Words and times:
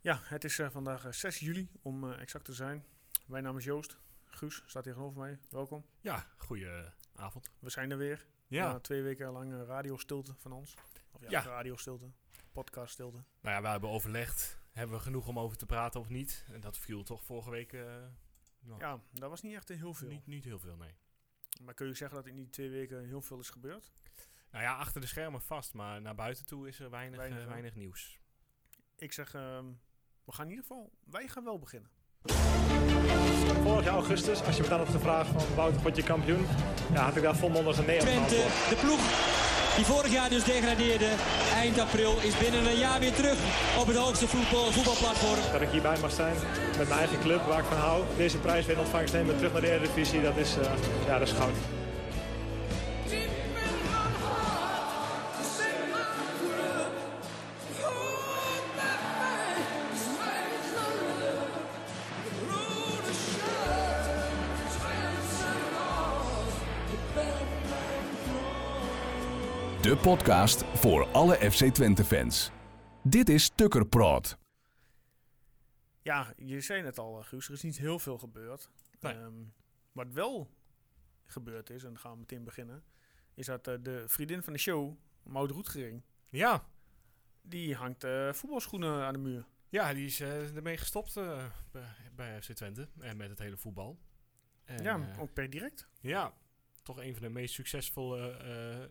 Ja, 0.00 0.20
het 0.24 0.44
is 0.44 0.58
eh, 0.58 0.70
vandaag 0.70 1.04
eh, 1.04 1.12
6 1.12 1.38
juli 1.38 1.70
om 1.82 2.10
eh, 2.12 2.20
exact 2.20 2.44
te 2.44 2.52
zijn. 2.54 2.84
Mijn 3.26 3.42
naam 3.44 3.56
is 3.56 3.64
Joost. 3.64 3.98
Guus 4.26 4.62
staat 4.66 4.82
tegenover 4.82 5.18
mij. 5.20 5.38
Welkom. 5.50 5.84
Ja, 6.00 6.26
goeie 6.36 6.68
avond. 7.14 7.50
We 7.58 7.70
zijn 7.70 7.90
er 7.90 7.96
weer. 7.96 8.26
Ja, 8.46 8.72
Na 8.72 8.80
twee 8.80 9.02
weken 9.02 9.30
lang 9.30 9.52
eh, 9.52 9.62
radiostilte 9.66 10.34
van 10.34 10.52
ons. 10.52 10.74
Of 11.12 11.20
ja, 11.20 11.28
Ja. 11.30 11.42
radiostilte. 11.42 12.10
Podcaststilte. 12.52 13.16
nou 13.40 13.56
ja, 13.56 13.62
we 13.62 13.68
hebben 13.68 13.90
overlegd. 13.90 14.58
Hebben 14.72 14.96
we 14.96 15.02
genoeg 15.02 15.28
om 15.28 15.38
over 15.38 15.56
te 15.56 15.66
praten 15.66 16.00
of 16.00 16.08
niet? 16.08 16.44
En 16.52 16.60
dat 16.60 16.78
viel 16.78 17.02
toch 17.02 17.22
vorige 17.24 17.50
week 17.50 17.72
eh, 17.72 17.96
nou, 18.60 18.80
Ja, 18.80 19.00
dat 19.12 19.30
was 19.30 19.42
niet 19.42 19.54
echt 19.54 19.68
heel 19.68 19.94
veel. 19.94 20.08
niet, 20.08 20.26
niet 20.26 20.44
heel 20.44 20.58
veel, 20.58 20.76
nee. 20.76 20.94
Maar 21.62 21.74
kun 21.74 21.86
je 21.86 21.94
zeggen 21.94 22.16
dat 22.16 22.26
in 22.26 22.36
die 22.36 22.50
twee 22.50 22.70
weken 22.70 23.04
heel 23.06 23.22
veel 23.22 23.38
is 23.38 23.50
gebeurd? 23.50 23.92
Nou 24.50 24.64
ja, 24.64 24.76
achter 24.76 25.00
de 25.00 25.06
schermen 25.06 25.40
vast, 25.42 25.74
maar 25.74 26.00
naar 26.00 26.14
buiten 26.14 26.46
toe 26.46 26.68
is 26.68 26.80
er 26.80 26.90
weinig, 26.90 27.20
eh, 27.20 27.46
weinig 27.46 27.74
nieuws. 27.74 28.18
Ik 28.96 29.12
zeg, 29.12 29.34
ehm, 29.34 29.66
we 30.30 30.36
gaan 30.36 30.44
in 30.44 30.50
ieder 30.50 30.66
geval, 30.66 30.90
wij 31.10 31.28
gaan 31.28 31.44
wel 31.44 31.58
beginnen. 31.58 31.90
Vorig 33.62 33.84
jaar 33.84 33.94
augustus, 33.94 34.42
als 34.42 34.56
je 34.56 34.62
me 34.62 34.68
dan 34.68 34.80
op 34.80 34.90
de 34.92 34.98
vraag 34.98 35.26
van 35.26 35.42
Wouter, 35.54 35.82
word 35.82 35.96
je 35.96 36.02
kampioen? 36.02 36.46
Ja, 36.92 37.02
had 37.02 37.16
ik 37.16 37.22
daar 37.22 37.36
volmondig 37.36 37.78
een 37.78 37.84
nee 37.84 38.00
op 38.00 38.06
Twente, 38.06 38.34
de 38.68 38.76
ploeg 38.80 39.00
die 39.76 39.84
vorig 39.84 40.12
jaar 40.12 40.30
dus 40.30 40.44
degradeerde, 40.44 41.14
eind 41.54 41.78
april, 41.78 42.20
is 42.20 42.38
binnen 42.38 42.66
een 42.66 42.78
jaar 42.78 43.00
weer 43.00 43.12
terug 43.14 43.38
op 43.78 43.86
het 43.86 43.96
hoogste 43.96 44.28
voetbal, 44.28 44.70
voetbalplatform. 44.70 45.52
Dat 45.52 45.60
ik 45.60 45.68
hierbij 45.68 45.98
mag 46.00 46.12
zijn 46.12 46.36
met 46.78 46.88
mijn 46.88 47.00
eigen 47.00 47.20
club 47.20 47.42
waar 47.42 47.58
ik 47.58 47.64
van 47.64 47.76
hou. 47.76 48.04
Deze 48.16 48.38
prijs 48.38 48.66
weer 48.66 48.76
in 48.76 48.82
ontvangst 48.82 49.14
nemen, 49.14 49.36
terug 49.36 49.52
naar 49.52 49.60
de 49.60 49.70
Eredivisie, 49.70 50.22
dat 50.22 50.36
is, 50.36 50.56
eh, 50.56 50.72
ja, 51.06 51.18
dat 51.18 51.28
is 51.28 51.34
goud. 51.34 51.79
Podcast 70.02 70.64
voor 70.64 71.06
alle 71.06 71.34
FC 71.50 71.64
Twente 71.64 72.04
fans. 72.04 72.50
Dit 73.02 73.28
is 73.28 73.50
Tukker 73.54 73.86
Praat. 73.86 74.38
Ja, 76.02 76.32
je 76.36 76.60
zei 76.60 76.82
het 76.82 76.98
al, 76.98 77.18
eh, 77.20 77.26
Guus. 77.26 77.46
Er 77.46 77.52
is 77.52 77.62
niet 77.62 77.78
heel 77.78 77.98
veel 77.98 78.18
gebeurd. 78.18 78.70
Nee. 79.00 79.12
Ehm, 79.14 79.32
wat 79.92 80.12
wel 80.12 80.50
gebeurd 81.24 81.70
is, 81.70 81.82
en 81.82 81.88
dan 81.88 81.98
gaan 81.98 82.12
we 82.12 82.18
meteen 82.18 82.44
beginnen, 82.44 82.84
is 83.34 83.46
dat 83.46 83.66
eh, 83.66 83.74
de 83.80 84.04
vriendin 84.06 84.42
van 84.42 84.52
de 84.52 84.58
show, 84.58 84.96
Maud 85.22 85.50
Roetgering, 85.50 86.02
Ja, 86.28 86.64
die 87.42 87.74
hangt 87.74 88.04
eh, 88.04 88.32
voetbalschoenen 88.32 89.04
aan 89.04 89.12
de 89.12 89.18
muur. 89.18 89.44
ja 89.68 89.94
die 89.94 90.06
is 90.06 90.20
eh, 90.20 90.56
ermee 90.56 90.76
gestopt 90.76 91.16
eh, 91.16 91.44
bij, 92.14 92.42
FC 92.42 92.52
Twente 92.52 92.88
en 93.00 93.16
met 93.16 93.28
het 93.30 93.38
hele 93.38 93.56
voetbal. 93.56 93.98
En, 94.64 94.82
ja, 94.82 95.00
ook 95.18 95.32
per 95.32 95.50
direct. 95.50 95.88
ja, 96.00 96.34
toch 96.82 96.98
een 97.02 97.12
van 97.12 97.22
de 97.22 97.28
meest 97.28 97.54
succesvolle 97.54 98.30
eh, 98.30 98.88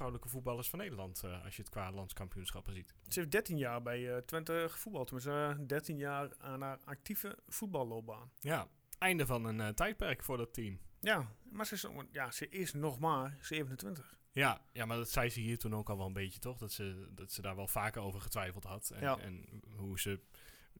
vrouwelijke 0.00 0.28
voetballers 0.28 0.68
van 0.70 0.78
Nederland, 0.78 1.22
eh, 1.24 1.44
als 1.44 1.56
je 1.56 1.62
het 1.62 1.70
qua 1.70 1.92
landskampioenschappen 1.92 2.74
ziet. 2.74 2.94
Ze 3.08 3.18
heeft 3.18 3.32
13 3.32 3.58
jaar 3.58 3.82
bij 3.82 4.14
eh, 4.14 4.22
Twente 4.22 4.66
gevoetbald. 4.70 5.06
Tenminste, 5.06 5.56
eh, 5.60 5.66
13 5.66 5.96
jaar 5.96 6.30
aan 6.38 6.60
haar 6.62 6.78
actieve 6.84 7.38
voetballoopbaan. 7.48 8.30
Ja, 8.38 8.68
einde 8.98 9.26
van 9.26 9.44
een 9.44 9.60
eh, 9.60 9.68
tijdperk 9.68 10.22
voor 10.24 10.36
dat 10.36 10.54
team. 10.54 10.78
Ja, 11.00 11.34
maar 11.50 11.66
ze 11.66 11.74
is, 11.74 11.86
ja, 12.10 12.30
ze 12.30 12.48
is 12.48 12.72
nog 12.72 12.98
maar 12.98 13.36
27. 13.40 14.18
Ja, 14.32 14.64
ja, 14.72 14.84
maar 14.86 14.96
dat 14.96 15.10
zei 15.10 15.28
ze 15.30 15.40
hier 15.40 15.58
toen 15.58 15.74
ook 15.74 15.90
al 15.90 15.96
wel 15.96 16.06
een 16.06 16.12
beetje, 16.12 16.38
toch? 16.40 16.58
Dat 16.58 16.72
ze, 16.72 17.08
dat 17.10 17.32
ze 17.32 17.42
daar 17.42 17.56
wel 17.56 17.68
vaker 17.68 18.02
over 18.02 18.20
getwijfeld 18.20 18.64
had. 18.64 18.90
En, 18.90 19.00
Ja. 19.00 19.18
en 19.18 19.62
hoe 19.76 20.00
ze 20.00 20.20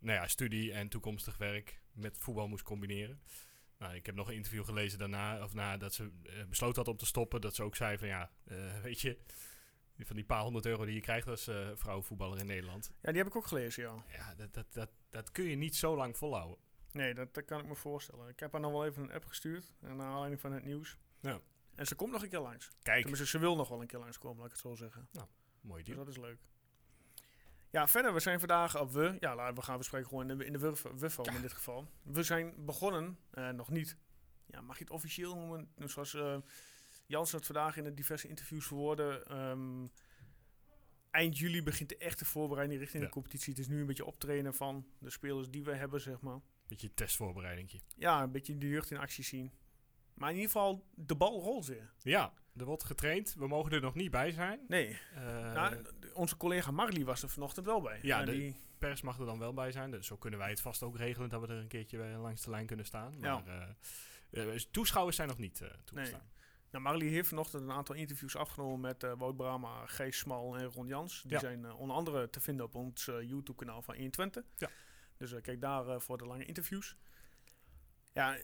nou 0.00 0.18
ja, 0.18 0.26
studie 0.26 0.72
en 0.72 0.88
toekomstig 0.88 1.36
werk 1.38 1.80
met 1.92 2.18
voetbal 2.18 2.48
moest 2.48 2.62
combineren. 2.64 3.20
Nou, 3.80 3.94
ik 3.94 4.06
heb 4.06 4.14
nog 4.14 4.28
een 4.28 4.34
interview 4.34 4.64
gelezen 4.64 4.98
daarna, 4.98 5.42
of 5.44 5.54
nadat 5.54 5.94
ze 5.94 6.10
eh, 6.22 6.44
besloten 6.48 6.76
had 6.76 6.88
om 6.88 6.96
te 6.96 7.06
stoppen. 7.06 7.40
Dat 7.40 7.54
ze 7.54 7.62
ook 7.62 7.76
zei 7.76 7.98
van 7.98 8.08
ja, 8.08 8.30
eh, 8.44 8.80
weet 8.82 9.00
je, 9.00 9.18
van 9.98 10.16
die 10.16 10.24
paar 10.24 10.42
honderd 10.42 10.66
euro 10.66 10.84
die 10.84 10.94
je 10.94 11.00
krijgt 11.00 11.28
als 11.28 11.46
eh 11.46 11.68
vrouwenvoetballer 11.74 12.38
in 12.38 12.46
Nederland. 12.46 12.92
Ja, 13.02 13.08
die 13.08 13.18
heb 13.18 13.26
ik 13.26 13.36
ook 13.36 13.46
gelezen, 13.46 13.82
ja. 13.82 14.04
Ja, 14.08 14.34
dat, 14.34 14.54
dat, 14.54 14.66
dat, 14.72 14.90
dat 15.10 15.32
kun 15.32 15.44
je 15.44 15.56
niet 15.56 15.76
zo 15.76 15.96
lang 15.96 16.16
volhouden. 16.16 16.58
Nee, 16.92 17.14
dat, 17.14 17.34
dat 17.34 17.44
kan 17.44 17.60
ik 17.60 17.66
me 17.66 17.74
voorstellen. 17.74 18.28
Ik 18.28 18.40
heb 18.40 18.52
haar 18.52 18.60
nog 18.60 18.72
wel 18.72 18.86
even 18.86 19.02
een 19.02 19.12
app 19.12 19.24
gestuurd. 19.24 19.72
en 19.80 19.96
Naar 19.96 20.06
aanleiding 20.06 20.40
van 20.40 20.52
het 20.52 20.64
nieuws. 20.64 20.96
Ja. 21.20 21.40
En 21.74 21.86
ze 21.86 21.94
komt 21.94 22.12
nog 22.12 22.22
een 22.22 22.28
keer 22.28 22.40
langs. 22.40 22.70
Kijk, 22.82 23.00
Tenminste, 23.00 23.26
ze 23.26 23.38
wil 23.38 23.56
nog 23.56 23.68
wel 23.68 23.80
een 23.80 23.86
keer 23.86 23.98
langskomen, 23.98 24.36
laat 24.36 24.46
ik 24.46 24.52
het 24.52 24.60
zo 24.60 24.74
zeggen. 24.74 25.08
mooi 25.60 25.82
Dus 25.82 25.94
deal. 25.94 26.04
dat 26.04 26.14
is 26.14 26.20
leuk. 26.20 26.38
Ja, 27.70 27.88
verder, 27.88 28.14
we 28.14 28.20
zijn 28.20 28.38
vandaag, 28.38 28.80
of 28.80 28.92
we, 28.92 29.16
ja, 29.20 29.34
laten 29.34 29.54
we 29.54 29.62
gaan 29.62 29.78
bespreken 29.78 30.08
gewoon 30.08 30.30
in 30.30 30.38
de, 30.38 30.44
in 30.44 30.52
de 30.52 30.58
wurf, 30.58 30.82
wurfvorm 30.96 31.34
in 31.34 31.40
dit 31.42 31.52
geval. 31.52 31.90
We 32.02 32.22
zijn 32.22 32.64
begonnen, 32.64 33.18
eh, 33.30 33.48
nog 33.48 33.70
niet, 33.70 33.96
ja, 34.46 34.60
mag 34.60 34.78
je 34.78 34.84
het 34.84 34.92
officieel 34.92 35.36
noemen? 35.36 35.68
Dus 35.76 35.92
Zoals 35.92 36.14
eh 36.14 36.36
Jans 37.06 37.32
het 37.32 37.46
vandaag 37.46 37.76
in 37.76 37.84
de 37.84 37.94
diverse 37.94 38.28
interviews 38.28 38.66
verwoordde. 38.66 39.22
ehm, 39.28 39.86
eind 41.10 41.38
juli 41.38 41.62
begint 41.62 41.88
de 41.88 41.96
echte 41.96 42.24
voorbereiding 42.24 42.80
richting 42.80 43.02
Ja. 43.02 43.08
de 43.08 43.14
competitie. 43.14 43.50
Het 43.52 43.58
is 43.62 43.68
nu 43.68 43.80
een 43.80 43.86
beetje 43.86 44.04
optrainen 44.04 44.54
van 44.54 44.86
de 44.98 45.10
spelers 45.10 45.50
die 45.50 45.64
we 45.64 45.74
hebben, 45.74 46.00
zeg 46.00 46.20
maar. 46.20 46.40
Beetje 46.68 46.94
testvoorbereidingje. 46.94 47.80
Ja, 47.96 48.22
een 48.22 48.30
beetje 48.32 48.58
de 48.58 48.68
jeugd 48.68 48.90
in 48.90 48.96
actie 48.98 49.24
zien. 49.24 49.52
Maar 50.14 50.28
in 50.30 50.34
ieder 50.36 50.50
geval, 50.50 50.86
de 50.94 51.16
bal 51.16 51.40
rolt 51.40 51.66
weer. 51.66 51.92
Ja, 52.02 52.32
er 52.56 52.64
wordt 52.64 52.84
getraind. 52.84 53.34
We 53.34 53.46
mogen 53.46 53.72
er 53.72 53.80
nog 53.80 53.94
niet 53.94 54.10
bij 54.10 54.30
zijn. 54.30 54.60
Nee, 54.68 54.98
Eh, 55.14 55.52
nou, 55.52 55.82
onze 56.20 56.36
collega 56.36 56.70
Marley 56.70 57.04
was 57.04 57.22
er 57.22 57.28
vanochtend 57.28 57.66
wel 57.66 57.80
bij. 57.80 57.98
Ja, 58.02 58.20
En 58.20 58.26
de- 58.26 58.32
die, 58.32 58.56
pers 58.78 59.02
mag 59.02 59.18
er 59.18 59.26
dan 59.26 59.38
wel 59.38 59.54
bij 59.54 59.72
zijn. 59.72 59.90
Dus 59.90 60.06
zo 60.06 60.16
kunnen 60.16 60.38
wij 60.38 60.50
het 60.50 60.60
vast 60.60 60.82
ook 60.82 60.96
regelen 60.96 61.28
dat 61.28 61.40
we 61.40 61.46
er 61.46 61.56
een 61.58 61.68
keertje 61.68 61.98
langs 61.98 62.42
de 62.42 62.50
lijn 62.50 62.66
kunnen 62.66 62.86
staan. 62.86 63.18
Maar 63.18 63.46
eh, 64.30 64.54
eh, 64.54 64.60
toeschouwers 64.70 65.16
zijn 65.16 65.28
nog 65.28 65.38
niet 65.38 65.60
eh 65.60 65.68
toegestaan. 65.84 66.30
Nou, 66.70 66.84
Marley 66.84 67.06
heeft 67.06 67.28
vanochtend 67.28 67.62
een 67.62 67.72
aantal 67.72 67.94
interviews 67.94 68.36
afgenomen 68.36 68.80
met 68.80 69.02
eh 69.04 69.12
Wout 69.18 69.36
Brama, 69.36 69.86
Gees 69.86 70.18
Smal 70.18 70.56
en 70.56 70.64
Ron 70.64 70.86
Jans. 70.86 71.22
Die 71.22 71.32
Ja. 71.32 71.38
zijn 71.38 71.72
onder 71.72 71.96
andere 71.96 72.30
te 72.30 72.40
vinden 72.40 72.64
op 72.66 72.74
ons 72.74 73.04
YouTube-kanaal 73.04 73.82
van 73.82 73.94
120. 73.94 74.44
Ja. 74.56 74.68
Dus 75.16 75.34
kijk 75.42 75.60
daar 75.60 76.00
voor 76.00 76.18
de 76.18 76.26
lange 76.26 76.44
interviews. 76.44 76.96
Ja, 78.12 78.36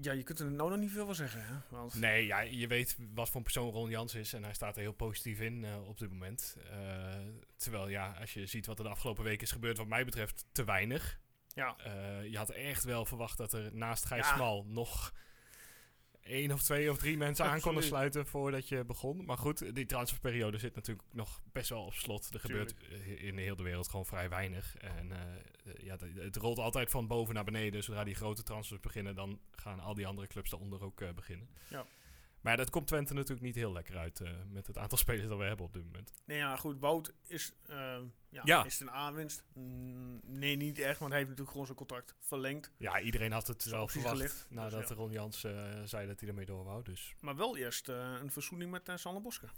ja, 0.00 0.12
je 0.12 0.22
kunt 0.22 0.38
er 0.38 0.50
nou 0.50 0.70
nog 0.70 0.78
niet 0.78 0.90
veel 0.90 1.06
van 1.06 1.14
zeggen. 1.14 1.44
Hè? 1.46 1.54
Want, 1.68 1.94
Nee, 1.94 2.26
ja, 2.26 2.40
je 2.40 2.66
weet 2.66 2.96
wat 3.14 3.26
voor 3.26 3.36
een 3.36 3.42
persoon 3.42 3.70
Ron 3.70 3.90
Jans 3.90 4.14
is. 4.14 4.32
En 4.32 4.42
hij 4.44 4.54
staat 4.54 4.76
er 4.76 4.82
heel 4.82 4.92
positief 4.92 5.40
in 5.40 5.64
eh, 5.64 5.88
op 5.88 5.98
dit 5.98 6.10
moment. 6.10 6.56
Eh, 6.70 7.14
terwijl, 7.56 7.88
ja, 7.88 8.16
als 8.20 8.34
je 8.34 8.46
ziet 8.46 8.66
wat 8.66 8.78
er 8.78 8.84
de 8.84 8.90
afgelopen 8.90 9.24
weken 9.24 9.42
is 9.42 9.52
gebeurd, 9.52 9.76
wat 9.76 9.86
mij 9.86 10.04
betreft, 10.04 10.44
te 10.52 10.64
weinig. 10.64 11.18
Ja, 11.54 11.76
Eh, 11.76 12.30
je 12.30 12.36
had 12.36 12.50
echt 12.50 12.84
wel 12.84 13.04
verwacht 13.04 13.36
dat 13.36 13.52
er 13.52 13.74
naast 13.74 14.04
Gijs 14.04 14.26
Ja. 14.28 14.34
Smal 14.34 14.64
nog 14.68 15.12
één 16.26 16.52
of 16.52 16.62
twee 16.62 16.90
of 16.90 16.98
drie 16.98 17.16
mensen 17.16 17.44
aan 17.44 17.60
konden 17.60 17.82
sluiten 17.82 18.26
voordat 18.26 18.68
je 18.68 18.84
begon. 18.84 19.24
Maar 19.24 19.38
goed, 19.38 19.74
die 19.74 19.86
transferperiode 19.86 20.58
zit 20.58 20.74
natuurlijk 20.74 21.08
nog 21.12 21.40
best 21.52 21.68
wel 21.68 21.84
op 21.84 21.94
slot. 21.94 22.34
Er 22.34 22.40
gebeurt 22.40 22.74
eh, 22.90 23.24
in 23.24 23.38
heel 23.38 23.56
de 23.56 23.62
wereld 23.62 23.88
gewoon 23.88 24.06
vrij 24.06 24.28
weinig. 24.28 24.76
En 24.76 25.12
eh, 25.12 25.20
eh, 25.64 25.84
ja, 25.84 25.96
het 26.14 26.36
rolt 26.36 26.58
altijd 26.58 26.90
van 26.90 27.06
boven 27.06 27.34
naar 27.34 27.44
beneden. 27.44 27.82
Zodra 27.82 28.04
die 28.04 28.14
grote 28.14 28.42
transfers 28.42 28.80
beginnen, 28.80 29.14
dan 29.14 29.40
gaan 29.50 29.80
al 29.80 29.94
die 29.94 30.06
andere 30.06 30.26
clubs 30.26 30.50
daaronder 30.50 30.82
ook 30.82 31.14
beginnen. 31.14 31.48
Ja. 31.68 31.86
Maar 32.46 32.56
dat 32.56 32.70
komt 32.70 32.86
Twente 32.86 33.14
natuurlijk 33.14 33.46
niet 33.46 33.54
heel 33.54 33.72
lekker 33.72 33.96
uit 33.96 34.20
eh, 34.20 34.30
met 34.48 34.66
het 34.66 34.78
aantal 34.78 34.98
spelers 35.04 35.28
dat 35.28 35.38
we 35.38 35.44
hebben 35.44 35.66
op 35.66 35.72
dit 35.72 35.84
moment. 35.84 36.12
nee, 36.24 36.38
ja, 36.38 36.56
goed. 36.56 36.78
Wout 36.78 37.12
is, 37.26 37.52
eh, 37.66 37.76
ja, 38.28 38.42
Ja. 38.44 38.64
is 38.64 38.72
het 38.78 38.88
een 38.88 38.94
aanwinst? 38.94 39.44
Mm, 39.52 40.20
nee, 40.24 40.56
niet 40.56 40.78
echt, 40.78 40.98
want 40.98 41.10
hij 41.10 41.20
heeft 41.20 41.30
natuurlijk 41.30 41.50
gewoon 41.50 41.66
zijn 41.66 41.78
contract 41.78 42.14
verlengd. 42.20 42.72
Ja, 42.76 43.00
iedereen 43.00 43.32
had 43.32 43.46
het 43.46 43.64
wel 43.64 43.88
verwacht 43.88 44.16
gelicht, 44.16 44.46
dus 44.48 44.56
nadat 44.56 44.88
ja. 44.88 44.94
Ron 44.94 45.10
Jans 45.10 45.44
eh, 45.44 45.82
zei 45.84 46.06
dat 46.06 46.20
hij 46.20 46.28
ermee 46.28 46.44
door 46.44 46.64
wou. 46.64 46.82
Dus 46.82 47.14
Maar 47.20 47.36
wel 47.36 47.56
eerst 47.56 47.88
een 47.88 48.30
verzoening 48.30 48.70
met 48.70 48.90
Sander 48.94 49.22
Bosker. 49.22 49.52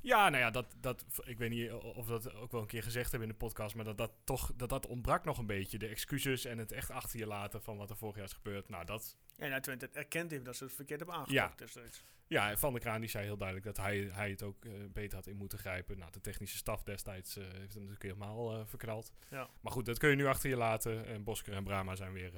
Ja, 0.00 0.28
nou 0.28 0.42
ja, 0.42 0.50
dat, 0.50 0.74
dat, 0.80 1.04
ik 1.24 1.38
weet 1.38 1.50
niet 1.50 1.72
of 1.72 2.06
we 2.06 2.12
dat 2.12 2.34
ook 2.34 2.52
wel 2.52 2.60
een 2.60 2.66
keer 2.66 2.82
gezegd 2.82 3.10
hebben 3.10 3.28
in 3.28 3.34
de 3.38 3.44
podcast, 3.44 3.74
maar 3.74 3.84
dat 3.84 3.98
dat 3.98 4.12
toch 4.24 4.52
dat 4.56 4.68
dat 4.68 4.86
ontbrak 4.86 5.24
nog 5.24 5.38
een 5.38 5.46
beetje. 5.46 5.78
De 5.78 5.86
excuses 5.86 6.44
en 6.44 6.58
het 6.58 6.72
echt 6.72 6.90
achter 6.90 7.18
je 7.18 7.26
laten 7.26 7.62
van 7.62 7.76
wat 7.76 7.90
er 7.90 7.96
vorig 7.96 8.16
jaar 8.16 8.24
is 8.24 8.32
gebeurd. 8.32 8.68
Nou, 8.68 8.84
dat, 8.84 9.16
En 9.38 9.50
dat 9.50 9.62
Twente 9.62 9.84
het 9.84 9.96
erkend 9.96 10.30
heeft 10.30 10.44
dat 10.44 10.56
ze 10.56 10.64
het 10.64 10.72
verkeerd 10.72 11.00
hebben 11.00 11.16
aangepakt. 11.18 11.58
destijds. 11.58 12.04
ja, 12.26 12.56
Van 12.56 12.72
der 12.72 12.80
Kraan 12.80 13.00
die 13.00 13.10
zei 13.10 13.24
heel 13.24 13.36
duidelijk 13.36 13.66
dat 13.66 13.76
hij, 13.76 14.08
hij 14.12 14.30
het 14.30 14.42
ook 14.42 14.64
eh, 14.64 14.72
beter 14.92 15.16
had 15.16 15.26
in 15.26 15.36
moeten 15.36 15.58
grijpen. 15.58 15.98
Nou, 15.98 16.12
de 16.12 16.20
technische 16.20 16.56
staf 16.56 16.82
destijds 16.82 17.36
eh, 17.36 17.44
heeft 17.44 17.56
het 17.60 17.74
natuurlijk 17.74 18.02
helemaal 18.02 18.54
eh, 18.58 18.66
verknald. 18.66 19.12
Ja. 19.30 19.48
Maar 19.60 19.72
goed, 19.72 19.86
dat 19.86 19.98
kun 19.98 20.10
je 20.10 20.16
nu 20.16 20.26
achter 20.26 20.48
je 20.50 20.56
laten. 20.56 21.06
En 21.06 21.24
Bosker 21.24 21.52
en 21.52 21.64
Brama 21.64 21.94
zijn 21.94 22.12
weer 22.12 22.32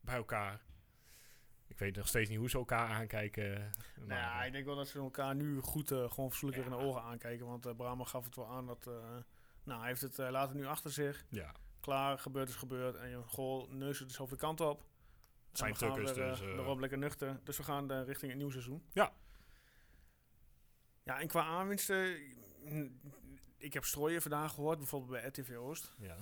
bij 0.00 0.16
elkaar. 0.16 0.60
Ik 1.66 1.78
weet 1.78 1.96
nog 1.96 2.08
steeds 2.08 2.28
niet 2.28 2.38
hoe 2.38 2.50
ze 2.50 2.58
elkaar 2.58 2.88
aankijken. 2.88 3.70
Maar, 3.96 4.06
Nou 4.06 4.20
ja, 4.20 4.44
ik 4.44 4.52
denk 4.52 4.64
wel 4.64 4.76
dat 4.76 4.88
ze 4.88 4.98
elkaar 4.98 5.34
nu 5.34 5.60
goed 5.60 5.90
uh, 5.90 6.10
gewoon 6.10 6.30
verzoenlijker 6.30 6.70
Ja. 6.70 6.76
in 6.76 6.82
de 6.82 6.88
ogen 6.88 7.02
aankijken. 7.02 7.46
Want 7.46 7.66
uh, 7.66 7.74
Brahma 7.74 8.04
gaf 8.04 8.24
het 8.24 8.36
wel 8.36 8.48
aan 8.48 8.66
dat... 8.66 8.86
Uh, 8.88 8.94
nou, 9.64 9.78
hij 9.80 9.88
heeft 9.88 10.00
het 10.00 10.18
uh, 10.18 10.30
later 10.30 10.56
nu 10.56 10.66
achter 10.66 10.90
zich. 10.90 11.24
ja. 11.28 11.52
Klaar, 11.80 12.18
gebeurd 12.18 12.48
is 12.48 12.54
gebeurd. 12.54 12.94
En 12.96 13.08
je 13.08 13.22
goal, 13.26 13.68
neus 13.70 13.98
het 13.98 14.08
dus 14.08 14.20
over 14.20 14.34
de 14.36 14.40
kant 14.42 14.60
op. 14.60 14.84
Zijn 15.58 15.74
tukkers, 15.74 16.12
dus, 16.14 16.40
uh, 16.42 16.74
lekker 16.78 16.98
nuchter. 16.98 17.40
Dus 17.44 17.56
we 17.56 17.62
gaan 17.62 17.92
uh, 17.92 18.04
richting 18.04 18.26
het 18.30 18.36
nieuwe 18.36 18.52
seizoen. 18.52 18.82
Ja. 18.92 19.12
Ja, 21.02 21.20
en 21.20 21.26
qua 21.28 21.42
aanwinsten... 21.42 22.16
mm, 22.64 23.00
Ik 23.56 23.72
heb 23.72 23.84
strooien 23.84 24.22
vandaag 24.22 24.52
gehoord, 24.54 24.78
bijvoorbeeld 24.78 25.10
bij 25.10 25.28
RTV 25.28 25.56
Oost. 25.56 25.92
ja. 25.98 26.16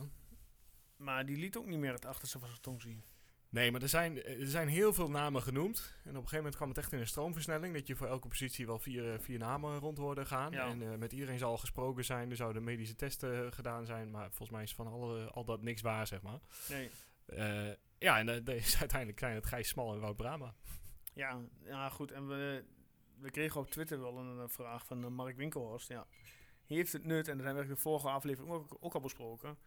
Maar 0.96 1.26
die 1.26 1.36
liet 1.36 1.56
ook 1.56 1.66
niet 1.66 1.78
meer 1.78 1.92
het 1.92 2.04
achterste 2.04 2.38
van 2.38 2.48
zijn 2.48 2.60
tong 2.60 2.82
zien. 2.82 3.04
Nee, 3.48 3.70
maar 3.70 3.82
er 3.82 3.88
zijn, 3.88 4.22
er 4.24 4.46
zijn 4.46 4.68
heel 4.68 4.92
veel 4.92 5.10
namen 5.10 5.42
genoemd. 5.42 5.78
En 5.78 6.00
op 6.02 6.06
een 6.06 6.14
gegeven 6.14 6.36
moment 6.36 6.56
kwam 6.56 6.68
het 6.68 6.78
echt 6.78 6.92
in 6.92 6.98
een 6.98 7.06
stroomversnelling. 7.06 7.74
Dat 7.74 7.86
je 7.86 7.96
voor 7.96 8.06
elke 8.06 8.28
positie 8.28 8.66
wel 8.66 8.78
vier, 8.78 9.12
eh, 9.12 9.18
vier 9.20 9.38
namen 9.38 9.78
rond 9.78 9.98
hoorde 9.98 10.24
gaan. 10.24 10.52
Ja. 10.52 10.68
En 10.68 10.82
eh, 10.82 10.98
met 10.98 11.12
iedereen 11.12 11.38
zal 11.38 11.50
al 11.50 11.58
gesproken 11.58 12.04
zijn. 12.04 12.30
Er 12.30 12.36
zouden 12.36 12.64
medische 12.64 12.94
testen 12.96 13.52
gedaan 13.52 13.86
zijn. 13.86 14.10
Maar 14.10 14.26
volgens 14.28 14.50
mij 14.50 14.62
is 14.62 14.74
van 14.74 14.86
alle, 14.86 15.30
al 15.30 15.44
dat 15.44 15.62
niks 15.62 15.80
waar, 15.82 16.06
zeg 16.06 16.22
maar. 16.22 16.40
Nee. 16.68 16.90
Ja, 17.98 18.18
en 18.18 18.26
dat 18.26 18.48
is 18.64 18.76
uiteindelijk 18.78 19.18
zijn 19.18 19.34
het 19.34 19.46
Gijs 19.46 19.68
Smal 19.68 19.94
en 19.94 20.00
Wout 20.00 20.16
Brama. 20.16 20.54
Ja, 21.14 21.40
ja 21.64 21.88
goed. 21.88 22.10
En 22.12 22.28
we, 22.28 22.64
we 23.18 23.30
kregen 23.30 23.60
op 23.60 23.70
Twitter 23.70 24.00
wel 24.00 24.18
een, 24.18 24.40
eh, 24.40 24.48
vraag 24.48 24.86
van 24.86 25.04
eh, 25.04 25.10
Mark 25.10 25.36
Winkelhorst. 25.36 25.88
Ja. 25.88 26.06
Heeft 26.66 26.92
het 26.92 27.04
nut, 27.04 27.28
en 27.28 27.36
dat 27.36 27.46
hebben 27.46 27.66
we 27.66 27.74
de 27.74 27.80
vorige 27.80 28.08
aflevering 28.08 28.52
ook, 28.52 28.76
ook 28.80 28.94
al 28.94 29.00
besproken, 29.00 29.58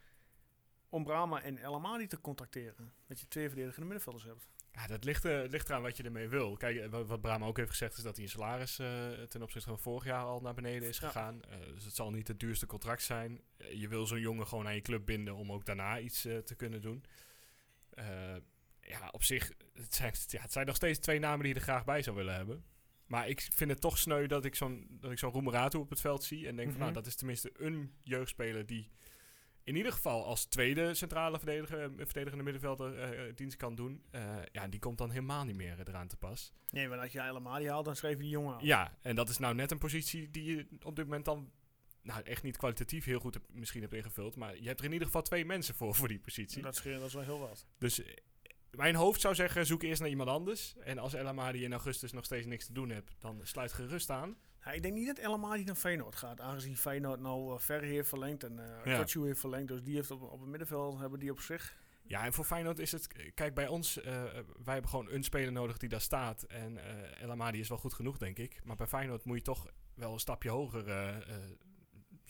om 0.90 1.04
Brahma 1.04 1.42
en 1.42 1.58
El 1.58 1.76
Amadi 1.76 2.08
te 2.08 2.22
contacteren? 2.22 2.94
Dat 3.08 3.20
je 3.20 3.28
twee 3.28 3.48
verdedigende 3.48 3.86
middenvelders 3.88 4.26
hebt. 4.26 4.50
Ja, 4.72 4.88
dat 4.88 5.04
ligt, 5.04 5.26
eh, 5.26 5.42
ligt 5.48 5.70
eraan 5.70 5.82
wat 5.82 5.98
je 5.98 6.04
ermee 6.04 6.28
wil. 6.28 6.58
Kijk, 6.58 6.92
wat, 6.92 7.08
wat 7.08 7.22
Brahma 7.22 7.46
ook 7.46 7.58
heeft 7.58 7.70
gezegd 7.70 7.98
is 7.98 8.04
dat 8.04 8.16
hij 8.16 8.26
in 8.26 8.32
salaris 8.32 8.76
ten 9.30 9.42
opzichte 9.42 9.70
van 9.70 9.80
vorig 9.80 10.04
jaar 10.04 10.24
al 10.24 10.42
naar 10.42 10.54
beneden 10.54 10.90
is 10.90 10.98
Ja. 11.00 11.08
gegaan. 11.08 11.42
Dus 11.74 11.84
het 11.86 11.96
zal 11.96 12.12
niet 12.12 12.28
het 12.28 12.40
duurste 12.40 12.66
contract 12.66 13.02
zijn. 13.02 13.42
Je 13.58 13.88
wil 13.88 14.06
zo'n 14.06 14.20
jongen 14.20 14.48
gewoon 14.48 14.68
aan 14.68 14.76
je 14.76 14.82
club 14.82 15.06
binden 15.06 15.36
om 15.36 15.52
ook 15.52 15.66
daarna 15.66 16.00
iets 16.00 16.22
te 16.22 16.54
kunnen 16.58 16.82
doen. 16.82 17.04
Eh, 18.00 18.36
ja, 18.82 19.10
op 19.12 19.24
zich, 19.24 19.52
het 19.74 19.94
zijn, 19.96 20.14
ja, 20.28 20.42
het 20.42 20.52
zijn 20.52 20.66
nog 20.66 20.76
steeds 20.76 21.00
twee 21.00 21.20
namen 21.20 21.40
die 21.40 21.48
je 21.54 21.56
er 21.56 21.62
graag 21.66 21.86
bij 21.86 22.02
zou 22.02 22.16
willen 22.16 22.36
hebben. 22.36 22.64
Maar 23.06 23.28
ik 23.28 23.48
vind 23.56 23.70
het 23.72 23.82
toch 23.82 23.98
sneu 23.98 24.28
dat 24.28 24.46
ik 24.46 24.56
zo'n 24.56 25.00
zo'n 25.14 25.32
Roemeratu 25.32 25.78
op 25.78 25.90
het 25.90 26.02
veld 26.02 26.24
zie. 26.24 26.48
En 26.48 26.56
denk 26.56 26.68
van, 26.68 26.76
Mhm. 26.76 26.80
nou, 26.80 26.94
dat 26.94 27.06
is 27.06 27.16
tenminste 27.16 27.52
een 27.54 27.94
jeugdspeler 28.02 28.66
die 28.66 28.92
in 29.64 29.76
ieder 29.76 29.92
geval 29.92 30.26
als 30.26 30.46
tweede 30.46 30.94
centrale 30.94 31.38
verdediger, 31.38 31.82
eh, 31.84 31.90
verdedigende 31.98 32.44
middenvelder 32.44 33.00
eh, 33.00 33.34
dienst 33.36 33.58
kan 33.58 33.76
doen. 33.76 34.04
Ja, 34.52 34.68
die 34.68 34.80
komt 34.80 34.98
dan 34.98 35.10
helemaal 35.10 35.44
niet 35.46 35.56
meer 35.56 35.80
eraan 35.88 36.08
te 36.08 36.18
pas. 36.18 36.54
Nee, 36.70 36.88
maar 36.88 37.00
als 37.00 37.12
je 37.12 37.20
El 37.20 37.36
Amadi 37.36 37.68
haalt, 37.70 37.86
dan 37.86 37.96
schreef 37.96 38.16
je 38.16 38.22
die 38.22 38.30
jongen 38.30 38.54
aan. 38.56 38.66
Ja, 38.66 38.98
en 39.02 39.16
dat 39.16 39.30
is 39.30 39.38
nou 39.38 39.56
net 39.56 39.72
een 39.72 39.78
positie 39.78 40.30
die 40.32 40.44
je 40.56 40.68
op 40.84 40.96
dit 40.96 41.06
moment 41.06 41.26
dan 41.26 41.52
nou, 42.02 42.24
echt 42.24 42.44
niet 42.44 42.58
kwalitatief 42.58 43.06
heel 43.06 43.20
goed 43.20 43.34
hebt, 43.34 43.54
misschien 43.54 43.82
hebt 43.82 43.94
ingevuld. 43.94 44.36
Maar 44.36 44.58
je 44.58 44.68
hebt 44.68 44.80
er 44.80 44.86
in 44.86 44.92
ieder 44.92 45.08
geval 45.08 45.22
twee 45.22 45.46
mensen 45.46 45.76
voor, 45.76 45.96
voor 46.00 46.08
die 46.08 46.20
positie. 46.20 46.62
Dat, 46.62 46.76
scheelt, 46.76 47.00
dat 47.00 47.08
is 47.08 47.14
wel 47.14 47.24
heel 47.24 47.40
wat. 47.40 47.66
Dus 47.78 48.04
eh, 48.04 48.14
mijn 48.72 48.96
hoofd 48.96 49.22
zou 49.22 49.36
zeggen, 49.36 49.66
zoek 49.66 49.84
eerst 49.84 50.02
naar 50.02 50.10
iemand 50.10 50.30
anders. 50.30 50.76
En 50.84 50.98
als 50.98 51.14
El 51.14 51.28
Amadi 51.28 51.64
in 51.64 51.72
augustus 51.72 52.12
nog 52.12 52.26
steeds 52.26 52.46
niks 52.46 52.66
te 52.66 52.74
doen 52.74 52.90
hebt, 52.90 53.16
dan 53.20 53.40
sluit 53.44 53.74
gerust 53.74 54.10
aan. 54.10 54.38
Nou, 54.64 54.76
ik 54.76 54.82
denk 54.82 54.94
niet 54.94 55.08
dat 55.08 55.18
El 55.18 55.34
Amadi 55.34 55.64
naar 55.64 55.76
Feyenoord 55.76 56.16
gaat. 56.16 56.42
Aangezien 56.42 56.78
Feyenoord 56.78 57.20
nou 57.20 57.54
uh, 57.54 57.60
Ferry 57.60 57.88
heeft 57.90 58.10
verlengd 58.10 58.44
en 58.44 58.58
uh, 58.58 58.86
Ja. 58.86 58.98
Kotsu 58.98 59.26
heeft 59.26 59.40
verlengd. 59.40 59.68
Dus 59.68 59.84
die 59.84 59.96
heeft 59.96 60.12
op, 60.12 60.22
op 60.22 60.40
het 60.40 60.50
middenveld, 60.50 61.00
hebben 61.00 61.20
die 61.20 61.32
op 61.32 61.40
zich. 61.40 61.78
Ja, 62.04 62.26
en 62.26 62.34
voor 62.34 62.46
Feyenoord 62.46 62.80
is 62.80 62.92
het... 62.92 63.32
Kijk, 63.34 63.54
bij 63.54 63.68
ons, 63.68 64.02
eh, 64.02 64.24
wij 64.64 64.74
hebben 64.74 64.90
gewoon 64.90 65.10
een 65.12 65.24
speler 65.24 65.52
nodig 65.52 65.78
die 65.78 65.90
daar 65.90 66.02
staat. 66.02 66.44
En 66.44 66.78
eh 66.78 67.22
El 67.22 67.32
Amadi 67.32 67.60
is 67.60 67.70
wel 67.70 67.78
goed 67.78 67.94
genoeg, 67.94 68.18
denk 68.18 68.38
ik. 68.38 68.60
Maar 68.64 68.76
bij 68.76 68.88
Feyenoord 68.88 69.24
moet 69.26 69.38
je 69.38 69.44
toch 69.44 69.68
wel 69.94 70.14
een 70.14 70.20
stapje 70.20 70.50
hoger... 70.50 70.88
eh, 70.88 71.16
eh, 71.16 71.22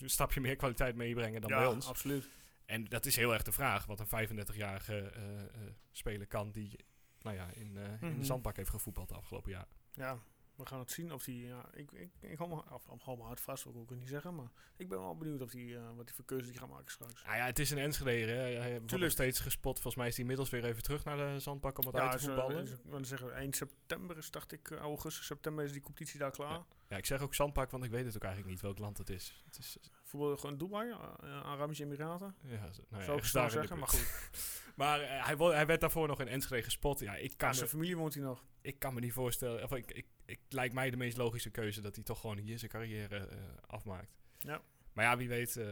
een 0.02 0.10
stapje 0.10 0.40
meer 0.40 0.56
kwaliteit 0.56 0.94
meebrengen 0.96 1.40
dan 1.40 1.50
bij 1.50 1.66
ons. 1.66 1.86
absoluut. 1.88 2.28
En 2.66 2.84
dat 2.84 3.06
is 3.06 3.16
heel 3.16 3.32
erg 3.32 3.42
de 3.42 3.52
vraag. 3.52 3.86
Wat 3.86 4.00
een 4.00 4.28
35-jarige 4.28 4.96
eh, 4.98 5.40
eh, 5.42 5.46
speler 5.90 6.26
kan 6.26 6.50
die 6.50 6.76
nou 7.22 7.36
ja, 7.36 7.50
in, 7.54 7.76
eh, 7.76 7.84
in 8.00 8.08
Mhm. 8.08 8.18
de 8.18 8.24
zandbak 8.24 8.56
heeft 8.56 8.70
gevoetbald 8.70 9.08
de 9.08 9.14
afgelopen 9.14 9.50
jaar. 9.50 9.66
Ja, 9.94 10.18
we 10.60 10.66
gaan 10.66 10.78
het 10.78 10.90
zien 10.90 11.12
of 11.12 11.24
die. 11.24 11.46
Ja, 11.46 11.64
ik, 11.74 11.92
ik, 11.92 12.10
ik 12.20 12.38
hou 12.38 12.50
me, 12.50 12.62
of, 12.72 12.88
of 12.88 13.02
hou 13.02 13.16
me 13.18 13.22
hard 13.24 13.40
vast, 13.40 13.64
wil 13.64 13.72
ik 13.72 13.78
ook 13.80 13.90
niet 13.98 14.08
zeggen. 14.08 14.34
Maar 14.34 14.50
ik 14.76 14.88
ben 14.88 14.98
wel 15.00 15.16
benieuwd 15.16 15.40
of 15.42 15.50
die, 15.50 15.76
eh, 15.76 15.82
wat 15.96 16.06
die 16.06 16.14
voor 16.14 16.24
keuze 16.24 16.50
die 16.50 16.58
gaat 16.58 16.68
maken 16.68 16.90
straks. 16.92 17.22
Nou 17.24 17.36
ja, 17.36 17.44
het 17.46 17.58
is 17.58 17.70
een 17.70 17.78
Enschede. 17.78 18.32
Hè. 18.32 18.58
Hij 18.58 18.80
Tuurlijk. 18.86 19.12
steeds 19.12 19.40
gespot. 19.40 19.72
Volgens 19.74 19.94
mij 19.96 20.06
is 20.06 20.12
hij 20.12 20.20
inmiddels 20.20 20.50
weer 20.50 20.64
even 20.64 20.82
terug 20.82 21.04
naar 21.04 21.16
de 21.16 21.38
zandbak 21.38 21.78
om 21.78 21.84
wat 21.84 21.94
uit 21.96 22.10
te 22.10 22.16
is, 22.16 22.24
voetballen. 22.24 22.62
is- 23.02 23.08
zeggen, 23.08 23.34
eind 23.34 23.56
september 23.56 24.16
is, 24.16 24.30
dacht 24.30 24.52
ik, 24.52 24.70
eh, 24.70 24.78
augustus, 24.78 25.26
september 25.26 25.64
is 25.64 25.72
die 25.72 25.80
competitie 25.80 26.18
daar 26.18 26.30
klaar. 26.30 26.62
Ja, 26.88 26.96
ik 26.96 27.06
zeg 27.06 27.20
ook 27.20 27.34
zandbak, 27.34 27.70
want 27.70 27.84
ik 27.84 27.90
weet 27.90 28.04
het 28.04 28.16
ook 28.16 28.22
eigenlijk 28.22 28.52
niet 28.52 28.62
welk 28.62 28.78
land 28.78 28.98
het 28.98 29.10
is. 29.10 29.42
Het 29.44 29.58
is 29.58 29.76
Voetbal 30.10 30.36
gewoon 30.36 30.58
Dubai, 30.58 30.88
uh, 30.88 30.96
Arabische 31.44 31.84
Emiraten. 31.84 32.34
ja, 32.42 32.48
nou 32.50 32.72
ja, 32.90 33.02
Zou 33.04 33.18
ik 33.18 33.24
snel 33.24 33.50
zeggen, 33.50 33.78
maar 33.78 33.88
goed. 33.88 34.06
Maar 34.76 35.00
eh, 35.00 35.24
hij, 35.26 35.36
hij 35.36 35.66
werd 35.66 35.80
daarvoor 35.80 36.08
nog 36.08 36.20
in 36.20 36.28
Enschede 36.28 36.62
gespot. 36.62 37.00
Ja, 37.00 37.14
ik 37.16 37.32
kan, 37.36 37.48
Ja, 37.48 37.54
zijn 37.54 37.64
me, 37.66 37.70
familie 37.72 37.96
woont 37.96 38.14
hier 38.14 38.22
nog. 38.22 38.44
ik 38.60 38.78
kan 38.78 38.94
me 38.94 39.00
niet 39.00 39.12
voorstellen. 39.12 39.62
Of 39.64 39.72
ik, 39.72 39.90
ik, 39.92 40.06
ik, 40.24 40.40
lijkt 40.48 40.74
mij 40.74 40.90
de 40.90 40.96
meest 40.96 41.16
logische 41.16 41.50
keuze 41.50 41.80
dat 41.80 41.94
hij 41.94 42.04
toch 42.04 42.20
gewoon 42.20 42.36
hier 42.38 42.58
zijn 42.58 42.70
carrière 42.70 43.16
eh, 43.18 43.36
afmaakt. 43.66 44.16
Ja. 44.38 44.60
Maar 44.92 45.04
ja, 45.04 45.16
wie 45.16 45.28
weet. 45.28 45.56
eh, 45.56 45.66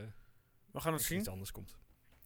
We 0.72 0.80
gaan 0.80 0.92
het 0.92 1.02
zien. 1.02 1.18
iets 1.18 1.28
anders 1.28 1.50
komt. 1.52 1.76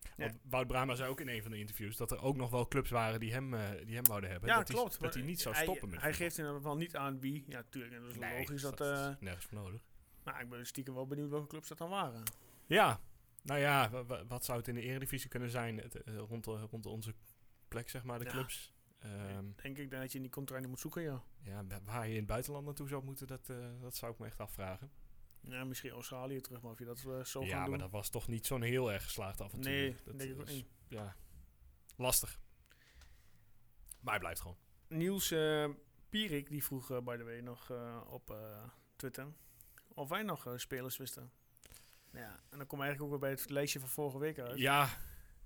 Ja. 0.03 0.11
Want 0.17 0.38
Wout 0.49 0.67
Brama 0.67 0.94
zei 0.94 1.11
ook 1.11 1.20
in 1.20 1.29
een 1.29 1.43
van 1.43 1.50
de 1.50 1.59
interviews 1.59 1.97
dat 1.97 2.11
er 2.11 2.23
ook 2.23 2.37
nog 2.37 2.50
wel 2.50 2.69
clubs 2.69 2.91
waren 2.91 3.20
die 3.20 3.32
hem, 3.32 3.55
eh, 3.55 3.69
die 3.87 3.94
hem 3.94 4.05
wouden 4.05 4.31
hebben. 4.31 4.49
Ja, 4.49 4.56
dat 4.56 4.69
hij- 4.69 4.76
klopt. 4.76 4.93
dat 4.93 5.00
maar 5.00 5.12
hij 5.12 5.23
niet 5.23 5.41
zou 5.41 5.55
hij- 5.55 5.64
stoppen 5.64 5.91
met 5.91 6.00
Hij 6.00 6.09
voetbal. 6.11 6.26
geeft 6.29 6.38
in 6.38 6.44
ieder 6.44 6.61
geval 6.61 6.76
niet 6.76 6.97
aan 6.97 7.20
wie. 7.20 7.44
Ja, 7.47 7.62
tuurlijk. 7.69 7.94
En 7.94 8.00
dat 8.00 8.11
is 8.11 8.17
Nee, 8.19 8.38
logisch 8.38 8.62
dat. 8.62 8.79
dat 8.79 8.99
is 8.99 9.05
eh 9.06 9.14
nergens 9.20 9.44
voor 9.44 9.59
nodig. 9.59 9.81
Nou, 10.24 10.40
ik 10.40 10.48
ben 10.48 10.66
stiekem 10.66 10.94
wel 10.94 11.06
benieuwd 11.06 11.30
welke 11.30 11.46
clubs 11.46 11.69
dat 11.69 11.78
dan 11.78 11.88
waren. 11.90 12.22
Ja, 12.66 13.00
nou 13.42 13.60
ja, 13.60 13.90
wa- 13.90 14.04
wa- 14.04 14.26
wat 14.26 14.44
zou 14.44 14.58
het 14.58 14.69
in 14.69 14.74
de 14.74 14.80
Eredivisie 14.80 15.28
kunnen 15.28 15.50
zijn 15.50 15.78
Het, 15.78 16.02
eh, 16.02 16.16
rond, 16.19 16.44
de- 16.44 16.66
rond 16.70 16.86
onze 16.86 17.14
plek, 17.69 17.88
zeg 17.88 18.04
maar, 18.04 18.19
de 18.19 18.24
Ja. 18.24 18.30
clubs? 18.30 18.72
Ehm, 18.98 19.44
Denk 19.62 19.78
ik 19.78 19.90
dat 19.90 20.10
je 20.10 20.16
in 20.16 20.22
die 20.22 20.32
contracten 20.32 20.69
moet 20.70 20.80
zoeken, 20.80 21.02
ja. 21.02 21.22
ja, 21.42 21.66
wa- 21.66 21.82
waar 21.84 22.04
je 22.06 22.12
in 22.12 22.19
het 22.19 22.26
buitenland 22.26 22.64
naartoe 22.64 22.88
zou 22.88 23.04
moeten, 23.04 23.26
dat, 23.26 23.48
eh, 23.48 23.56
dat 23.80 23.96
zou 23.96 24.12
ik 24.12 24.19
me 24.19 24.26
echt 24.26 24.40
afvragen. 24.40 24.90
Ja, 25.40 25.64
misschien 25.64 25.90
Australië 25.90 26.40
terug, 26.40 26.60
maar 26.60 26.70
of 26.72 26.78
je 26.78 26.84
dat 26.84 27.04
eh, 27.06 27.25
zo 27.25 27.40
ja, 27.42 27.48
gaan 27.48 27.58
maar 27.60 27.68
doen. 27.68 27.78
dat 27.78 27.90
was 27.90 28.08
toch 28.10 28.28
niet 28.28 28.46
zo'n 28.46 28.62
heel 28.62 28.92
erg 28.92 29.02
geslaagd 29.02 29.40
avontuur. 29.40 29.70
nee, 29.72 29.96
dat 30.04 30.18
denk 30.18 30.30
ik 30.30 30.40
ook 30.40 30.46
niet. 30.48 30.66
Ja, 30.88 31.16
lastig. 31.96 32.40
Maar 34.00 34.10
hij 34.12 34.18
blijft 34.18 34.40
gewoon. 34.40 34.56
Niels 34.88 35.30
eh 35.30 35.68
Pierik, 36.08 36.48
die 36.50 36.64
vroeg, 36.64 36.90
eh, 36.90 37.00
by 37.00 37.16
the 37.16 37.25
way, 37.25 37.40
nog 37.40 37.70
eh, 37.70 38.00
op 38.06 38.30
eh, 38.30 38.64
Twitter 38.96 39.26
of 39.94 40.08
wij 40.08 40.22
nog 40.22 40.46
eh, 40.46 40.52
spelers 40.56 40.96
wisten. 40.96 41.30
Ja, 42.12 42.40
en 42.50 42.58
dan 42.58 42.66
kom 42.66 42.78
we 42.78 42.84
eigenlijk 42.84 43.02
ook 43.02 43.20
weer 43.20 43.30
bij 43.30 43.40
het 43.40 43.50
lijstje 43.50 43.80
van 43.80 43.88
vorige 43.88 44.18
week 44.18 44.38
uit. 44.38 44.58
Ja, 44.58 44.88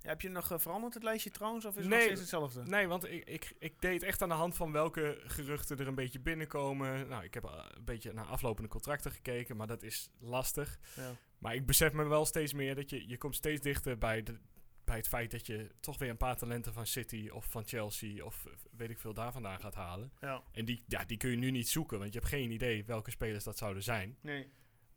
Ja, 0.00 0.12
heb 0.12 0.20
je 0.20 0.28
nog 0.28 0.50
eh, 0.50 0.58
veranderd, 0.58 0.94
het 0.94 1.02
lijstje 1.02 1.30
trouwens, 1.30 1.64
of 1.64 1.76
is 1.76 1.80
het 1.80 1.88
Nee, 1.88 1.94
nog 1.94 2.04
steeds 2.06 2.20
hetzelfde? 2.20 2.62
Nee, 2.62 2.88
want 2.88 3.04
ik, 3.10 3.24
ik, 3.28 3.54
ik 3.58 3.80
deed 3.80 4.02
echt 4.02 4.22
aan 4.22 4.28
de 4.28 4.34
hand 4.34 4.56
van 4.56 4.72
welke 4.72 5.22
geruchten 5.26 5.78
er 5.78 5.86
een 5.86 5.94
beetje 5.94 6.20
binnenkomen. 6.20 7.08
Nou, 7.08 7.24
ik 7.24 7.34
heb 7.34 7.44
eh, 7.44 7.64
een 7.68 7.84
beetje 7.84 8.12
naar 8.12 8.24
aflopende 8.24 8.68
contracten 8.68 9.10
gekeken, 9.10 9.56
maar 9.56 9.66
dat 9.66 9.82
is 9.82 10.10
lastig. 10.18 10.78
Ja. 10.96 11.14
Maar 11.38 11.54
ik 11.54 11.66
besef 11.66 11.92
me 11.92 12.04
wel 12.04 12.24
steeds 12.24 12.52
meer 12.52 12.74
dat 12.74 12.90
je, 12.90 13.08
je 13.08 13.18
komt 13.18 13.34
steeds 13.34 13.60
dichter 13.60 13.98
bij, 13.98 14.22
de, 14.22 14.38
bij 14.86 14.96
het 14.96 15.08
feit 15.08 15.30
dat 15.30 15.46
je 15.46 15.70
toch 15.80 15.98
weer 15.98 16.10
een 16.10 16.16
paar 16.16 16.36
talenten 16.36 16.72
van 16.72 16.86
City 16.86 17.28
of 17.28 17.46
van 17.50 17.64
Chelsea 17.64 18.24
of 18.24 18.46
weet 18.76 18.90
ik 18.90 18.98
veel 18.98 19.14
daar 19.14 19.32
vandaan 19.32 19.60
gaat 19.60 19.74
halen. 19.74 20.12
ja, 20.20 20.42
En 20.52 20.64
die, 20.64 20.84
ja, 20.86 21.04
die 21.04 21.16
kun 21.16 21.30
je 21.30 21.36
nu 21.36 21.50
niet 21.50 21.68
zoeken, 21.68 21.98
want 21.98 22.12
je 22.12 22.18
hebt 22.18 22.30
geen 22.30 22.50
idee 22.50 22.84
welke 22.84 23.10
spelers 23.10 23.44
dat 23.44 23.58
zouden 23.58 23.82
zijn. 23.82 24.18
nee. 24.20 24.48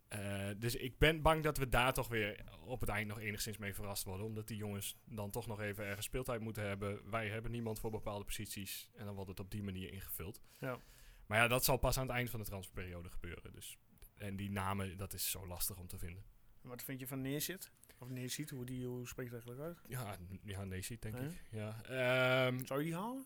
Eh, 0.09 0.49
dus 0.57 0.75
ik 0.75 0.97
ben 0.97 1.21
bang 1.21 1.43
dat 1.43 1.57
we 1.57 1.69
daar 1.69 1.93
toch 1.93 2.07
weer 2.07 2.43
op 2.65 2.79
het 2.79 2.89
eind 2.89 3.07
nog 3.07 3.19
enigszins 3.19 3.57
mee 3.57 3.73
verrast 3.73 4.03
worden. 4.03 4.25
Omdat 4.25 4.47
die 4.47 4.57
jongens 4.57 4.97
dan 5.05 5.31
toch 5.31 5.47
nog 5.47 5.59
even 5.59 5.85
ergens 5.85 6.05
speeltijd 6.05 6.41
moeten 6.41 6.63
hebben. 6.63 7.09
Wij 7.09 7.29
hebben 7.29 7.51
niemand 7.51 7.79
voor 7.79 7.91
bepaalde 7.91 8.25
posities. 8.25 8.89
En 8.95 9.05
dan 9.05 9.15
wordt 9.15 9.29
het 9.29 9.39
op 9.39 9.51
die 9.51 9.63
manier 9.63 9.91
ingevuld. 9.93 10.41
Ja. 10.59 10.79
Maar 11.25 11.37
ja, 11.37 11.47
dat 11.47 11.63
zal 11.63 11.77
pas 11.77 11.97
aan 11.97 12.07
het 12.07 12.15
eind 12.15 12.29
van 12.29 12.39
de 12.39 12.45
transferperiode 12.45 13.09
gebeuren. 13.09 13.51
Dus, 13.53 13.77
en 14.15 14.35
die 14.35 14.51
namen, 14.51 14.97
dat 14.97 15.13
is 15.13 15.31
zo 15.31 15.47
lastig 15.47 15.77
om 15.77 15.87
te 15.87 15.97
vinden. 15.97 16.23
Wat 16.61 16.83
vind 16.83 16.99
je 16.99 17.07
van 17.07 17.21
Neerzit? 17.21 17.71
Of 17.97 18.09
Neerzit, 18.09 18.49
hoe, 18.49 18.65
die, 18.65 18.85
hoe 18.85 19.07
spreekt 19.07 19.31
het 19.31 19.45
eigenlijk 19.45 19.67
uit? 19.67 19.79
Ja, 19.87 20.17
ja 20.43 20.65
denk 20.65 21.15
ik. 21.17 21.31
Ja. 21.51 21.81
Ehm, 21.83 22.65
Zou 22.65 22.79
je 22.79 22.85
die 22.85 22.95
halen? 22.95 23.25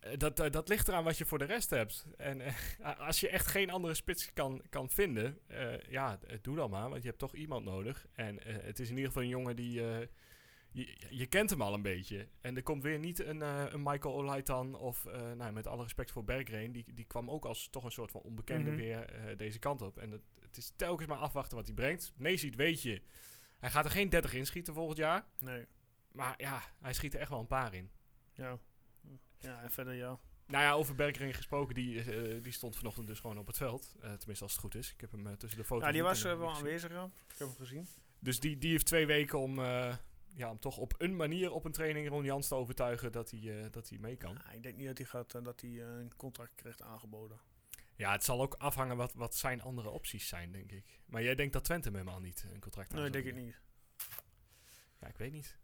Eh, 0.00 0.16
Dat, 0.18 0.40
eh, 0.40 0.50
dat 0.50 0.68
ligt 0.68 0.88
eraan 0.88 1.04
wat 1.04 1.18
je 1.18 1.26
voor 1.26 1.38
de 1.38 1.44
rest 1.44 1.70
hebt. 1.70 2.06
En 2.16 2.40
eh, 2.40 2.54
als 3.08 3.20
je 3.20 3.28
echt 3.28 3.46
geen 3.46 3.70
andere 3.70 3.94
spits 3.94 4.32
kan, 4.32 4.62
kan 4.68 4.90
vinden, 4.90 5.38
ja, 5.88 6.18
doe 6.42 6.56
dan 6.56 6.70
maar. 6.70 6.88
Want 6.90 7.02
je 7.02 7.08
hebt 7.08 7.20
toch 7.20 7.34
iemand 7.34 7.64
nodig. 7.64 8.06
En 8.12 8.38
het 8.42 8.78
is 8.78 8.88
in 8.88 8.94
ieder 8.94 9.06
geval 9.06 9.22
een 9.22 9.28
jongen 9.28 9.56
die... 9.56 9.82
je, 10.72 10.96
je 11.10 11.26
kent 11.26 11.50
hem 11.50 11.62
al 11.62 11.74
een 11.74 11.82
beetje. 11.82 12.28
En 12.40 12.56
er 12.56 12.62
komt 12.62 12.82
weer 12.82 12.98
niet 12.98 13.24
een, 13.24 13.42
eh, 13.42 13.64
een 13.68 13.82
Michael 13.82 14.14
Olaitan 14.14 14.74
of, 14.74 15.04
eh, 15.06 15.32
nou, 15.32 15.52
met 15.52 15.66
alle 15.66 15.82
respect 15.82 16.10
voor 16.10 16.24
Bergreen, 16.24 16.72
die, 16.72 16.84
die 16.94 17.04
kwam 17.04 17.30
ook 17.30 17.44
als 17.44 17.68
toch 17.68 17.84
een 17.84 17.90
soort 17.92 18.10
van 18.10 18.20
onbekende 18.20 18.70
Mhm. 18.70 18.80
weer 18.80 19.04
eh, 19.04 19.36
deze 19.36 19.58
kant 19.58 19.82
op. 19.82 19.98
En 19.98 20.10
het, 20.10 20.22
het 20.40 20.56
is 20.56 20.72
telkens 20.76 21.08
maar 21.08 21.18
afwachten 21.18 21.56
wat 21.56 21.66
hij 21.66 21.74
brengt. 21.74 22.12
Nee, 22.16 22.36
ziet 22.36 22.54
weet 22.54 22.82
je, 22.82 23.02
hij 23.58 23.70
gaat 23.70 23.84
er 23.84 23.90
geen 23.90 24.08
30 24.08 24.34
inschieten 24.34 24.74
volgend 24.74 24.98
jaar. 24.98 25.24
Nee. 25.38 25.66
Maar 26.12 26.34
ja, 26.36 26.62
hij 26.80 26.92
schiet 26.92 27.14
er 27.14 27.20
echt 27.20 27.30
wel 27.30 27.40
een 27.40 27.46
paar 27.46 27.74
in. 27.74 27.90
Ja. 28.32 28.58
Ja, 29.38 29.62
en 29.62 29.70
verder 29.70 29.94
ja. 29.94 30.18
Nou 30.46 30.64
ja, 30.64 30.72
over 30.72 30.94
Bergering 30.94 31.36
gesproken, 31.36 31.74
die, 31.74 32.04
die 32.40 32.52
stond 32.52 32.76
vanochtend 32.76 33.06
dus 33.06 33.20
gewoon 33.20 33.38
op 33.38 33.46
het 33.46 33.56
veld. 33.56 33.94
Tenminste, 34.00 34.44
als 34.44 34.52
het 34.52 34.60
goed 34.60 34.74
is. 34.74 34.92
Ik 34.92 35.00
heb 35.00 35.10
hem 35.12 35.36
tussen 35.36 35.58
de 35.58 35.64
foto's... 35.64 35.86
Ja, 35.86 35.92
die 35.92 36.02
was 36.02 36.24
in 36.24 36.38
wel 36.38 36.50
aanwezig, 36.54 36.90
ja. 36.90 37.04
Ik 37.04 37.38
heb 37.38 37.48
hem 37.48 37.56
gezien. 37.56 37.86
Dus 38.18 38.40
die, 38.40 38.58
die 38.58 38.70
heeft 38.70 38.86
twee 38.86 39.06
weken 39.06 39.38
om, 39.38 39.58
ja, 40.34 40.50
om 40.50 40.58
toch 40.58 40.76
op 40.76 40.94
een 40.98 41.16
manier 41.16 41.52
op 41.52 41.64
een 41.64 41.72
training 41.72 42.08
Ron 42.08 42.24
Jans 42.24 42.48
te 42.48 42.54
overtuigen 42.54 43.12
dat 43.12 43.30
hij, 43.30 43.64
eh, 43.64 43.70
dat 43.70 43.88
hij 43.88 43.98
mee 43.98 44.16
kan. 44.16 44.34
Ja, 44.44 44.50
ik 44.52 44.62
denk 44.62 44.76
niet 44.76 44.86
dat 44.86 44.98
hij 44.98 45.06
gaat, 45.06 45.34
eh, 45.34 45.42
dat 45.42 45.60
hij 45.60 45.70
eh, 45.70 45.98
een 45.98 46.16
contract 46.16 46.54
krijgt 46.54 46.82
aangeboden. 46.82 47.40
Ja, 47.96 48.12
het 48.12 48.24
zal 48.24 48.40
ook 48.40 48.54
afhangen 48.54 48.96
wat, 48.96 49.14
wat 49.14 49.34
zijn 49.34 49.62
andere 49.62 49.90
opties 49.90 50.28
zijn, 50.28 50.52
denk 50.52 50.72
ik. 50.72 51.00
Maar 51.06 51.22
jij 51.22 51.34
denkt 51.34 51.52
dat 51.52 51.64
Twente 51.64 51.88
hem 51.88 51.96
helemaal 51.96 52.20
niet 52.20 52.46
een 52.52 52.60
contract 52.60 52.92
Nee, 52.92 53.04
aan 53.04 53.12
denk 53.12 53.24
ik 53.24 53.34
niet. 53.34 53.60
Ja, 55.00 55.06
ik 55.06 55.16
weet 55.16 55.32
niet. 55.32 55.58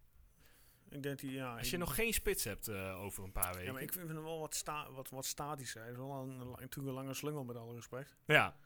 Ik 0.89 1.03
denk 1.03 1.19
die, 1.19 1.31
ja. 1.31 1.57
Als 1.57 1.69
je 1.69 1.77
nog 1.77 1.95
geen 1.95 2.13
spits 2.13 2.43
hebt 2.43 2.69
over 2.69 3.23
een 3.23 3.31
paar 3.31 3.51
weken. 3.51 3.65
Ja, 3.65 3.71
maar 3.71 3.81
ik 3.81 3.93
vind 3.93 4.07
hem 4.07 4.23
wel 4.23 4.39
wat, 4.39 4.55
sta 4.55 4.91
wat, 4.91 5.09
wat 5.09 5.25
statisch. 5.25 5.73
Hij 5.73 5.89
is 5.89 5.95
wel 5.95 6.11
een, 6.11 6.37
natuurlijk 6.37 6.75
een 6.75 6.93
lange 6.93 7.13
slungel 7.13 7.43
met 7.43 7.55
alle 7.55 7.73
respect. 7.73 8.15
Ja, 8.25 8.57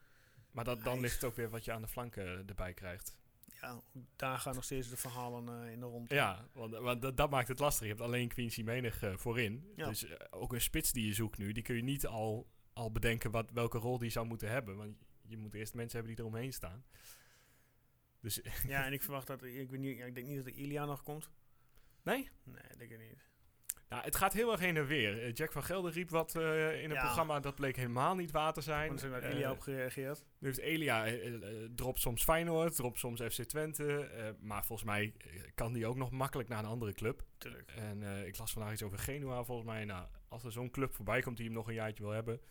maar 0.52 0.64
dat, 0.64 0.84
dan 0.84 1.00
ligt 1.00 1.16
het 1.16 1.24
ook 1.24 1.36
weer 1.36 1.50
wat 1.50 1.66
je 1.66 1.72
aan 1.72 1.82
de 1.82 1.88
flanken 1.88 2.48
erbij 2.48 2.74
krijgt. 2.74 3.21
Ja, 3.62 3.72
ook 3.72 3.86
daar 4.16 4.38
gaan 4.38 4.56
nog 4.56 4.64
steeds 4.64 4.90
de 4.90 4.98
verhalen 4.98 5.64
eh, 5.64 5.72
in 5.72 5.80
de 5.80 5.86
rond. 5.86 6.10
Ja, 6.10 6.48
want, 6.54 6.74
want 6.74 7.02
dat, 7.02 7.18
dat 7.18 7.30
maakt 7.30 7.48
het 7.48 7.60
lastig. 7.60 7.84
Je 7.84 7.90
hebt 7.94 8.02
alleen 8.02 8.28
Quincy 8.28 8.62
Menig 8.62 9.04
eh, 9.04 9.18
voorin. 9.18 9.72
Ja. 9.76 9.88
Dus 9.88 10.06
eh, 10.06 10.18
ook 10.30 10.54
een 10.54 10.62
spits 10.62 10.92
die 10.92 11.06
je 11.06 11.14
zoekt 11.14 11.38
nu, 11.38 11.52
die 11.52 11.64
kun 11.64 11.76
je 11.76 11.84
niet 11.84 12.08
al, 12.08 12.48
al 12.74 12.92
bedenken 12.92 13.32
wat, 13.32 13.52
welke 13.52 13.78
rol 13.78 13.98
die 13.98 14.10
zou 14.10 14.26
moeten 14.26 14.50
hebben. 14.50 14.78
Want 14.78 14.96
je 15.22 15.38
moet 15.38 15.54
eerst 15.54 15.74
mensen 15.74 15.98
hebben 15.98 16.16
die 16.16 16.26
eromheen 16.26 16.54
staan. 16.54 16.86
Dus 18.20 18.42
Ja, 18.68 18.86
en 18.88 18.94
ik 18.94 19.04
verwacht 19.04 19.28
dat, 19.28 19.44
ik, 19.44 19.70
weet 19.70 19.80
niet, 19.80 20.00
ik 20.00 20.16
denk 20.16 20.28
niet 20.28 20.36
dat 20.36 20.46
de 20.46 20.54
Ilia 20.54 20.86
nog 20.86 21.04
komt. 21.04 21.30
Nee? 22.04 22.30
Nee, 22.44 22.64
ik 22.72 22.78
denk 22.78 22.92
het 22.92 23.00
niet. 23.00 23.31
Nou, 23.92 24.04
het 24.04 24.16
gaat 24.16 24.34
heel 24.34 24.52
erg 24.52 24.60
heen 24.60 24.78
en 24.78 24.86
weer. 24.86 25.22
Eh, 25.24 25.34
Jack 25.34 25.52
van 25.52 25.64
Gelder 25.64 25.92
riep 25.92 26.10
wat 26.10 26.36
eh, 26.36 26.82
in 26.84 26.90
het 26.90 26.98
Ja. 26.98 27.04
programma. 27.04 27.40
Dat 27.40 27.56
bleek 27.56 27.76
helemaal 27.76 28.16
niet 28.16 28.32
waar 28.32 28.54
te 28.54 28.62
zijn. 28.62 28.98
Ze 29.00 29.08
hebben 29.08 29.30
Eh, 29.30 29.36
Ilia 29.36 29.52
op 29.52 29.60
gereageerd. 29.60 30.24
Nu 30.40 30.48
heeft 30.48 30.60
Elia, 30.60 31.06
eh, 31.08 31.32
dropt 31.76 32.00
soms 32.00 32.24
Feyenoord, 32.24 32.76
dropt 32.76 33.00
soms 33.00 33.22
FC 33.22 33.42
Twente. 33.44 34.10
maar 34.40 34.66
volgens 34.66 34.88
mij 34.90 35.14
kan 35.56 35.74
die 35.74 35.86
ook 35.88 35.96
nog 35.96 36.12
makkelijk 36.12 36.50
naar 36.50 36.60
een 36.60 36.66
andere 36.70 36.94
club. 36.94 37.24
Tuurlijk. 37.38 37.72
En 37.72 38.26
ik 38.26 38.38
las 38.38 38.52
vandaag 38.52 38.72
iets 38.72 38.84
over 38.84 39.00
Genua 39.00 39.44
volgens 39.44 39.68
mij. 39.68 39.86
Nou, 39.86 40.08
als 40.30 40.44
er 40.44 40.52
zo'n 40.52 40.72
club 40.72 40.94
voorbij 40.94 41.22
komt 41.22 41.38
die 41.38 41.46
hem 41.46 41.56
nog 41.56 41.68
een 41.68 41.74
jaartje 41.74 42.04
wil 42.04 42.12
hebben. 42.14 42.42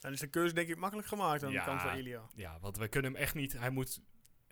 Dan 0.00 0.12
is 0.12 0.20
de 0.20 0.30
keuze 0.30 0.54
denk 0.54 0.68
ik 0.68 0.76
makkelijk 0.76 1.08
gemaakt 1.08 1.42
aan 1.44 1.50
Ja. 1.52 1.64
de 1.64 1.70
kant 1.70 1.80
van 1.80 1.96
Ilia. 1.96 2.22
Ja, 2.34 2.58
want 2.60 2.76
we 2.78 2.88
kunnen 2.88 3.12
hem 3.12 3.20
echt 3.20 3.34
niet... 3.34 3.58
Hij 3.58 3.70
moet 3.70 4.00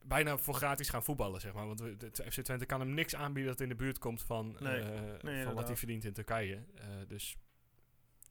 bijna 0.05 0.37
voor 0.37 0.55
gratis 0.55 0.89
gaan 0.89 1.05
voetballen, 1.05 1.41
zeg 1.41 1.53
maar. 1.53 1.67
Want 1.67 1.79
de, 1.79 2.31
FC 2.31 2.41
Twente 2.41 2.67
kan 2.67 2.81
hem 2.81 2.95
niks 2.95 3.15
aanbieden 3.15 3.53
dat 3.53 3.61
in 3.61 3.69
de 3.69 3.75
buurt 3.75 3.99
komt 3.99 4.23
van, 4.23 4.57
Nee. 4.61 4.81
eh, 4.81 5.23
Nee, 5.23 5.45
van 5.45 5.55
wat 5.55 5.67
hij 5.67 5.77
verdient 5.77 6.05
in 6.05 6.13
Turkije. 6.13 6.65
Eh, 6.75 6.87
dus 7.07 7.37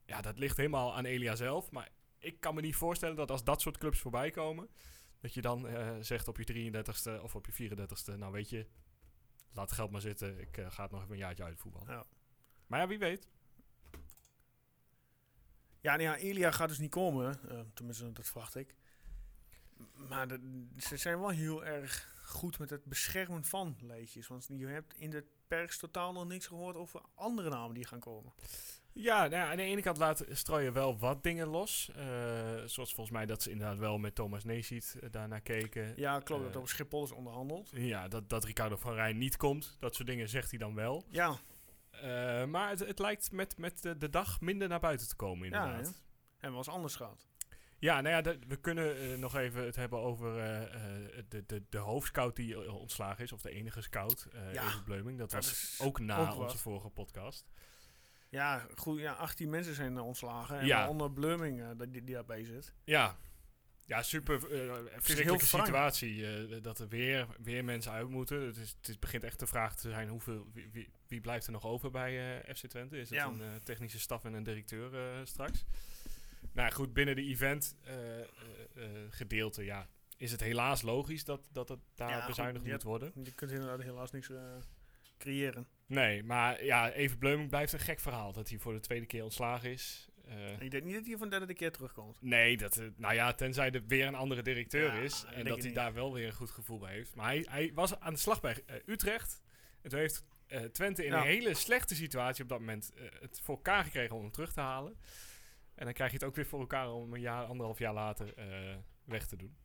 ja, 0.06 0.22
dat 0.22 0.38
ligt 0.38 0.58
helemaal 0.58 0.96
aan 0.96 1.06
Elia 1.06 1.36
zelf. 1.36 1.72
Maar 1.72 1.90
ik 2.18 2.40
kan 2.40 2.56
me 2.56 2.62
niet 2.62 2.76
voorstellen 2.76 3.16
dat 3.16 3.32
als 3.32 3.44
dat 3.44 3.62
soort 3.62 3.78
clubs 3.78 4.00
voorbij 4.00 4.30
komen... 4.32 4.70
dat 5.20 5.34
je 5.34 5.42
dan 5.42 5.68
eh, 5.68 5.96
zegt 6.00 6.28
op 6.28 6.38
je 6.38 6.72
33ste 6.72 7.22
of 7.22 7.36
op 7.36 7.46
je 7.46 7.70
34ste... 7.70 8.18
nou 8.18 8.32
weet 8.32 8.50
je, 8.50 8.68
laat 9.52 9.70
het 9.70 9.78
geld 9.80 9.92
maar 9.92 10.02
zitten. 10.02 10.40
Ik 10.40 10.66
ga 10.70 10.84
het 10.84 10.92
nog 10.92 11.02
even 11.02 11.14
een 11.14 11.20
jaartje 11.20 11.44
uitvoetballen. 11.44 11.88
Ja. 11.94 12.06
Maar 12.68 12.80
ja, 12.80 12.88
wie 12.88 13.00
weet. 13.00 13.28
Ja, 15.82 15.96
nee, 15.96 16.06
ja, 16.06 16.16
Elia 16.18 16.52
gaat 16.52 16.70
dus 16.70 16.80
niet 16.80 16.92
komen. 16.92 17.40
tenminste, 17.74 18.12
dat 18.12 18.26
verwacht 18.26 18.56
ik. 18.56 18.76
Maar 20.10 20.28
de- 20.28 20.66
ze 20.78 20.98
zijn 20.98 21.20
wel 21.20 21.30
heel 21.30 21.66
erg 21.66 22.16
goed 22.26 22.60
met 22.60 22.70
het 22.70 22.86
beschermen 22.86 23.44
van 23.46 23.78
leedjes. 23.82 24.28
Want 24.28 24.46
je 24.50 24.68
hebt 24.68 24.94
in 24.98 25.10
de 25.10 25.24
pers 25.48 25.78
totaal 25.78 26.12
nog 26.14 26.28
niks 26.28 26.48
gehoord 26.48 26.76
over 26.76 27.02
andere 27.16 27.50
namen 27.50 27.74
die 27.74 27.88
gaan 27.88 28.00
komen. 28.00 28.34
Ja, 28.96 29.18
nou 29.20 29.32
ja, 29.36 29.50
aan 29.52 29.58
de 29.58 29.64
ene 29.64 29.82
kant 29.82 29.98
laat 29.98 30.26
strooien 30.30 30.74
wel 30.74 30.98
wat 30.98 31.24
dingen 31.24 31.48
los. 31.48 31.90
Eh, 31.96 32.06
zoals 32.66 32.94
volgens 32.94 33.10
mij 33.12 33.26
dat 33.26 33.42
ze 33.42 33.50
inderdaad 33.52 33.78
wel 33.78 33.98
met 33.98 34.16
Thomas 34.16 34.44
Neesiet 34.44 34.96
uh, 35.04 35.10
daarnaar 35.12 35.42
keken. 35.42 35.94
Ja, 35.96 36.20
klopt. 36.20 36.42
Eh, 36.42 36.48
dat 36.48 36.56
over 36.58 36.70
Schiphol 36.70 37.04
is 37.04 37.12
onderhandeld. 37.12 37.70
Ja, 37.74 38.08
dat, 38.08 38.30
dat 38.30 38.44
Ricardo 38.44 38.76
van 38.76 38.94
Rijn 38.94 39.18
niet 39.18 39.38
komt. 39.38 39.76
Dat 39.80 39.96
soort 39.96 40.08
dingen 40.08 40.30
zegt 40.30 40.50
hij 40.50 40.60
dan 40.60 40.76
wel. 40.76 41.06
Ja, 41.10 41.36
Eh, 42.02 42.46
maar 42.46 42.70
het, 42.70 42.80
het 42.80 43.00
lijkt 43.00 43.32
met, 43.32 43.58
met 43.58 43.82
de, 43.82 43.98
de 43.98 44.10
dag 44.10 44.42
minder 44.42 44.68
naar 44.68 44.80
buiten 44.80 45.08
te 45.08 45.16
komen 45.16 45.50
Ja, 45.50 45.64
inderdaad. 45.66 46.02
en 46.38 46.50
wel 46.50 46.58
eens 46.58 46.70
anders 46.70 46.96
gaat. 46.96 47.28
Ja, 47.84 48.02
nou 48.02 48.16
ja, 48.26 48.36
we 48.48 48.56
kunnen 48.56 48.98
eh, 48.98 49.18
nog 49.18 49.36
even 49.36 49.66
het 49.66 49.76
hebben 49.76 50.00
over 50.00 50.38
eh, 50.38 50.62
eh, 50.64 51.24
de, 51.30 51.44
de, 51.46 51.64
de 51.70 51.78
hoofdscout 51.78 52.36
die 52.36 52.72
ontslagen 52.72 53.24
is. 53.24 53.32
Of 53.32 53.42
de 53.42 53.50
enige 53.50 53.82
scout, 53.82 54.28
eh 54.34 54.54
Ja, 54.54 54.68
Even 54.68 54.84
Bleuming. 54.84 55.18
Dat, 55.18 55.32
dat 55.32 55.46
was 55.46 55.80
ook 55.82 56.00
na 56.00 56.30
ook 56.30 56.40
onze 56.40 56.58
vorige 56.58 56.90
podcast. 56.90 57.52
Ja, 58.30 58.68
goed. 58.76 59.00
Ja, 59.00 59.14
18 59.14 59.50
mensen 59.50 59.74
zijn 59.76 60.00
ontslagen. 60.00 60.60
En 60.60 60.66
Ja. 60.66 60.78
waaronder 60.78 61.12
Bleuming 61.12 61.78
die, 61.78 62.04
die 62.04 62.14
daarbij 62.16 62.44
zit. 62.44 62.74
Ja, 62.84 63.18
ja 63.86 64.04
super 64.04 64.36
uh, 64.52 64.74
verschrikkelijke 64.98 65.46
situatie. 65.46 66.62
dat 66.62 66.80
er 66.80 66.88
weer, 66.88 67.28
weer 67.40 67.64
mensen 67.64 67.92
uit 67.92 68.10
moeten. 68.10 68.42
Het, 68.42 68.58
is, 68.58 68.76
het 68.82 69.00
begint 69.00 69.24
echt 69.24 69.40
de 69.40 69.48
vraag 69.48 69.76
te 69.76 69.90
zijn 69.90 70.10
hoeveel, 70.10 70.48
wie, 70.54 70.70
wie, 70.72 70.90
wie 71.08 71.22
blijft 71.22 71.46
er 71.46 71.52
nog 71.52 71.64
over 71.66 71.92
bij 71.92 72.42
FC 72.56 72.68
Twente? 72.68 72.98
Is 72.98 73.10
het 73.10 73.18
Ja. 73.18 73.26
een 73.26 73.64
technische 73.64 74.00
staf 74.00 74.26
en 74.26 74.34
een 74.34 74.44
directeur 74.44 75.22
straks? 75.28 75.66
Nou 76.54 76.72
goed, 76.72 76.94
binnen 76.94 77.16
de 77.16 77.22
event 77.24 77.76
eh, 77.84 78.20
eh, 78.20 78.26
eh, 78.76 78.90
gedeelte 79.10 79.64
ja, 79.64 79.88
is 80.18 80.32
het 80.32 80.42
helaas 80.42 80.82
logisch 80.82 81.24
dat, 81.24 81.48
dat 81.52 81.70
het 81.70 81.80
daar 81.96 82.10
Ja, 82.10 82.26
bezuinigd 82.28 82.66
moet 82.66 82.84
worden. 82.84 83.12
Je 83.24 83.32
kunt 83.34 83.52
inderdaad 83.52 83.82
helaas 83.82 84.12
niks 84.12 84.30
creëren. 85.18 85.68
Nee, 85.86 86.24
maar 86.24 86.64
ja, 86.64 86.92
Even 86.92 87.18
Bleuming 87.18 87.50
blijft 87.50 87.74
een 87.74 87.80
gek 87.80 88.00
verhaal 88.00 88.32
dat 88.34 88.50
hij 88.50 88.58
voor 88.60 88.74
de 88.74 88.80
tweede 88.80 89.06
keer 89.06 89.24
ontslagen 89.24 89.72
is. 89.72 90.08
Eh, 90.26 90.62
Ik 90.62 90.72
denk 90.72 90.84
niet 90.84 90.96
dat 90.96 91.06
hij 91.06 91.18
van 91.18 91.30
de 91.30 91.38
derde 91.38 91.54
keer 91.54 91.72
terugkomt. 91.72 92.18
Nee, 92.22 92.58
dat, 92.58 92.82
nou 92.96 93.14
ja, 93.14 93.34
tenzij 93.34 93.72
er 93.72 93.84
weer 93.88 94.08
een 94.08 94.16
andere 94.16 94.42
directeur 94.42 94.94
Ja, 94.96 95.02
is. 95.02 95.24
En 95.34 95.46
dat 95.46 95.58
hij 95.58 95.66
niet. 95.66 95.76
daar 95.76 95.94
wel 95.94 96.14
weer 96.14 96.28
een 96.28 96.34
goed 96.34 96.52
gevoel 96.52 96.80
bij 96.80 96.94
heeft. 96.94 97.16
Maar 97.16 97.26
hij, 97.26 97.46
hij 97.50 97.72
was 97.74 98.00
aan 98.00 98.14
de 98.14 98.20
slag 98.20 98.42
bij 98.42 98.64
Utrecht. 98.86 99.42
En 99.82 99.90
toen 99.90 100.00
heeft 100.00 100.24
Twente 100.72 101.06
in 101.06 101.14
een 101.14 101.22
hele 101.22 101.54
slechte 101.54 101.96
situatie 101.96 102.44
op 102.44 102.50
dat 102.50 102.60
moment 102.60 102.92
het 103.20 103.40
voor 103.44 103.56
elkaar 103.56 103.84
gekregen 103.84 104.16
om 104.16 104.22
hem 104.22 104.32
terug 104.32 104.54
te 104.54 104.60
halen. 104.60 104.98
En 105.76 105.86
dan 105.86 105.94
krijg 105.94 106.12
je 106.12 106.18
het 106.18 106.26
ook 106.26 106.36
weer 106.36 106.46
voor 106.46 106.60
elkaar 106.60 106.92
om 106.92 107.14
een 107.14 107.22
jaar, 107.22 107.46
anderhalf 107.46 107.80
jaar 107.80 107.94
later 107.94 108.34
eh, 108.34 108.78
weg 109.04 109.28
te 109.28 109.36
doen. 109.36 109.56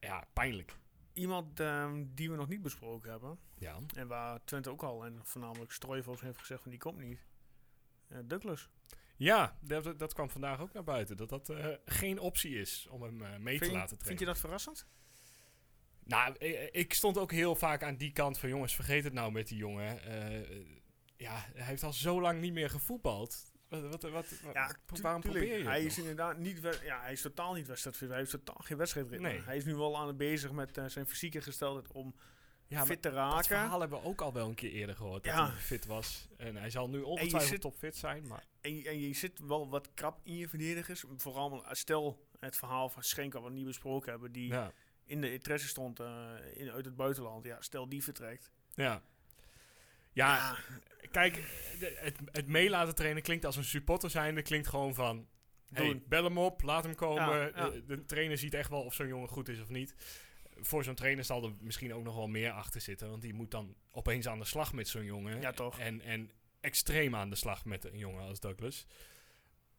Ja, 0.00 0.28
pijnlijk. 0.32 0.76
Iemand 1.12 1.60
ehm, 1.60 2.04
die 2.08 2.30
we 2.30 2.36
nog 2.36 2.48
niet 2.48 2.62
besproken 2.62 3.10
hebben. 3.10 3.38
Ja. 3.58 3.78
En 3.96 4.06
waar 4.06 4.44
Twente 4.44 4.70
ook 4.70 4.82
al 4.82 5.04
en 5.04 5.20
voornamelijk 5.22 5.72
Strooivels 5.72 6.20
heeft 6.20 6.38
gezegd 6.38 6.62
van 6.62 6.70
die 6.70 6.80
komt 6.80 6.98
niet. 6.98 7.26
Eh, 8.08 8.18
Douglas. 8.24 8.70
Ja, 9.16 9.58
dat, 9.60 9.98
dat 9.98 10.14
kwam 10.14 10.30
vandaag 10.30 10.60
ook 10.60 10.72
naar 10.72 10.84
buiten. 10.84 11.16
Dat 11.16 11.28
dat 11.28 11.48
eh, 11.48 11.66
geen 11.84 12.18
optie 12.18 12.58
is 12.58 12.86
om 12.90 13.02
hem 13.02 13.42
mee 13.42 13.58
Vind, 13.58 13.70
te 13.70 13.76
laten 13.76 13.98
trainen. 13.98 14.06
vind 14.06 14.18
je 14.18 14.24
dat 14.24 14.38
verrassend? 14.38 14.86
Nou, 16.04 16.34
ik, 16.38 16.70
ik 16.72 16.94
stond 16.94 17.18
ook 17.18 17.32
heel 17.32 17.54
vaak 17.54 17.82
aan 17.82 17.96
die 17.96 18.12
kant 18.12 18.38
van 18.38 18.48
jongens, 18.48 18.74
vergeet 18.74 19.04
het 19.04 19.12
nou 19.12 19.32
met 19.32 19.48
die 19.48 19.58
jongen. 19.58 20.00
Ja, 21.16 21.46
hij 21.54 21.64
heeft 21.64 21.82
al 21.82 21.92
zo 21.92 22.20
lang 22.20 22.40
niet 22.40 22.52
meer 22.52 22.70
gevoetbald. 22.70 23.53
Wat, 23.80 24.02
wat, 24.02 24.10
wat, 24.10 24.28
tu- 24.28 25.02
waarom 25.02 25.20
probeer 25.20 25.58
je 25.58 25.64
Hij 25.64 25.84
is 25.84 25.98
inderdaad 25.98 26.38
niet, 26.38 26.60
ja, 26.82 27.00
hij 27.00 27.12
is 27.12 27.20
totaal 27.20 27.54
niet 27.54 27.66
wedstrijdfit. 27.66 28.08
Hij 28.08 28.18
heeft 28.18 28.30
totaal 28.30 28.56
geen 28.58 28.76
wedstrijdritme. 28.76 29.28
Nee. 29.28 29.40
Hij 29.42 29.56
is 29.56 29.64
nu 29.64 29.74
wel 29.74 29.98
aan 29.98 30.06
het 30.06 30.16
bezig 30.16 30.52
met 30.52 30.78
eh, 30.78 30.84
zijn 30.86 31.06
fysieke 31.06 31.40
gesteldheid 31.40 31.92
om 31.92 32.14
Ja, 32.66 32.84
fit 32.86 33.02
te 33.02 33.08
dat 33.08 33.16
raken. 33.18 33.44
verhaal 33.44 33.80
hebben 33.80 34.00
we 34.00 34.06
ook 34.06 34.20
al 34.20 34.32
wel 34.32 34.48
een 34.48 34.54
keer 34.54 34.70
eerder 34.70 34.96
gehoord, 34.96 35.24
dat 35.24 35.34
Ja. 35.34 35.46
hij 35.50 35.56
fit 35.60 35.86
was. 35.86 36.28
En 36.36 36.56
hij 36.56 36.70
zal 36.70 36.88
nu 36.88 37.00
ongetwijfeld 37.00 37.50
zit- 37.50 37.60
topfit 37.60 37.96
zijn, 37.96 38.26
maar... 38.26 38.44
En, 38.60 38.76
je- 38.76 38.88
en 38.88 39.00
je 39.00 39.14
zit 39.14 39.38
wel 39.38 39.68
wat 39.68 39.88
krap 39.94 40.20
in 40.22 40.36
je 40.36 40.48
verdedigers. 40.48 41.04
Vooral 41.16 41.64
eh, 41.64 41.72
stel 41.72 42.26
het 42.40 42.56
verhaal 42.56 42.88
van 42.88 43.02
Schenker 43.02 43.40
wat 43.40 43.50
we 43.50 43.56
niet 43.56 43.66
besproken 43.66 44.10
hebben. 44.10 44.32
Die 44.32 44.48
Ja, 44.48 44.72
in 45.04 45.20
de 45.20 45.32
interesse 45.32 45.68
stond 45.68 46.00
eh, 46.00 46.30
in, 46.54 46.70
uit 46.70 46.84
het 46.84 46.96
buitenland. 46.96 47.44
Ja, 47.44 47.60
stel 47.62 47.88
die 47.88 48.02
vertrekt. 48.02 48.50
ja. 48.74 49.02
Ja, 50.14 50.56
kijk, 51.10 51.34
de- 51.78 51.96
het, 51.96 52.18
het 52.32 52.46
mee 52.46 52.70
laten 52.70 52.94
trainen 52.94 53.22
klinkt 53.22 53.44
als 53.44 53.56
een 53.56 53.64
supporter 53.64 54.10
zijnde, 54.10 54.42
klinkt 54.42 54.68
gewoon 54.68 54.94
van... 54.94 55.28
Hey, 55.72 56.02
bel 56.06 56.24
hem 56.24 56.38
op, 56.38 56.62
laat 56.62 56.84
hem 56.84 56.94
komen. 56.94 57.24
Ja, 57.38 57.50
ja. 57.54 57.68
De, 57.70 57.84
de 57.84 58.04
trainer 58.04 58.38
ziet 58.38 58.54
echt 58.54 58.70
wel 58.70 58.82
of 58.82 58.94
zo'n 58.94 59.06
jongen 59.06 59.28
goed 59.28 59.48
is 59.48 59.60
of 59.60 59.68
niet. 59.68 59.94
Voor 60.56 60.84
zo'n 60.84 60.94
trainer 60.94 61.24
zal 61.24 61.44
er 61.44 61.52
misschien 61.60 61.94
ook 61.94 62.04
nog 62.04 62.14
wel 62.14 62.28
meer 62.28 62.50
achter 62.50 62.80
zitten. 62.80 63.10
Want 63.10 63.22
die 63.22 63.34
moet 63.34 63.50
dan 63.50 63.76
opeens 63.90 64.28
aan 64.28 64.38
de 64.38 64.44
slag 64.44 64.72
met 64.72 64.88
zo'n 64.88 65.04
jongen. 65.04 65.40
Ja, 65.40 65.52
toch. 65.52 65.78
En, 65.78 66.00
en 66.00 66.30
extreem 66.60 67.14
aan 67.14 67.30
de 67.30 67.36
slag 67.36 67.64
met 67.64 67.84
een 67.84 67.98
jongen 67.98 68.22
als 68.22 68.40
Douglas. 68.40 68.86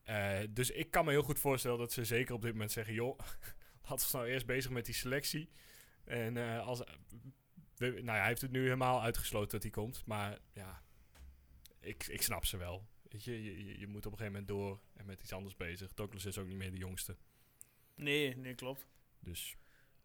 Eh, 0.03 0.39
dus 0.49 0.71
ik 0.71 0.91
kan 0.91 1.05
me 1.05 1.11
heel 1.11 1.23
goed 1.23 1.39
voorstellen 1.39 1.77
dat 1.77 1.91
ze 1.91 2.05
zeker 2.05 2.33
op 2.35 2.41
dit 2.41 2.51
moment 2.51 2.71
zeggen... 2.71 2.93
joh, 2.93 3.19
laten 3.89 4.11
we 4.11 4.17
nou 4.17 4.29
eerst 4.29 4.45
bezig 4.45 4.71
met 4.71 4.85
die 4.85 4.95
selectie. 4.95 5.49
En 6.03 6.37
eh, 6.37 6.67
als... 6.67 6.83
we- 7.77 7.87
nou 7.87 8.05
ja, 8.05 8.13
hij 8.13 8.27
heeft 8.27 8.41
het 8.41 8.51
nu 8.51 8.63
helemaal 8.63 9.01
uitgesloten 9.01 9.49
dat 9.51 9.61
hij 9.61 9.71
komt. 9.71 10.05
Maar 10.05 10.39
ja, 10.53 10.81
ik, 11.79 12.07
ik 12.07 12.21
snap 12.21 12.45
ze 12.45 12.57
wel. 12.57 12.85
Weet 13.09 13.23
je, 13.23 13.43
je, 13.43 13.79
je- 13.79 13.87
moet 13.87 14.05
op 14.05 14.11
een 14.11 14.17
gegeven 14.17 14.31
moment 14.41 14.47
door 14.47 14.79
en 14.93 15.05
met 15.05 15.21
iets 15.21 15.33
anders 15.33 15.55
bezig. 15.55 15.93
Douglas 15.93 16.25
is 16.25 16.37
ook 16.37 16.47
niet 16.47 16.57
meer 16.57 16.71
de 16.71 16.77
jongste. 16.77 17.15
Nee, 17.95 18.37
nee, 18.37 18.55
klopt. 18.55 18.87
Dus 19.19 19.55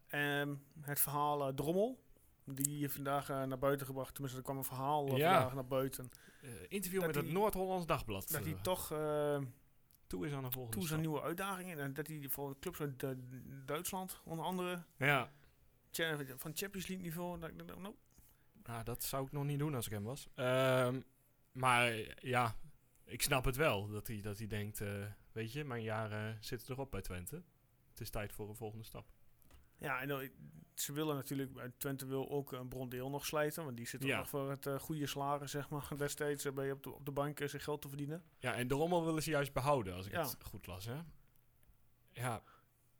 Ehm, 0.07 0.55
het 0.81 0.99
verhaal 0.99 1.47
eh, 1.47 1.53
Drommel. 1.53 2.03
Die 2.45 2.77
je 2.77 2.89
vandaag 2.89 3.29
eh, 3.29 3.43
naar 3.43 3.57
buiten 3.59 3.85
gebracht. 3.85 4.11
Tenminste, 4.13 4.37
er 4.39 4.43
kwam 4.45 4.57
een 4.57 4.63
verhaal 4.63 5.07
eh, 5.07 5.17
Ja. 5.17 5.33
vandaag 5.33 5.53
naar 5.53 5.67
buiten. 5.67 6.09
interview 6.67 6.99
Dat 7.01 7.07
met 7.15 7.23
het 7.23 7.31
Noord-Hollands 7.33 7.85
Dagblad. 7.85 8.29
Dat 8.31 8.43
hij 8.45 8.53
toch 8.61 8.87
toe 10.07 10.25
is 10.25 10.31
aan 10.33 10.43
een 10.43 10.51
volgende 10.51 10.77
toe 10.77 10.87
zijn 10.87 10.99
stap. 10.99 10.99
nieuwe 10.99 11.21
uitdagingen. 11.21 11.79
En 11.79 11.93
dat 11.93 12.07
hij 12.07 12.25
voor 12.29 12.59
clubs 12.59 12.79
uit 12.81 13.03
Duitsland, 13.65 14.21
onder 14.25 14.45
andere, 14.45 14.83
Ja, 14.97 15.31
van 16.37 16.51
Champions 16.55 16.87
League 16.87 17.05
niveau. 17.05 17.39
Dat, 17.39 17.49
ik 17.49 17.67
dacht, 17.67 17.79
nou, 17.79 17.95
nou, 18.63 18.83
dat 18.83 19.03
zou 19.03 19.25
ik 19.25 19.31
nog 19.31 19.43
niet 19.43 19.59
doen 19.59 19.75
als 19.75 19.85
ik 19.85 19.91
hem 19.91 20.03
was. 20.03 20.27
Ehm, 20.35 21.01
maar 21.51 21.93
ja, 22.27 22.55
ik 23.05 23.21
snap 23.21 23.45
het 23.45 23.55
wel. 23.55 23.87
Dat 23.87 24.07
hij, 24.07 24.21
dat 24.21 24.37
hij 24.37 24.47
denkt, 24.47 24.81
eh, 24.81 25.05
weet 25.31 25.51
je, 25.53 25.63
mijn 25.63 25.83
jaren 25.83 26.37
zitten 26.43 26.69
erop 26.73 26.91
bij 26.91 27.01
Twente. 27.01 27.43
Het 27.89 27.99
is 28.01 28.09
tijd 28.09 28.33
voor 28.33 28.49
een 28.49 28.55
volgende 28.55 28.83
stap. 28.85 29.09
Ja, 29.77 30.01
en 30.01 30.31
ze 30.75 30.93
willen 30.93 31.15
natuurlijk, 31.15 31.57
eh, 31.57 31.63
Twente 31.77 32.05
wil 32.05 32.29
ook 32.29 32.51
een 32.51 32.67
Brondeel 32.67 33.09
nog 33.09 33.25
slijten, 33.25 33.63
want 33.63 33.77
die 33.77 33.87
zit 33.87 34.03
Ja. 34.03 34.17
nog 34.17 34.29
voor 34.29 34.49
het 34.49 34.65
eh, 34.65 34.79
goede 34.79 35.07
salaris, 35.07 35.51
zeg 35.51 35.69
maar, 35.69 35.87
destijds 35.97 36.45
eh, 36.45 36.53
bij 36.53 36.71
op 36.71 36.83
de, 36.83 36.91
op 36.91 37.05
de 37.05 37.11
bank 37.11 37.37
zijn 37.45 37.61
geld 37.61 37.81
te 37.81 37.87
verdienen. 37.87 38.23
Ja, 38.39 38.53
en 38.53 38.67
de 38.67 38.75
rommel 38.75 39.05
willen 39.05 39.23
ze 39.23 39.29
juist 39.29 39.53
behouden, 39.53 39.93
als 39.95 40.05
ik 40.05 40.11
Ja. 40.11 40.21
het 40.27 40.43
goed 40.43 40.67
las, 40.67 40.85
hè? 40.85 40.99
Ja, 42.11 42.43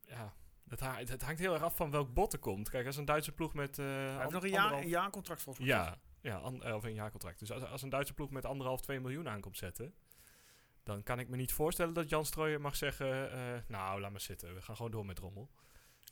ja. 0.02 0.34
Het, 0.72 0.80
ha- 0.80 0.98
het, 0.98 1.22
hangt 1.22 1.40
heel 1.40 1.54
erg 1.54 1.64
af 1.64 1.76
van 1.76 1.92
welk 1.92 2.14
bot 2.14 2.34
er 2.34 2.40
komt. 2.40 2.70
Kijk, 2.70 2.86
als 2.86 2.98
een 2.98 3.06
Duitse 3.06 3.32
ploeg 3.32 3.54
met... 3.54 3.78
Hij 3.78 4.10
heeft 4.10 4.20
an- 4.26 4.32
nog 4.34 4.44
een 4.44 4.50
jaar, 4.50 4.74
een 4.74 4.88
jaar 4.88 5.10
contract 5.10 5.42
volgens 5.42 5.66
mij. 5.68 5.76
Ja, 5.78 5.98
ja 6.22 6.38
an- 6.38 6.64
eh, 6.64 6.76
of 6.76 6.84
een 6.84 6.94
jaarcontract. 6.94 7.40
Dus 7.40 7.52
als, 7.52 7.64
als 7.64 7.82
een 7.82 7.90
Duitse 7.90 8.14
ploeg 8.14 8.30
met 8.32 8.46
anderhalf, 8.46 8.82
2 8.82 9.00
miljoen 9.00 9.30
aankomt 9.30 9.58
zetten... 9.58 9.94
dan 10.84 11.04
kan 11.04 11.20
ik 11.20 11.28
me 11.30 11.36
niet 11.38 11.54
voorstellen 11.54 11.94
dat 11.94 12.10
Jan 12.10 12.26
Strooijer 12.26 12.62
mag 12.62 12.76
zeggen... 12.76 13.32
eh, 13.32 13.60
nou, 13.68 14.02
laat 14.02 14.12
maar 14.12 14.20
zitten, 14.22 14.54
we 14.56 14.62
gaan 14.62 14.76
gewoon 14.76 14.92
door 14.92 15.06
met 15.06 15.20
rommel. 15.20 15.50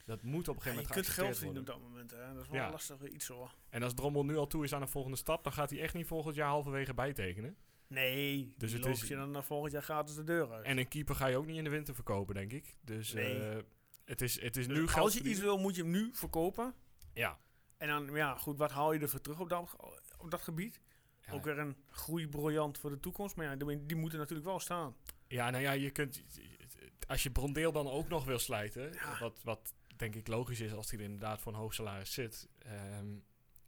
Dat 0.06 0.22
moet 0.22 0.48
op 0.48 0.56
een 0.56 0.62
Ja, 0.64 0.70
gegeven 0.72 0.82
je 0.82 0.88
moment 0.88 0.94
kunt 0.94 1.08
geld 1.08 1.36
verdienen 1.38 1.60
op 1.62 1.66
dat 1.68 1.82
moment, 1.82 2.12
hè. 2.12 2.34
Dat 2.34 2.44
is 2.44 2.48
wel 2.50 2.60
Ja. 2.60 2.66
een 2.66 2.72
lastig 2.72 3.08
iets 3.08 3.28
hoor. 3.28 3.54
En 3.70 3.84
als 3.84 3.94
Drommel 3.94 4.26
nu 4.26 4.38
al 4.38 4.48
toe 4.48 4.64
is 4.64 4.74
aan 4.74 4.82
een 4.82 4.88
volgende 4.88 5.18
stap... 5.18 5.44
dan 5.44 5.54
gaat 5.54 5.70
hij 5.70 5.80
echt 5.80 5.94
niet 5.94 6.08
volgend 6.08 6.36
jaar 6.36 6.48
halverwege 6.50 6.94
bijtekenen. 6.94 7.56
Nee, 7.88 8.54
Dus 8.58 8.72
het 8.72 8.86
is- 8.86 9.08
je 9.08 9.16
dan 9.16 9.32
naar 9.32 9.44
volgend 9.44 9.72
jaar 9.72 9.84
gratis 9.84 10.16
de 10.16 10.24
deur 10.24 10.52
uit. 10.52 10.66
En 10.66 10.78
een 10.78 10.88
keeper 10.88 11.16
ga 11.16 11.28
je 11.28 11.38
ook 11.38 11.46
niet 11.46 11.58
in 11.58 11.64
de 11.64 11.70
winter 11.70 11.96
verkopen, 11.96 12.36
denk 12.36 12.52
ik. 12.52 12.76
Dus 12.82 13.14
Nee. 13.14 13.64
Het 14.10 14.22
is, 14.22 14.42
het 14.42 14.58
is 14.58 14.68
Dus 14.68 14.78
nu 14.78 14.88
als 14.88 15.14
je 15.14 15.24
iets 15.24 15.40
wil, 15.40 15.58
moet 15.58 15.76
je 15.76 15.82
hem 15.82 15.92
nu 15.92 16.10
verkopen. 16.14 16.74
Ja. 17.14 17.40
En 17.78 17.88
dan, 17.88 18.16
ja, 18.16 18.36
goed, 18.36 18.58
wat 18.58 18.72
haal 18.72 18.94
je 18.94 19.00
ervoor 19.00 19.22
terug 19.22 19.40
op 19.40 19.50
dat, 19.50 19.76
op 20.18 20.32
dat 20.32 20.42
gebied? 20.42 20.82
Ja. 21.26 21.34
Ook 21.34 21.44
weer 21.44 21.60
een 21.60 21.76
groeibriljant 21.90 22.78
voor 22.78 22.90
de 22.90 23.00
toekomst. 23.00 23.36
Maar 23.36 23.46
ja, 23.46 23.56
die, 23.56 23.86
die 23.86 23.98
moeten 23.98 24.20
natuurlijk 24.20 24.48
wel 24.48 24.60
staan. 24.60 24.96
Ja, 25.28 25.50
nou 25.50 25.64
ja, 25.64 25.72
je 25.72 25.90
kunt... 25.90 26.24
Als 27.08 27.24
je 27.24 27.32
Brondeel 27.32 27.72
dan 27.72 27.88
ook 27.88 28.08
nog 28.08 28.26
wil 28.26 28.40
slijten... 28.40 28.94
Ja. 28.94 29.20
Wat, 29.20 29.40
wat 29.44 29.74
denk 29.96 30.16
ik 30.16 30.28
logisch 30.28 30.60
is 30.60 30.74
als 30.74 30.90
hij 30.90 31.00
er 31.00 31.06
inderdaad 31.06 31.42
voor 31.42 31.54
een 31.54 31.60
hoog 31.60 31.74
salaris 31.74 32.14
zit... 32.14 32.48
ehm, 32.58 33.08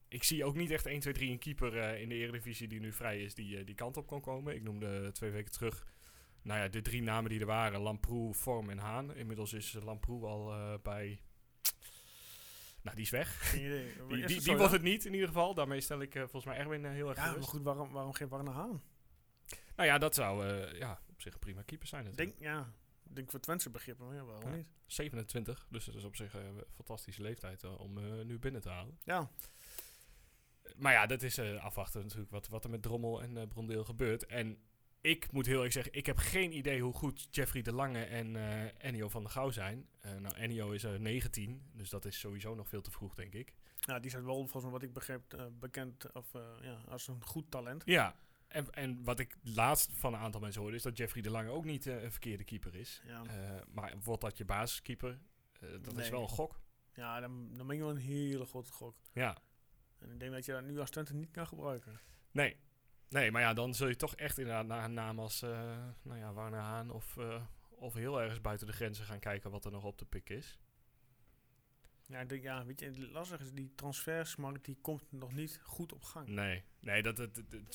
ik 0.08 0.24
zie 0.24 0.46
ook 0.46 0.56
niet 0.56 0.72
echt 0.72 0.86
1, 0.86 1.00
2, 1.00 1.14
3 1.14 1.32
een 1.32 1.40
keeper 1.40 1.78
eh, 1.78 2.02
in 2.02 2.10
de 2.10 2.16
Eredivisie 2.16 2.68
die 2.68 2.80
nu 2.80 2.94
vrij 2.94 3.22
is... 3.22 3.34
die 3.34 3.58
eh, 3.58 3.66
die 3.66 3.76
kant 3.76 3.98
op 3.98 4.08
kon 4.08 4.22
komen. 4.22 4.56
Ik 4.56 4.64
noemde 4.64 5.12
twee 5.12 5.32
weken 5.32 5.52
terug... 5.52 5.86
Nou 6.44 6.60
ja, 6.60 6.68
de 6.68 6.82
drie 6.82 7.02
namen 7.02 7.30
die 7.30 7.40
er 7.40 7.46
waren. 7.46 7.82
Lamproe, 7.82 8.34
Vorm 8.34 8.70
en 8.70 8.78
Haan. 8.78 9.16
Inmiddels 9.16 9.54
is 9.54 9.76
eh, 9.76 9.84
Lamproe 9.84 10.26
al 10.26 10.52
eh, 10.54 10.74
bij... 10.84 11.22
Nou, 12.82 12.96
die 12.96 13.06
is 13.06 13.12
weg. 13.12 13.50
Geen 13.50 13.66
idee. 13.66 14.26
Die, 14.42 14.56
wordt 14.58 14.72
het 14.72 14.82
niet 14.82 15.06
in 15.06 15.14
ieder 15.14 15.28
geval. 15.28 15.54
Daarmee 15.54 15.82
stel 15.82 16.02
ik 16.02 16.16
eh, 16.16 16.22
volgens 16.22 16.46
mij 16.46 16.58
Erwin 16.58 16.86
heel 16.86 17.10
erg 17.10 17.18
Ja, 17.18 17.32
maar 17.32 17.44
goed, 17.44 17.62
waarom, 17.62 17.92
waarom 17.92 18.14
geen 18.14 18.28
Warner 18.28 18.54
Haan? 18.54 18.82
Nou 19.76 19.90
ja, 19.90 19.98
dat 19.98 20.16
zou 20.16 20.48
eh, 20.48 20.78
ja, 20.80 21.00
op 21.10 21.22
zich 21.22 21.34
een 21.34 21.40
prima 21.40 21.62
keeper 21.62 21.88
zijn. 21.88 22.04
Natuurlijk. 22.04 22.40
denk, 22.40 22.52
ja, 22.52 22.74
ik 23.10 23.16
denk 23.16 23.32
voor 23.32 23.40
Twentse 23.40 23.70
begrippen, 23.70 24.06
maar 24.06 24.16
ja, 24.16 24.24
waarom 24.24 24.50
Ja. 24.50 24.56
niet? 24.56 24.68
27, 24.86 25.68
dus 25.70 25.86
dat 25.86 25.96
is 25.96 26.04
op 26.04 26.16
zich 26.16 26.34
een 26.34 26.64
fantastische 26.76 27.22
leeftijd 27.22 27.64
om 27.64 27.98
eh, 27.98 28.26
nu 28.26 28.40
binnen 28.40 28.62
te 28.62 28.70
halen. 28.70 29.00
Ja, 29.04 29.30
Maar 30.76 30.94
ja, 30.94 31.06
dat 31.06 31.22
is 31.22 31.38
eh, 31.38 31.64
afwachten 31.64 32.02
natuurlijk 32.02 32.32
wat, 32.32 32.48
wat 32.48 32.64
er 32.64 32.70
met 32.70 32.82
Drommel 32.82 33.22
en 33.22 33.48
Brondeel 33.48 33.84
gebeurt. 33.84 34.26
En 34.26 34.58
ik 35.02 35.32
moet 35.32 35.46
heel 35.46 35.56
eerlijk 35.56 35.74
zeggen, 35.74 35.94
ik 35.94 36.06
heb 36.06 36.18
geen 36.18 36.58
idee 36.58 36.82
hoe 36.82 36.94
goed 36.94 37.28
Jeffrey 37.32 37.62
de 37.62 37.74
Lange 37.74 38.04
en 38.04 38.36
eh 38.36 38.86
Ennio 38.86 39.10
van 39.10 39.22
der 39.22 39.32
Gouw 39.32 39.50
zijn. 39.50 39.88
Eh, 40.00 40.16
nou, 40.16 40.36
Ennio 40.36 40.72
is 40.72 40.84
eh 40.84 40.96
19, 40.96 41.62
dus 41.74 41.90
dat 41.90 42.06
is 42.06 42.20
sowieso 42.20 42.56
nog 42.56 42.68
veel 42.68 42.82
te 42.82 42.92
vroeg, 42.92 43.14
denk 43.16 43.34
ik. 43.34 43.54
ja, 43.80 44.00
die 44.00 44.12
zijn 44.12 44.26
wel, 44.26 44.36
volgens 44.36 44.64
mij 44.64 44.72
wat 44.72 44.84
ik 44.84 44.94
begreep, 44.94 45.34
eh, 45.34 45.46
bekend 45.60 46.12
of, 46.14 46.32
ja, 46.62 46.82
als 46.88 47.08
een 47.08 47.24
goed 47.24 47.52
talent. 47.52 47.82
Ja, 47.86 48.16
en, 48.48 48.70
en 48.70 49.04
wat 49.04 49.20
ik 49.20 49.38
laatst 49.44 49.94
van 49.94 50.14
een 50.14 50.20
aantal 50.20 50.42
mensen 50.42 50.62
hoorde, 50.62 50.76
is 50.78 50.84
dat 50.84 50.98
Jeffrey 50.98 51.22
de 51.22 51.30
Lange 51.30 51.50
ook 51.50 51.66
niet 51.66 51.86
een 51.86 52.12
verkeerde 52.12 52.44
keeper 52.44 52.76
is. 52.76 53.02
Ja, 53.06 53.24
maar 53.72 53.94
wordt 54.04 54.22
dat 54.22 54.38
je 54.38 54.46
basiskeeper? 54.46 55.20
Dat 55.82 55.98
is 55.98 56.10
wel 56.10 56.22
een 56.22 56.28
gok. 56.28 56.60
ja 56.94 57.20
dan, 57.20 57.54
dan 57.54 57.68
ben 57.68 57.76
je 57.76 57.82
wel 57.82 57.92
een 57.92 57.98
hele 57.98 58.46
grote 58.46 58.72
gok. 58.72 58.96
Ja, 59.14 59.38
En 60.00 60.12
ik 60.12 60.20
denk 60.20 60.32
dat 60.32 60.46
je 60.46 60.52
dat 60.52 60.64
nu 60.64 60.80
als 60.80 60.90
Twente 60.90 61.14
niet 61.14 61.32
kan 61.32 61.48
gebruiken. 61.48 62.00
nee. 62.32 62.58
Nee, 63.12 63.32
maar 63.32 63.42
ja, 63.42 63.54
dan 63.54 63.74
zul 63.74 63.88
je 63.88 63.96
toch 63.96 64.16
echt 64.16 64.38
inderdaad 64.38 64.66
naar 64.66 64.84
een 64.84 64.94
naam 64.94 65.20
als 65.20 65.44
uh, 65.44 65.50
nou 66.02 66.20
ja, 66.20 66.34
Warner 66.34 66.60
Haan 66.60 66.90
of, 66.90 67.18
eh, 67.18 67.42
of 67.70 67.94
heel 67.94 68.22
ergens 68.22 68.42
buiten 68.42 68.68
de 68.68 68.74
grenzen 68.74 69.06
gaan 69.06 69.20
kijken 69.20 69.52
wat 69.52 69.66
er 69.66 69.72
nog 69.72 69.84
op 69.84 69.98
de 69.98 70.06
pik 70.06 70.30
is. 70.30 70.60
Ja, 72.08 72.20
ik 72.20 72.30
denk, 72.30 72.44
ja, 72.44 72.66
weet 72.66 72.80
je, 72.80 72.86
het 72.86 72.98
lastige 72.98 73.44
is, 73.44 73.52
die 73.52 73.72
transfersmarkt 73.76 74.66
die 74.66 74.78
komt 74.82 75.12
nog 75.12 75.34
niet 75.34 75.60
goed 75.64 75.94
op 75.94 76.04
gang. 76.04 76.28
Nee, 76.28 76.64
nee 76.80 77.02
dat- 77.04 77.18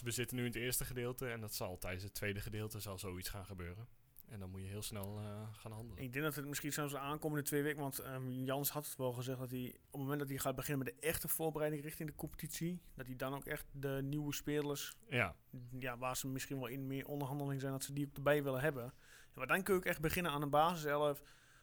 we 0.02 0.10
zitten 0.10 0.36
nu 0.36 0.42
in 0.42 0.48
het 0.52 0.58
eerste 0.60 0.84
gedeelte 0.84 1.28
en 1.30 1.40
dat 1.40 1.54
zal 1.54 1.78
tijdens 1.78 2.04
het 2.04 2.14
tweede 2.14 2.40
gedeelte 2.40 2.80
zal 2.80 2.98
zoiets 2.98 3.28
gaan 3.28 3.46
gebeuren. 3.46 3.88
En 4.28 4.38
dan 4.40 4.50
moet 4.50 4.62
je 4.62 4.65
heel 4.76 4.84
snel 4.84 5.18
eh, 5.20 5.48
gaan 5.52 5.72
handelen. 5.72 6.02
Ik 6.02 6.12
denk 6.12 6.24
dat 6.24 6.34
het 6.34 6.46
misschien 6.46 6.72
zelfs 6.72 6.92
de 6.92 6.98
aankomende 6.98 7.44
twee 7.44 7.62
weken, 7.62 7.80
want 7.80 7.98
ehm, 7.98 8.30
Jans 8.30 8.70
had 8.70 8.86
het 8.86 8.96
wel 8.96 9.12
gezegd 9.12 9.38
dat 9.38 9.50
hij 9.50 9.68
op 9.68 9.92
het 9.92 10.00
moment 10.00 10.18
dat 10.18 10.28
hij 10.28 10.38
gaat 10.38 10.56
beginnen 10.56 10.84
met 10.84 10.94
de 10.94 11.06
echte 11.06 11.28
voorbereiding 11.28 11.82
richting 11.82 12.08
de 12.08 12.14
competitie, 12.14 12.80
dat 12.94 13.06
hij 13.06 13.16
dan 13.16 13.34
ook 13.34 13.44
echt 13.44 13.66
de 13.72 14.00
nieuwe 14.02 14.34
spelers, 14.34 14.96
Ja, 15.08 15.34
ja, 15.78 15.98
waar 15.98 16.16
ze 16.16 16.28
misschien 16.28 16.58
wel 16.58 16.66
in 16.66 16.86
meer 16.86 17.06
onderhandeling 17.06 17.60
zijn, 17.60 17.72
dat 17.72 17.84
ze 17.84 17.92
die 17.92 18.06
ook 18.06 18.16
erbij 18.16 18.42
willen 18.42 18.60
hebben. 18.60 18.94
Maar 19.34 19.46
dan 19.46 19.62
kun 19.62 19.74
je 19.74 19.80
ook 19.80 19.86
echt 19.86 20.00
beginnen 20.00 20.32
aan 20.32 20.42
een 20.42 20.50
basiself, 20.50 21.22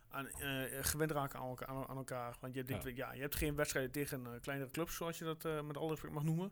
aan 0.09 0.27
eh, 0.27 0.63
gewend 0.81 1.11
raken 1.11 1.39
aan 1.39 1.47
elkaar, 1.47 1.67
aan, 1.67 1.87
aan 1.87 1.97
elkaar. 1.97 2.37
Want 2.39 2.53
je, 2.55 2.63
denkt, 2.63 2.83
Ja. 2.83 2.91
ja. 2.95 3.13
je 3.13 3.21
hebt 3.21 3.35
geen 3.35 3.55
wedstrijden 3.55 3.91
tegen 3.91 4.25
eh, 4.25 4.41
kleinere 4.41 4.71
clubs, 4.71 4.95
zoals 4.95 5.17
je 5.17 5.25
dat 5.25 5.45
eh, 5.45 5.61
met 5.61 5.77
alle 5.77 5.89
respect 5.89 6.13
mag 6.13 6.23
noemen. 6.23 6.51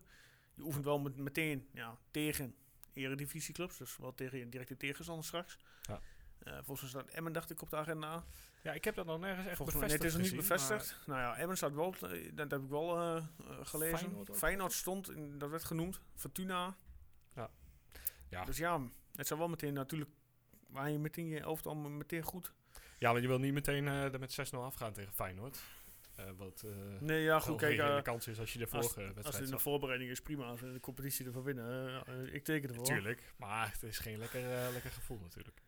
Je 0.54 0.62
oefent 0.62 0.84
wel 0.84 0.98
met, 0.98 1.16
meteen 1.16 1.68
ja, 1.72 1.98
tegen 2.10 2.54
eredivisieclubs, 2.92 3.78
dus 3.78 3.96
wel 3.96 4.14
tegen 4.14 4.38
je 4.38 4.48
directe 4.48 4.76
tegenstander 4.76 5.24
straks. 5.24 5.58
Ja. 5.82 6.00
Eh, 6.44 6.54
volgens 6.62 6.80
mij 6.80 7.02
staat 7.02 7.14
Emmen, 7.14 7.32
dacht 7.32 7.50
ik, 7.50 7.62
op 7.62 7.70
de 7.70 7.76
agenda. 7.76 8.24
ja 8.62 8.72
ik 8.72 8.84
heb 8.84 8.94
dat 8.94 9.06
nog 9.06 9.20
nergens 9.20 9.46
echt 9.46 9.56
Volgens 9.56 9.78
mij 9.78 9.88
nee, 9.88 9.96
bevestigd 9.98 10.24
het 10.24 10.26
is 10.26 10.32
nog 10.32 10.40
niet 10.40 10.48
bevestigd. 10.58 11.06
Nou 11.06 11.20
ja, 11.20 11.36
Emmen 11.36 11.56
staat 11.56 11.74
wel, 11.74 11.94
dat 12.34 12.50
heb 12.50 12.62
ik 12.62 12.68
wel 12.68 12.98
eh, 12.98 13.16
eh, 13.16 13.24
gelezen. 13.62 14.26
Feyenoord 14.32 14.72
stond, 14.72 15.10
in, 15.10 15.38
dat 15.38 15.50
werd 15.50 15.64
genoemd. 15.64 16.00
Fortuna. 16.14 16.76
Ja. 17.34 17.50
Ja. 18.28 18.44
Dus 18.44 18.56
ja, 18.56 18.80
het 19.16 19.26
zou 19.26 19.40
wel 19.40 19.48
meteen 19.48 19.72
natuurlijk, 19.72 20.10
waar 20.68 20.90
je 20.90 20.98
meteen 20.98 21.26
je 21.26 21.40
elftal 21.40 21.74
meteen 21.74 22.22
goed. 22.22 22.52
Ja, 22.98 23.12
maar 23.12 23.20
je 23.20 23.28
wil 23.28 23.38
niet 23.38 23.52
meteen 23.52 23.86
er 23.86 24.18
met 24.18 24.52
6-0 24.54 24.58
afgaan 24.58 24.92
tegen 24.92 25.12
Feyenoord. 25.12 25.62
Wat 26.36 26.64
Nee, 27.00 27.22
ja, 27.22 27.40
goed, 27.40 27.58
kijk, 27.58 27.76
reële 27.76 28.02
kans 28.02 28.26
is 28.26 28.38
als 28.38 28.52
je 28.52 28.58
de 28.58 28.64
als- 28.64 28.72
vorige 28.72 29.00
als 29.00 29.14
wedstrijd 29.14 29.34
het 29.34 29.44
in 29.44 29.56
de 29.56 29.62
voorbereiding 29.62 30.10
is 30.10 30.20
prima, 30.20 30.44
als 30.44 30.60
we 30.60 30.72
de 30.72 30.80
competitie 30.80 31.26
ervan 31.26 31.42
winnen. 31.42 32.02
ik 32.34 32.44
teken 32.44 32.68
ervoor. 32.68 32.84
Natuurlijk, 32.84 33.32
maar 33.36 33.72
het 33.72 33.82
is 33.82 33.98
geen 33.98 34.18
lekker, 34.18 34.72
lekker 34.72 34.90
gevoel 34.90 35.18
natuurlijk. 35.18 35.62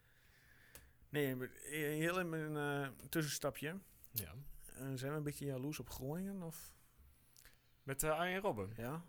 Nee, 1.14 1.34
eh, 1.34 1.70
heel 1.70 2.20
in 2.20 2.32
een 2.32 2.82
eh, 2.84 2.88
tussenstapje. 3.08 3.78
Ja. 4.12 4.34
Eh, 4.66 4.86
zijn 4.94 5.10
we 5.10 5.16
een 5.16 5.22
beetje 5.22 5.44
jaloers 5.46 5.78
op 5.78 5.90
Groningen? 5.90 6.42
Of? 6.42 6.72
Met 7.82 8.02
eh 8.02 8.10
Arjen 8.18 8.40
Robben. 8.40 8.72
Ja? 8.76 9.04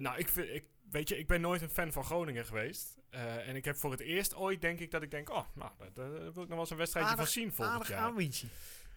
Nou, 0.00 0.18
ik, 0.18 0.28
vind, 0.28 0.48
ik, 0.48 0.64
weet 0.90 1.08
je, 1.08 1.18
ik 1.18 1.26
ben 1.26 1.40
nooit 1.40 1.62
een 1.62 1.70
fan 1.70 1.92
van 1.92 2.04
Groningen 2.04 2.44
geweest. 2.46 2.96
En 3.10 3.56
ik 3.56 3.64
heb 3.64 3.76
voor 3.76 3.90
het 3.90 4.00
eerst 4.00 4.34
ooit, 4.34 4.60
denk 4.60 4.80
ik, 4.80 4.90
dat 4.90 5.02
ik 5.02 5.10
denk... 5.10 5.30
Oh, 5.30 5.44
nou, 5.54 5.70
daar 5.78 5.92
daar 5.94 6.10
wil 6.10 6.28
ik 6.28 6.34
nog 6.36 6.48
wel 6.48 6.58
eens 6.58 6.70
een 6.70 6.76
wedstrijdje 6.76 7.10
Aardig- 7.12 7.32
van 7.32 7.42
zien 7.42 7.52
volgend 7.52 7.74
Aardig 7.76 7.88
jaar. 7.96 8.00
aanwinstje. 8.06 8.46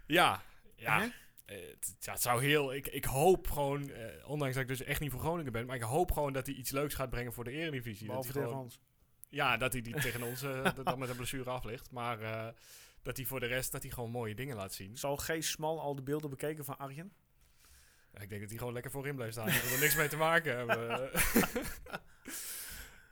Ja, 0.06 0.42
ja. 0.76 1.10
Het, 1.46 1.96
ja, 2.00 2.12
het 2.12 2.22
zou 2.22 2.44
heel... 2.44 2.74
Ik, 2.74 2.88
ik 2.88 3.06
hoop 3.06 3.50
gewoon, 3.50 3.90
eh, 3.90 4.30
ondanks 4.30 4.54
dat 4.54 4.64
ik 4.64 4.70
dus 4.70 4.84
echt 4.84 5.00
niet 5.00 5.12
voor 5.12 5.20
Groningen 5.20 5.52
ben... 5.52 5.66
maar 5.66 5.76
ik 5.76 5.82
hoop 5.82 6.12
gewoon 6.12 6.34
dat 6.34 6.46
hij 6.46 6.56
iets 6.56 6.72
leuks 6.72 6.94
gaat 6.94 7.10
brengen 7.10 7.34
voor 7.34 7.44
de 7.44 7.52
Eredivisie. 7.52 8.08
Dat 8.08 8.16
Behalve 8.16 8.32
hij 8.32 8.34
tegen 8.42 8.50
gewoon- 8.50 8.64
ons. 8.64 8.80
Ja, 9.32 9.58
dat 9.58 9.74
hij 9.74 9.82
die 9.82 10.00
tegen 10.00 10.24
ons 10.24 10.42
eh, 10.42 10.64
dat 10.84 10.98
met 10.98 11.10
een 11.10 11.16
blessure 11.16 11.50
afligt. 11.50 11.92
Maar 11.92 12.22
eh, 12.22 12.48
dat 13.02 13.18
hij 13.18 13.26
voor 13.26 13.40
de 13.40 13.46
rest 13.46 13.72
dat 13.72 13.82
hij 13.82 13.92
gewoon 13.92 14.12
mooie 14.12 14.36
dingen 14.36 14.56
laat 14.56 14.74
zien. 14.74 14.98
Zal 14.98 15.18
Gees 15.18 15.52
Smal 15.52 15.82
al 15.82 15.96
de 15.96 16.02
beelden 16.02 16.30
bekeken 16.30 16.66
van 16.66 16.78
Arjen? 16.78 17.14
Ja, 18.14 18.20
ik 18.20 18.30
denk 18.30 18.42
dat 18.42 18.50
hij 18.50 18.60
gewoon 18.60 18.74
lekker 18.74 18.92
voorin 18.92 19.16
blijft 19.16 19.34
staan. 19.34 19.46
Dat 19.46 19.62
wil 19.62 19.72
er 19.72 19.80
niks 19.80 19.96
mee 19.96 20.08
te 20.08 20.18
maken 20.18 20.58
hebben. 20.58 21.10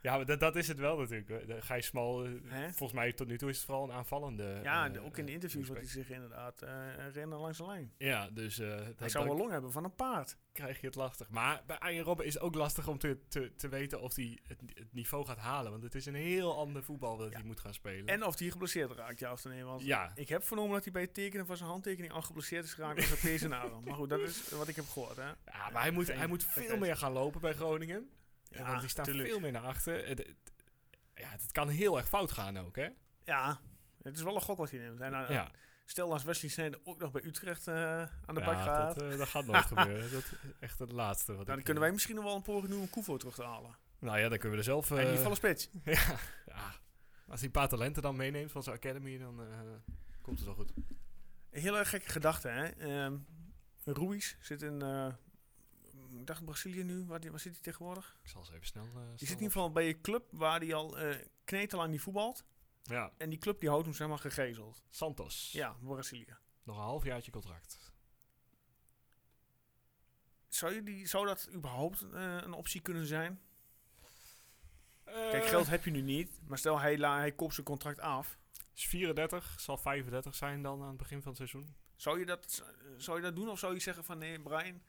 ja, 0.01 0.15
maar 0.15 0.25
dat, 0.25 0.39
dat 0.39 0.55
is 0.55 0.67
het 0.67 0.79
wel 0.79 0.97
natuurlijk. 0.97 1.63
Gijs 1.63 1.85
Smal, 1.85 2.25
eh, 2.25 2.31
Hè? 2.45 2.67
volgens 2.69 2.99
mij 2.99 3.13
tot 3.13 3.27
nu 3.27 3.38
toe 3.38 3.49
is 3.49 3.55
het 3.57 3.65
vooral 3.65 3.83
een 3.83 3.91
aanvallende... 3.91 4.59
Ja, 4.63 4.93
eh, 4.93 5.05
ook 5.05 5.17
in 5.17 5.25
de 5.25 5.29
eh, 5.29 5.33
interviews 5.33 5.65
prospect. 5.65 5.93
hij 5.93 6.03
zich 6.03 6.15
inderdaad 6.15 6.62
eh 6.62 6.71
rennen 7.13 7.39
langs 7.39 7.57
de 7.57 7.65
lijn. 7.65 7.93
Ja, 7.97 8.29
dus 8.29 8.59
eh 8.59 8.67
Hij 8.97 9.09
zou 9.09 9.25
dan 9.25 9.27
wel 9.27 9.38
long 9.38 9.51
hebben 9.51 9.71
van 9.71 9.83
een 9.83 9.95
paard. 9.95 10.38
krijg 10.51 10.79
je 10.81 10.85
het 10.88 10.95
lastig. 10.95 11.29
Maar 11.29 11.63
bij 11.67 11.77
Arjen 11.79 12.03
Robben 12.03 12.25
is 12.25 12.33
het 12.33 12.43
ook 12.43 12.55
lastig 12.55 12.88
om 12.88 12.97
te, 12.97 13.19
te, 13.27 13.55
te 13.55 13.67
weten 13.67 14.01
of 14.01 14.15
hij 14.15 14.39
het, 14.47 14.62
het 14.73 14.93
niveau 14.93 15.25
gaat 15.25 15.38
halen. 15.38 15.71
Want 15.71 15.83
het 15.83 15.95
is 15.95 16.05
een 16.05 16.15
heel 16.15 16.57
ander 16.57 16.83
voetbal 16.83 17.17
dat 17.17 17.33
hij 17.33 17.43
moet 17.43 17.59
gaan 17.59 17.73
spelen. 17.73 18.05
En 18.05 18.25
of 18.25 18.39
hij 18.39 18.49
geblesseerd 18.49 18.91
raakt, 18.91 19.19
ja 19.19 19.31
of 19.31 19.43
nee. 19.43 19.63
Want 19.63 19.81
ja, 19.81 20.12
ik 20.15 20.29
heb 20.29 20.43
vernomen 20.43 20.73
dat 20.73 20.83
hij 20.83 20.91
bij 20.91 21.01
het 21.01 21.13
tekenen 21.13 21.45
van 21.45 21.57
zijn 21.57 21.69
handtekening 21.69 22.13
al 22.13 22.21
geblesseerd 22.21 22.63
is 22.65 22.73
geraakt 22.73 23.03
zijn 23.03 23.19
tegenaren. 23.19 23.83
Maar 23.89 23.95
goed, 23.95 24.09
dat 24.09 24.19
is 24.19 24.49
wat 24.49 24.67
ik 24.67 24.75
heb 24.75 24.88
gehoord. 24.88 25.15
Hè. 25.15 25.23
ja, 25.23 25.69
maar 25.73 25.81
hij 25.81 25.91
moet, 25.91 26.07
hij 26.07 26.27
moet 26.27 26.43
veel 26.43 26.77
meer 26.77 26.97
gaan 26.97 27.12
lopen 27.12 27.41
bij 27.41 27.53
Groningen. 27.53 28.09
Ja, 28.49 28.67
want 28.67 28.79
die 28.79 28.89
staan 28.89 29.05
tuurlijk. 29.05 29.29
veel 29.29 29.39
meer 29.39 29.51
naar 29.51 29.63
achter. 29.63 30.07
Het, 30.07 30.17
het- 30.17 30.35
ja, 31.15 31.29
het 31.29 31.51
kan 31.51 31.69
heel 31.69 31.97
erg 31.97 32.07
fout 32.07 32.31
gaan 32.31 32.57
ook, 32.59 32.75
hè? 32.75 32.88
Ja, 33.23 33.59
het 34.03 34.15
is 34.15 34.21
wel 34.21 34.35
een 34.35 34.41
gok 34.41 34.57
wat 34.57 34.69
hij 34.71 34.79
neemt. 34.79 34.99
En, 35.01 35.12
nou, 35.12 35.33
ja, 35.33 35.51
Stel 35.85 36.12
als 36.12 36.23
Wesley 36.23 36.49
Sneijder 36.51 36.79
ook 36.83 36.99
nog 36.99 37.12
bij 37.12 37.23
Utrecht 37.25 37.67
eh, 37.67 37.75
aan 38.01 38.35
de 38.35 38.39
Ja, 38.39 38.45
bak 38.45 38.55
gaat. 38.62 38.95
Dat, 38.95 39.12
eh, 39.12 39.17
dat 39.17 39.27
gaat 39.27 39.45
nooit 39.45 39.65
gebeuren. 39.75 40.12
Dat 40.12 40.21
is 40.23 40.31
echt 40.59 40.79
het 40.79 40.91
laatste. 40.91 41.35
Wat 41.35 41.45
dan 41.45 41.57
ik, 41.57 41.63
kunnen 41.63 41.81
eh, 41.83 41.88
wij 41.88 41.91
misschien 41.91 42.15
nog 42.15 42.23
wel 42.23 42.35
een 42.35 42.41
poging 42.41 42.71
doen 42.71 42.81
om 42.81 42.89
Koevo 42.89 43.17
terug 43.17 43.35
te 43.35 43.43
halen. 43.43 43.77
Nou 43.99 44.17
ja, 44.19 44.29
dan 44.29 44.38
kunnen 44.38 44.51
we 44.51 44.57
er 44.57 44.63
zelf... 44.63 44.89
in 44.89 44.95
ieder 44.95 45.09
eh, 45.12 45.15
geval 45.17 45.31
een 45.31 45.38
spits. 45.38 45.69
ja, 45.83 46.17
ja. 46.45 46.73
Als 47.27 47.39
hij 47.39 47.45
een 47.45 47.51
paar 47.51 47.67
talenten 47.69 48.01
dan 48.01 48.15
meeneemt 48.15 48.51
van 48.51 48.63
zijn 48.63 48.75
academy, 48.75 49.17
dan 49.17 49.41
eh, 49.41 49.47
komt 50.21 50.38
het 50.38 50.45
wel 50.47 50.55
goed. 50.55 50.71
Een 51.51 51.62
hele 51.62 51.85
gekke 51.85 52.09
gedachte, 52.09 52.47
hè. 52.47 52.69
Ruiz 53.83 54.35
zit 54.41 54.62
in, 54.62 54.81
eh, 54.81 55.07
ik 56.11 56.27
dacht 56.27 56.45
Brazilië 56.45 56.83
nu. 56.83 57.05
Waar, 57.05 57.19
die- 57.19 57.29
waar 57.31 57.39
zit 57.39 57.53
hij 57.53 57.61
tegenwoordig? 57.61 58.19
Ik 58.23 58.29
zal 58.29 58.41
eens 58.41 58.51
even 58.51 58.65
snel... 58.67 58.83
eh, 58.85 58.91
Die 58.93 59.27
zit 59.27 59.29
in 59.29 59.33
ieder 59.43 59.51
geval 59.51 59.71
bij 59.71 59.87
een 59.89 60.01
club 60.01 60.27
waar 60.31 60.59
hij 60.59 60.73
al 60.73 60.97
eh 60.99 61.25
knetelang 61.43 61.91
niet 61.91 62.01
voetbalt. 62.01 62.43
Ja, 62.83 63.11
En 63.17 63.29
die 63.29 63.39
club 63.39 63.59
die 63.59 63.69
houdt 63.69 63.85
hem 63.85 63.93
zeg 63.93 64.07
maar 64.07 64.17
gegezeld. 64.19 64.83
Santos. 64.89 65.51
Ja, 65.51 65.75
Brazilië. 65.81 66.37
Nog 66.63 66.75
een 66.75 66.81
halfjaartje 66.83 67.31
contract. 67.31 67.91
Zou, 70.47 70.73
je 70.73 70.83
die, 70.83 71.07
zou 71.07 71.25
dat 71.25 71.49
überhaupt 71.53 72.01
eh, 72.01 72.35
een 72.41 72.53
optie 72.53 72.81
kunnen 72.81 73.05
zijn? 73.05 73.41
Kijk, 75.05 75.45
geld 75.45 75.67
heb 75.67 75.85
je 75.85 75.91
nu 75.91 76.01
niet. 76.01 76.39
Maar 76.47 76.57
stel 76.57 76.79
hij, 76.79 76.97
la, 76.97 77.17
hij 77.17 77.31
koopt 77.31 77.53
zijn 77.53 77.65
contract 77.65 77.99
af. 77.99 78.37
Is 78.75 78.85
34, 78.85 79.59
zal 79.59 79.77
35 79.77 80.35
zijn 80.35 80.61
dan 80.61 80.81
aan 80.81 80.87
het 80.87 80.97
begin 80.97 81.17
van 81.21 81.27
het 81.27 81.37
seizoen. 81.37 81.75
Zou 81.95 82.19
je 82.19 82.25
dat, 82.25 82.63
zou 82.97 83.17
je 83.17 83.23
dat 83.23 83.35
doen? 83.35 83.49
Of 83.49 83.59
zou 83.59 83.73
je 83.73 83.79
zeggen 83.79 84.03
van 84.03 84.17
nee, 84.17 84.39
Brian, 84.39 84.81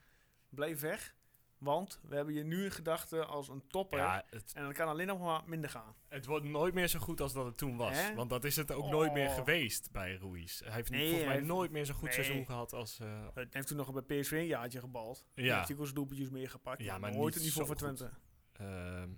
blijf 0.51 0.81
weg. 0.81 1.15
Want 1.59 2.01
we 2.03 2.15
hebben 2.17 2.35
je 2.35 2.43
nu 2.43 2.65
in 2.65 2.71
gedachten 2.71 3.29
als 3.29 3.49
een 3.49 3.67
topper. 3.69 3.99
Ja, 3.99 4.25
het, 4.31 4.53
En 4.55 4.63
dan 4.63 4.73
kan 4.73 4.89
alleen 4.89 5.07
nog 5.07 5.21
maar 5.21 5.43
minder 5.47 5.71
gaan. 5.71 5.95
het 6.09 6.27
wordt 6.27 6.45
nooit 6.45 6.75
meer 6.75 6.89
zo 6.89 6.99
goed 6.99 7.21
als 7.21 7.33
dat 7.33 7.45
het 7.47 7.57
toen 7.57 7.77
was. 7.77 8.13
Want 8.15 8.31
dat 8.31 8.45
is 8.45 8.57
het 8.57 8.73
ook 8.73 8.91
nooit 8.91 9.13
meer 9.13 9.29
Oh. 9.29 9.35
geweest 9.35 9.91
bij 9.93 10.17
Ruiz. 10.17 10.61
Hij 10.61 10.73
heeft 10.73 10.91
Nee, 10.91 10.99
volgens 11.01 11.19
mij 11.21 11.29
hij 11.29 11.35
heeft- 11.37 11.47
nooit 11.55 11.71
meer 11.71 11.87
zo'n 11.87 11.95
goed 11.95 12.05
nee. 12.05 12.13
seizoen 12.13 12.47
gehad 12.47 12.73
als... 12.73 12.99
eh, 13.01 13.27
Hij 13.35 13.47
heeft 13.51 13.67
toen 13.67 13.77
nog 13.77 13.93
bij 14.05 14.21
PSV 14.21 14.31
een 14.33 14.47
jaartje 14.47 14.81
gebald. 14.81 15.27
Ja. 15.35 15.45
ja. 15.45 15.55
Heeft 15.57 15.69
hij 15.69 15.77
ook 15.77 15.83
zijn 15.83 15.95
doelpuntjes 15.95 16.29
meer 16.31 16.51
gepakt. 16.51 16.83
Ja, 16.83 16.99
maar 16.99 17.11
nooit 17.13 17.25
niet 17.25 17.35
het 17.35 17.43
niveau 17.43 17.67
voor. 17.67 17.77
Twente. 17.77 18.11
Ehm, 18.53 19.09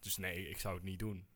dus 0.00 0.16
nee, 0.16 0.48
ik 0.48 0.58
zou 0.58 0.74
het 0.74 0.84
niet 0.84 0.98
doen. 0.98 1.26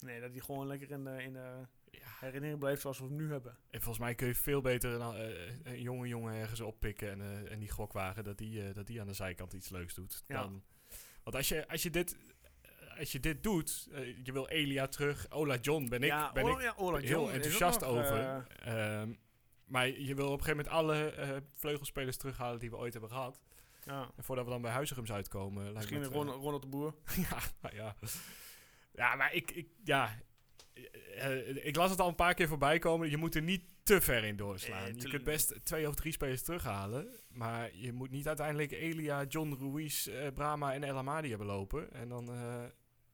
Nee, 0.00 0.20
dat 0.20 0.30
hij 0.30 0.40
gewoon 0.40 0.66
lekker 0.66 0.90
in 0.90 1.04
de, 1.04 1.22
in 1.22 1.32
de 1.32 1.66
Ja. 1.90 1.98
herinnering 2.20 2.58
blijft 2.58 2.80
zoals 2.80 2.98
we 2.98 3.04
hem 3.04 3.16
nu 3.16 3.30
hebben. 3.30 3.56
En 3.70 3.80
volgens 3.80 4.04
mij 4.04 4.14
kun 4.14 4.26
je 4.26 4.34
veel 4.34 4.60
beter 4.60 4.90
een, 5.00 5.14
eh, 5.16 5.72
een 5.72 5.82
jonge 5.82 6.08
jongen 6.08 6.34
ergens 6.34 6.60
oppikken 6.60 7.10
en, 7.10 7.20
eh, 7.20 7.52
en 7.52 7.58
die 7.58 7.70
gokwagen 7.70 8.24
dat 8.24 8.38
die, 8.38 8.68
eh, 8.68 8.74
dat 8.74 8.86
die 8.86 9.00
aan 9.00 9.06
de 9.06 9.12
zijkant 9.12 9.52
iets 9.52 9.68
leuks 9.68 9.94
doet. 9.94 10.24
Ja. 10.26 10.40
Dan, 10.42 10.62
want 11.22 11.36
als 11.36 11.48
je, 11.48 11.68
als 11.68 11.82
je 11.82 11.90
dit... 11.90 12.16
Als 12.98 13.12
je 13.12 13.20
dit 13.20 13.42
doet, 13.42 13.88
je 14.22 14.32
wil 14.32 14.48
Elia 14.48 14.86
terug, 14.86 15.30
Ola 15.30 15.56
John 15.56 15.88
ben 15.88 16.02
ik, 16.02 16.08
ja, 16.08 16.32
ben 16.32 16.44
Ola- 16.44 16.54
ik 16.56 16.62
ja, 16.62 16.74
Ola 16.76 16.98
heel 16.98 17.08
John 17.08 17.32
enthousiast 17.32 17.80
nog, 17.80 17.88
over. 17.90 18.46
eh, 18.58 19.00
Ehm, 19.00 19.12
maar 19.64 19.88
je 19.88 20.14
wil 20.14 20.26
op 20.32 20.38
een 20.38 20.44
gegeven 20.44 20.72
moment 20.72 20.74
alle 20.74 21.42
vleugelspelers 21.54 22.16
terughalen 22.16 22.58
die 22.58 22.70
we 22.70 22.76
ooit 22.76 22.92
hebben 22.92 23.10
gehad. 23.10 23.40
ja. 23.84 24.10
En 24.16 24.24
voordat 24.24 24.44
we 24.44 24.50
dan 24.50 24.62
bij 24.62 24.70
Huizigums 24.70 25.12
uitkomen... 25.12 25.72
Misschien 25.72 25.98
me 25.98 26.04
een 26.06 26.12
het, 26.12 26.20
eh, 26.20 26.28
Ron, 26.28 26.40
Ronald 26.42 26.62
de 26.62 26.68
Boer. 26.68 26.94
ja, 27.30 27.38
nou 27.60 27.74
ja. 27.74 27.96
Ja, 28.92 29.14
maar 29.14 29.34
ik, 29.34 29.50
ik, 29.50 29.68
ja, 29.84 30.18
ik 31.54 31.76
las 31.76 31.90
het 31.90 32.00
al 32.00 32.08
een 32.08 32.14
paar 32.14 32.34
keer 32.34 32.48
voorbij 32.48 32.78
komen. 32.78 33.10
Je 33.10 33.16
moet 33.16 33.34
er 33.34 33.42
niet 33.42 33.62
te 33.82 34.00
ver 34.00 34.24
in 34.24 34.36
doorslaan. 34.36 34.94
Je 34.94 35.08
kunt 35.08 35.24
best 35.24 35.64
twee 35.64 35.88
of 35.88 35.94
drie 35.94 36.12
spelers 36.12 36.42
terughalen. 36.42 37.08
Maar 37.28 37.76
je 37.76 37.92
moet 37.92 38.10
niet 38.10 38.26
uiteindelijk 38.26 38.70
Elia, 38.70 39.24
John 39.24 39.56
Ruiz, 39.60 40.06
eh, 40.06 40.32
Brahma 40.32 40.74
en 40.74 40.84
El 40.84 40.96
Amadi 40.96 41.28
hebben 41.28 41.46
lopen. 41.46 41.92
En 41.92 42.08
dan 42.08 42.32
eh, 42.32 42.64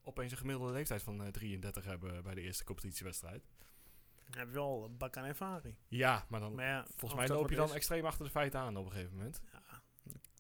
opeens 0.03 0.33
een 0.33 0.39
gemiddelde 0.39 0.73
leeftijd 0.73 1.03
van 1.03 1.23
eh, 1.23 1.29
33 1.29 1.85
hebben 1.85 2.23
bij 2.23 2.35
de 2.35 2.41
eerste 2.41 2.65
competitiewedstrijd. 2.65 3.45
Dan 4.31 4.39
heb 4.39 4.49
je 4.49 4.55
wel 4.55 4.85
een 4.85 4.97
bak 4.97 5.17
aan 5.17 5.25
ervaring. 5.25 5.77
Ja, 5.89 6.27
maar 6.29 6.41
dan, 6.41 6.55
Maar 6.55 6.67
ja, 6.67 6.87
volgens 6.97 7.21
mij 7.21 7.37
loop 7.37 7.51
je 7.51 7.57
dan 7.57 7.69
is, 7.69 7.75
extreem 7.75 8.05
achter 8.05 8.25
de 8.25 8.31
feiten 8.31 8.61
aan 8.61 8.77
op 8.77 8.85
een 8.85 8.93
gegeven 8.93 9.17
moment. 9.17 9.41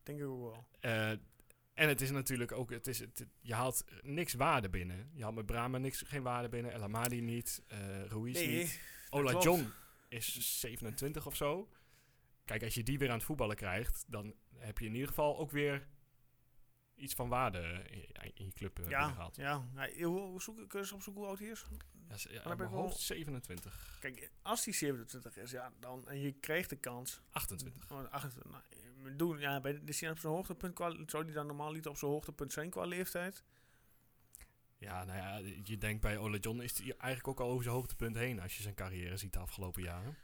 Denk 0.03 0.19
ik 0.19 0.27
ook 0.27 0.41
wel. 0.41 0.67
Eh, 1.75 1.83
en 1.83 1.89
het 1.89 2.01
is 2.01 2.11
natuurlijk 2.11 2.53
ook, 2.53 2.71
het 2.71 2.87
is, 2.87 2.99
het, 2.99 3.27
je 3.41 3.55
haalt 3.55 3.85
niks 4.03 4.35
waarde 4.35 4.69
binnen. 4.69 5.11
Je 5.13 5.23
haalt 5.23 5.35
met 5.35 5.47
Brahma 5.47 5.79
niks, 5.79 6.03
geen 6.07 6.23
waarde 6.23 6.49
binnen, 6.49 6.73
El 6.73 6.83
Amadi 6.83 7.21
niet, 7.21 7.63
eh 7.67 8.05
Ruiz 8.05 8.35
Nee, 8.35 8.57
niet. 8.57 8.81
Ola. 9.11 9.41
John 9.41 9.73
is 10.09 10.61
27 10.61 11.27
of 11.27 11.37
zo. 11.37 11.69
Kijk, 12.45 12.63
als 12.63 12.75
je 12.75 12.83
die 12.83 12.99
weer 12.99 13.09
aan 13.09 13.17
het 13.17 13.25
voetballen 13.25 13.57
krijgt, 13.57 14.05
dan 14.09 14.35
heb 14.57 14.79
je 14.79 14.87
in 14.87 14.93
ieder 14.93 15.09
geval 15.09 15.39
ook 15.39 15.51
weer 15.51 15.87
iets 16.95 17.15
van 17.15 17.29
waarde 17.29 17.85
in, 17.91 18.33
in 18.35 18.45
je 18.45 18.53
club 18.53 18.79
eh, 18.79 18.89
ja, 18.89 18.99
binnengehaald. 18.99 19.37
ja. 19.37 19.69
ja 19.75 20.05
hoe, 20.05 20.21
hoe 20.21 20.43
zoek, 20.43 20.57
kun 20.57 20.67
je 20.71 20.79
eens 20.79 20.93
opzoeken 20.93 21.23
hoe 21.23 21.31
oud 21.31 21.39
hij 21.39 21.49
is? 21.49 21.65
Ja, 22.09 22.17
ja, 22.31 22.43
mijn 22.45 22.59
wel- 22.59 22.69
hoofd 22.69 22.99
27, 22.99 23.97
Kijk, 24.01 24.31
als 24.43 24.65
hij 24.65 24.75
27 24.75 25.37
is, 25.37 25.51
ja, 25.51 25.73
dan, 25.81 26.09
en 26.09 26.21
je 26.21 26.33
krijgt 26.33 26.71
de 26.71 26.77
kans. 26.77 27.21
28. 27.31 27.91
Oh, 27.91 28.11
28, 28.11 28.53
nou, 28.53 28.63
eh, 28.71 29.19
doen, 29.19 29.39
ja, 29.39 29.61
bij, 29.61 29.81
is 29.85 30.01
hij 30.01 30.11
op 30.11 30.19
zijn 30.19 30.33
hoogtepunt, 30.33 30.75
qua, 30.75 30.97
zou 31.07 31.25
hij 31.25 31.33
dan 31.33 31.47
normaal 31.47 31.73
niet 31.73 31.87
op 31.87 31.97
zijn 31.97 32.11
hoogtepunt 32.11 32.53
zijn 32.53 32.71
qua 32.71 32.85
leeftijd? 32.85 33.45
Ja, 34.79 35.05
nou 35.05 35.19
ja, 35.19 35.37
je 35.65 35.79
denkt 35.79 36.01
bij 36.01 36.19
Ola 36.19 36.37
John 36.37 36.61
is 36.61 36.79
hij 36.79 36.87
eigenlijk 36.99 37.29
ook 37.29 37.41
al 37.41 37.51
over 37.51 37.63
zijn 37.63 37.75
hoogtepunt 37.75 38.17
heen 38.17 38.41
als 38.41 38.57
je 38.57 38.63
zijn 38.63 38.75
carrière 38.75 39.17
ziet 39.17 39.33
de 39.33 39.39
afgelopen 39.39 39.83
jaren. 39.83 40.17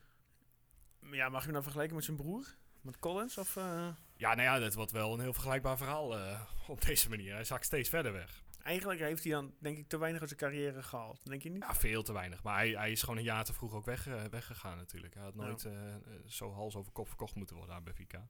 Maar 1.00 1.14
Ja, 1.14 1.28
mag 1.28 1.38
je 1.38 1.44
hem 1.44 1.54
dan 1.54 1.62
vergelijken 1.62 1.96
met 1.96 2.04
zijn 2.04 2.16
broer? 2.16 2.54
Met 2.80 2.98
Collins? 2.98 3.38
Of, 3.38 3.56
eh, 3.56 3.88
Ja, 4.16 4.34
nou 4.34 4.42
ja, 4.42 4.58
dat 4.58 4.74
wordt 4.74 4.90
wel 4.92 5.12
een 5.14 5.20
heel 5.20 5.32
vergelijkbaar 5.32 5.76
verhaal 5.76 6.18
eh, 6.18 6.40
op 6.68 6.80
deze 6.80 7.08
manier. 7.08 7.32
Hij 7.34 7.44
zakt 7.44 7.64
steeds 7.64 7.88
verder 7.88 8.12
weg. 8.12 8.42
Eigenlijk 8.62 9.00
heeft 9.00 9.24
hij 9.24 9.32
dan, 9.32 9.54
denk 9.58 9.78
ik, 9.78 9.88
te 9.88 9.98
weinig 9.98 10.20
uit 10.20 10.28
zijn 10.30 10.40
carrière 10.40 10.82
gehaald. 10.82 11.26
Denk 11.26 11.42
je 11.42 11.50
niet? 11.50 11.62
Ja, 11.62 11.74
veel 11.74 12.02
te 12.02 12.12
weinig. 12.12 12.42
Maar 12.42 12.54
hij, 12.56 12.70
hij 12.70 12.90
is 12.90 13.00
gewoon 13.00 13.16
een 13.16 13.22
jaar 13.22 13.44
te 13.44 13.52
vroeg 13.52 13.72
ook 13.74 13.84
weg, 13.84 14.06
eh, 14.06 14.24
weggegaan 14.24 14.76
natuurlijk. 14.76 15.14
Hij 15.14 15.22
had 15.22 15.34
nooit 15.34 15.64
eh, 15.64 15.94
eh, 15.94 16.00
zo 16.26 16.52
hals 16.52 16.76
over 16.76 16.92
kop 16.92 17.08
verkocht 17.08 17.34
moeten 17.34 17.56
worden 17.56 17.74
aan 17.74 17.84
Benfica. 17.84 18.28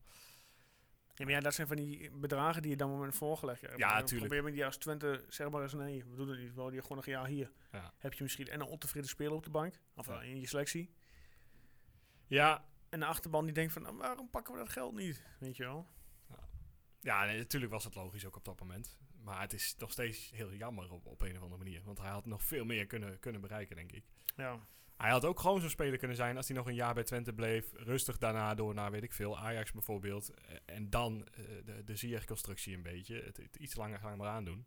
Ja, 1.15 1.25
maar 1.25 1.35
ja, 1.35 1.41
dat 1.41 1.55
zijn 1.55 1.67
van 1.67 1.77
die 1.77 2.11
bedragen 2.11 2.63
die 2.63 2.71
je 2.71 2.77
dan 2.77 2.91
moment 2.91 3.15
voorgelegd 3.15 3.61
hebt. 3.61 3.79
Ja, 3.79 3.97
Dan 3.97 4.07
tuurlijk. 4.07 4.31
Probeer 4.33 4.51
me 4.51 4.57
die 4.57 4.65
als 4.65 4.77
Twente, 4.77 5.25
zeg 5.29 5.51
maar 5.51 5.63
eens 5.63 5.73
nee, 5.73 6.05
we 6.05 6.17
doen 6.17 6.29
het 6.29 6.39
niet. 6.39 6.55
Wel, 6.55 6.71
die 6.71 6.81
gewoon 6.81 6.97
nog 6.97 7.07
een 7.07 7.13
jaar 7.13 7.27
hier. 7.27 7.51
Ja. 7.73 7.93
Heb 7.99 8.13
je 8.13 8.23
misschien 8.23 8.49
en 8.49 8.61
een 8.61 8.67
ontevreden 8.67 9.09
speler 9.09 9.33
op 9.33 9.45
de 9.45 9.51
bank. 9.51 9.81
Of 9.97 10.07
Ja. 10.07 10.23
in 10.23 10.41
je 10.41 10.47
selectie. 10.47 10.95
Ja, 12.27 12.65
En 12.89 13.01
de 13.01 13.07
achterban 13.07 13.45
die 13.45 13.55
denkt 13.55 13.73
van, 13.73 13.83
nou, 13.83 13.97
waarom 13.97 14.31
pakken 14.31 14.53
we 14.55 14.59
dat 14.59 14.69
geld 14.69 14.95
niet? 14.95 15.25
Weet 15.39 15.57
je 15.57 15.63
wel? 15.65 15.87
ja 17.01 17.25
nee, 17.25 17.39
natuurlijk 17.39 17.73
was 17.73 17.85
het 17.85 17.95
logisch 17.95 18.27
ook 18.27 18.37
op 18.37 18.45
dat 18.45 18.61
moment. 18.61 18.99
Maar 19.23 19.41
het 19.41 19.53
is 19.53 19.75
nog 19.79 19.91
steeds 19.93 20.31
heel 20.31 20.53
jammer 20.55 20.93
op, 20.93 21.07
op 21.07 21.23
een 21.23 21.37
of 21.37 21.43
andere 21.43 21.63
manier. 21.65 21.83
Want 21.85 21.99
hij 21.99 22.11
had 22.11 22.27
nog 22.27 22.43
veel 22.43 22.65
meer 22.65 22.87
kunnen, 22.87 23.19
kunnen 23.19 23.41
bereiken, 23.41 23.77
denk 23.77 23.93
ik. 23.93 24.05
Ja. 24.37 24.59
Hij 24.97 25.11
had 25.11 25.25
ook 25.25 25.41
gewoon 25.41 25.61
zo'n 25.61 25.71
speler 25.71 25.99
kunnen 25.99 26.17
zijn 26.17 26.37
als 26.37 26.49
hij 26.49 26.57
nog 26.57 26.67
een 26.67 26.75
jaar 26.75 26.95
bij 26.95 27.03
Twente 27.05 27.33
bleef. 27.33 27.73
Rustig 27.75 28.19
daarna 28.19 28.55
door 28.55 28.75
naar, 28.75 28.91
weet 28.91 29.03
ik 29.03 29.13
veel, 29.13 29.39
Ajax 29.39 29.73
bijvoorbeeld. 29.73 30.31
Eh, 30.31 30.57
En 30.65 30.91
dan 30.91 31.27
eh, 31.27 31.45
de, 31.65 31.85
de 31.85 31.97
Ziyech-constructie 31.97 32.75
een 32.77 32.83
beetje. 32.83 33.23
Het, 33.23 33.37
het 33.37 33.57
iets 33.57 33.75
langer 33.75 33.99
gaan 33.99 34.19
maar 34.19 34.29
aandoen. 34.29 34.67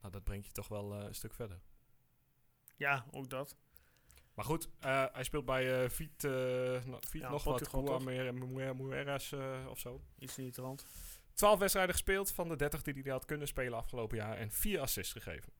Nou, 0.00 0.12
dat 0.12 0.24
brengt 0.24 0.46
je 0.46 0.52
toch 0.52 0.68
wel 0.68 0.94
eh, 0.94 1.04
een 1.06 1.14
stuk 1.14 1.34
verder. 1.34 1.60
ja, 2.76 3.06
ook 3.10 3.30
dat. 3.30 3.56
Maar 4.34 4.44
goed, 4.44 4.68
hij 5.12 5.24
speelt 5.24 5.44
bij 5.44 5.64
no- 5.64 5.88
Viet 5.88 6.22
Ja, 6.22 7.30
nog 7.30 7.44
wat, 7.44 7.58
Portugal? 7.58 7.82
Mueras 8.74 9.32
eh 9.32 9.66
of 9.68 9.78
zo. 9.78 10.02
Iets 10.18 10.38
in 10.38 10.44
die 10.44 10.52
trant. 10.52 10.86
12 11.34 11.58
wedstrijden 11.58 11.94
gespeeld 11.94 12.32
van 12.32 12.48
de 12.48 12.56
30 12.56 12.82
die 12.82 13.02
hij 13.02 13.12
had 13.12 13.24
kunnen 13.24 13.48
spelen 13.48 13.78
afgelopen 13.78 14.16
jaar 14.16 14.36
en 14.36 14.50
4 14.50 14.80
assists 14.80 15.12
gegeven. 15.12 15.52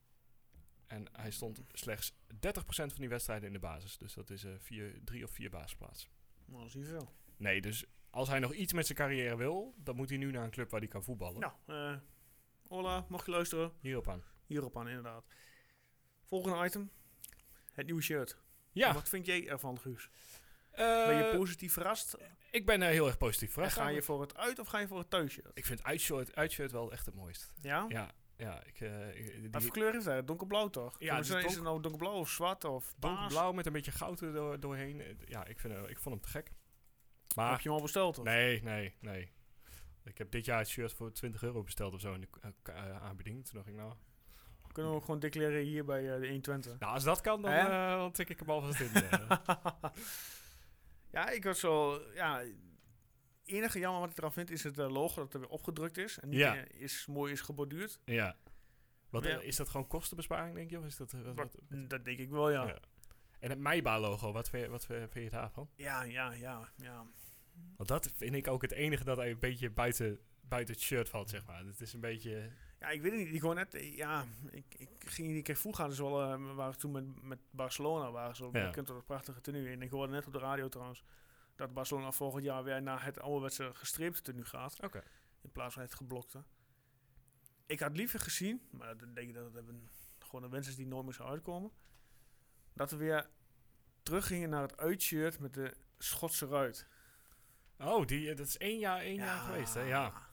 En 0.87 1.07
hij 1.13 1.31
stond 1.31 1.61
slechts 1.73 2.13
30% 2.13 2.39
van 2.67 2.89
die 2.97 3.09
wedstrijden 3.09 3.47
in 3.47 3.53
de 3.53 3.59
basis. 3.59 3.99
Dus 3.99 4.15
dat 4.15 4.31
is 4.31 4.45
eh 4.45 4.53
vier, 4.59 5.01
drie 5.05 5.25
of 5.25 5.31
vier 5.31 5.51
basisplaatsen. 5.51 6.11
Nou, 6.45 6.59
dat 6.59 6.69
is 6.69 6.75
niet 6.75 6.87
veel. 6.87 7.13
Nee, 7.37 7.61
dus 7.61 7.85
als 8.11 8.29
hij 8.29 8.39
nog 8.39 8.53
iets 8.53 8.73
met 8.73 8.87
zijn 8.87 8.99
carrière 8.99 9.37
wil, 9.37 9.75
dan 9.77 9.97
moet 9.97 10.09
hij 10.09 10.19
nu 10.19 10.31
naar 10.31 10.45
een 10.45 10.51
club 10.51 10.71
waar 10.71 10.81
hij 10.81 10.89
kan 10.89 11.05
voetballen. 11.05 11.41
Nou, 11.41 11.53
eh 11.67 11.99
Ola, 12.69 13.07
mocht 13.09 13.27
je 13.27 13.31
luisteren? 13.33 13.73
Hierop 13.81 14.09
aan. 14.09 14.23
Hierop 14.47 14.77
aan, 14.79 14.89
inderdaad. 14.89 15.25
Volgende 16.25 16.65
item. 16.65 16.91
Het 17.73 17.87
nieuwe 17.87 18.03
shirt. 18.03 18.39
Ja, 18.73 18.95
Wat 18.95 19.09
vind 19.09 19.27
jij 19.27 19.49
ervan, 19.49 19.81
Guus? 19.81 20.11
Eh, 20.73 21.07
Ben 21.07 21.17
je 21.17 21.37
positief 21.37 21.73
verrast? 21.73 22.17
ik 22.51 22.67
ben 22.67 22.83
eh, 22.83 22.89
heel 22.89 23.07
erg 23.07 23.17
positief 23.17 23.49
En 23.49 23.53
verrast. 23.55 23.77
ga 23.77 23.89
je 23.89 24.03
voor 24.03 24.21
het 24.21 24.37
uit 24.37 24.59
of 24.59 24.67
ga 24.67 24.79
je 24.79 24.87
voor 24.87 24.99
het 24.99 25.11
thuisshirt? 25.11 25.51
Ik 25.55 25.65
vind 25.67 25.83
uitshirt, 25.83 26.35
uitshirt 26.35 26.73
wel 26.73 26.93
echt 26.93 27.07
het 27.07 27.15
mooist. 27.15 27.53
Ja? 27.61 27.85
Ja, 27.89 28.11
ja. 28.37 28.63
Ik, 28.65 28.81
eh, 28.81 29.09
ik- 29.19 29.41
die- 29.41 29.51
Wat 29.51 29.63
voor 29.63 29.73
kleur 29.73 29.95
is 29.95 30.05
dat? 30.05 30.27
Donkerblauw 30.27 30.69
toch? 30.69 30.97
Ja, 30.99 31.19
is 31.19 31.29
het 31.29 31.63
nou 31.63 31.81
donkerblauw 31.83 32.15
of 32.15 32.29
zwart 32.31 32.65
of 32.65 32.95
paars? 32.99 33.15
donkerblauw 33.15 33.53
met 33.53 33.67
een 33.67 33.73
beetje 33.73 33.93
goud 33.93 34.21
er 34.21 34.33
door, 34.33 34.61
doorheen. 34.61 35.01
Eh, 35.01 35.07
Ja, 35.25 35.45
ik, 35.47 35.59
vind, 35.61 35.75
eh, 35.75 35.81
ik 35.89 35.99
vond 35.99 36.15
hem 36.15 36.25
te 36.25 36.29
gek. 36.31 36.51
Maar 37.35 37.51
Heb 37.51 37.61
je 37.61 37.69
hem 37.69 37.77
al 37.77 37.83
besteld? 37.83 38.19
Of? 38.19 38.25
Nee, 38.25 38.63
nee, 38.63 38.95
nee. 39.01 39.33
Ik 40.05 40.19
heb 40.19 40.31
dit 40.31 40.45
jaar 40.45 40.59
het 40.59 40.69
shirt 40.69 40.93
voor 40.93 41.13
20 41.13 41.43
euro 41.43 41.63
besteld 41.63 41.95
of 41.95 42.01
zo 42.01 42.13
in 42.15 42.21
de 42.21 42.29
eh, 42.73 42.89
eh, 42.91 43.03
aanbieding. 43.03 43.45
Toen 43.45 43.55
dacht 43.55 43.67
ik, 43.69 43.75
nou, 43.75 43.93
Kunnen 44.73 44.91
we 44.93 44.97
ook 44.99 45.05
gewoon 45.05 45.21
declareren 45.21 45.65
hier 45.65 45.85
bij 45.85 46.15
eh, 46.15 46.21
de 46.21 46.27
120? 46.27 46.79
nou 46.79 46.93
als 46.95 47.05
dat 47.05 47.21
kan, 47.21 47.43
dan, 47.43 47.53
eh, 47.53 47.97
dan 47.97 48.13
tik 48.13 48.29
ik 48.29 48.39
hem 48.39 48.51
alvast 48.51 48.81
in. 48.81 48.91
ja, 51.13 51.29
ik 51.31 51.45
was 51.45 51.61
zo... 51.61 52.03
Ja, 52.15 52.39
het 52.39 52.55
enige 53.45 53.79
jammer 53.79 54.01
wat 54.01 54.11
ik 54.11 54.19
eraan 54.19 54.33
vind 54.33 54.51
is 54.51 54.63
het 54.63 54.79
eh, 54.79 54.91
logo 54.91 55.15
dat 55.23 55.35
er 55.35 55.41
weer 55.41 55.49
opgedrukt 55.49 55.97
is. 55.99 56.19
En 56.19 56.29
niet 56.29 56.39
Ja. 56.39 56.55
is, 56.55 57.07
mooi 57.07 57.33
is 57.33 57.41
geborduurd. 57.41 58.01
ja. 58.05 58.37
Wat, 59.11 59.25
Ja. 59.25 59.41
is 59.41 59.57
dat 59.57 59.69
gewoon 59.69 59.87
kostenbesparing, 59.87 60.55
denk 60.55 60.71
je? 60.71 60.79
Of 60.79 60.85
is 60.85 60.97
dat, 60.97 61.13
eh, 61.13 61.21
wat, 61.23 61.35
Wat- 61.35 61.57
wat- 61.69 61.91
dat 61.91 62.05
denk 62.05 62.19
ik 62.19 62.31
wel, 62.31 62.51
ja. 62.51 62.63
Ja. 62.63 62.69
Ja, 62.69 62.79
En 63.39 63.51
het 63.51 63.59
Meiba-logo, 63.59 64.33
wat, 64.33 64.49
vind 64.49 64.63
je- 64.65 64.71
wat 64.71 64.87
vind 64.87 65.13
je 65.15 65.31
daarvan? 65.31 65.71
ja, 65.77 66.03
ja, 66.03 66.33
ja. 66.33 66.73
Want 67.77 67.89
dat 67.89 68.11
vind 68.17 68.35
ik 68.35 68.49
ook 68.49 68.63
het 68.63 68.73
enige 68.73 69.05
dat 69.05 69.19
een 69.19 69.39
beetje 69.39 69.71
buiten, 69.71 70.19
buiten 70.41 70.75
het 70.75 70.83
shirt 70.83 71.09
valt, 71.09 71.31
zeg 71.31 71.47
maar. 71.47 71.65
Het 71.65 71.81
is 71.81 71.93
een 71.93 72.01
beetje... 72.01 72.51
Ja, 72.83 72.89
ik 72.91 73.03
weet 73.03 73.13
het 73.13 73.21
niet. 73.21 73.35
Ik 73.35 73.41
gewoon 73.41 73.55
net... 73.55 73.75
eh, 73.75 73.97
Ja, 73.97 74.25
ik, 74.51 74.65
ik 74.79 74.89
ging 74.99 75.29
die 75.29 75.43
keer 75.43 75.57
vroeg 75.57 75.77
gaan. 75.77 75.89
Dus 75.89 75.99
wel, 75.99 76.23
eh, 76.23 76.37
we 76.37 76.53
waren 76.53 76.79
toen 76.79 76.91
met, 76.93 77.23
met 77.23 77.39
Barcelona. 77.51 78.11
Waren 78.11 78.37
ze 78.37 78.49
Ja. 78.53 78.71
door 78.71 78.97
het 78.97 79.07
prachtige 79.07 79.41
tenue. 79.41 79.71
En 79.73 79.83
ik 79.83 79.91
hoorde 79.91 80.13
net 80.13 80.27
op 80.27 80.33
de 80.33 80.39
radio 80.39 80.69
trouwens... 80.69 81.05
dat 81.57 81.73
Barcelona 81.75 82.13
volgend 82.13 82.45
jaar 82.45 82.65
weer 82.65 82.83
naar 82.83 83.05
het 83.05 83.21
ouderwetse 83.21 83.71
gestreepte 83.75 84.23
tenue 84.23 84.45
gaat. 84.45 84.81
Oké. 84.83 85.03
In 85.41 85.51
plaats 85.53 85.75
van 85.75 85.83
het 85.83 85.95
geblokte. 85.95 86.43
Ik 87.67 87.81
had 87.81 87.97
liever 87.97 88.21
gezien, 88.21 88.63
maar 88.71 88.97
dat 88.97 89.15
denk 89.15 89.29
ik 89.29 89.35
dat 89.35 89.53
het 89.55 89.69
een, 89.69 89.89
gewoon 90.19 90.43
een 90.45 90.51
wens 90.51 90.69
is 90.69 90.77
die 90.77 90.87
nooit 90.87 91.05
meer 91.05 91.15
zou 91.15 91.29
uitkomen. 91.29 91.71
Dat 92.75 92.91
we 92.91 92.97
weer 92.97 93.29
teruggingen 94.03 94.51
naar 94.51 94.63
het 94.63 94.77
uitshirt 94.77 95.39
met 95.39 95.55
de 95.55 95.75
Schotse 95.99 96.47
ruit. 96.47 96.87
Oh, 97.79 98.07
die, 98.07 98.31
eh, 98.31 98.37
dat 98.37 98.47
is 98.47 98.57
één 98.59 98.79
jaar, 98.79 98.99
één 99.01 99.15
jaar 99.15 99.39
geweest, 99.41 99.75
hè? 99.75 99.81
Ja. 99.83 100.31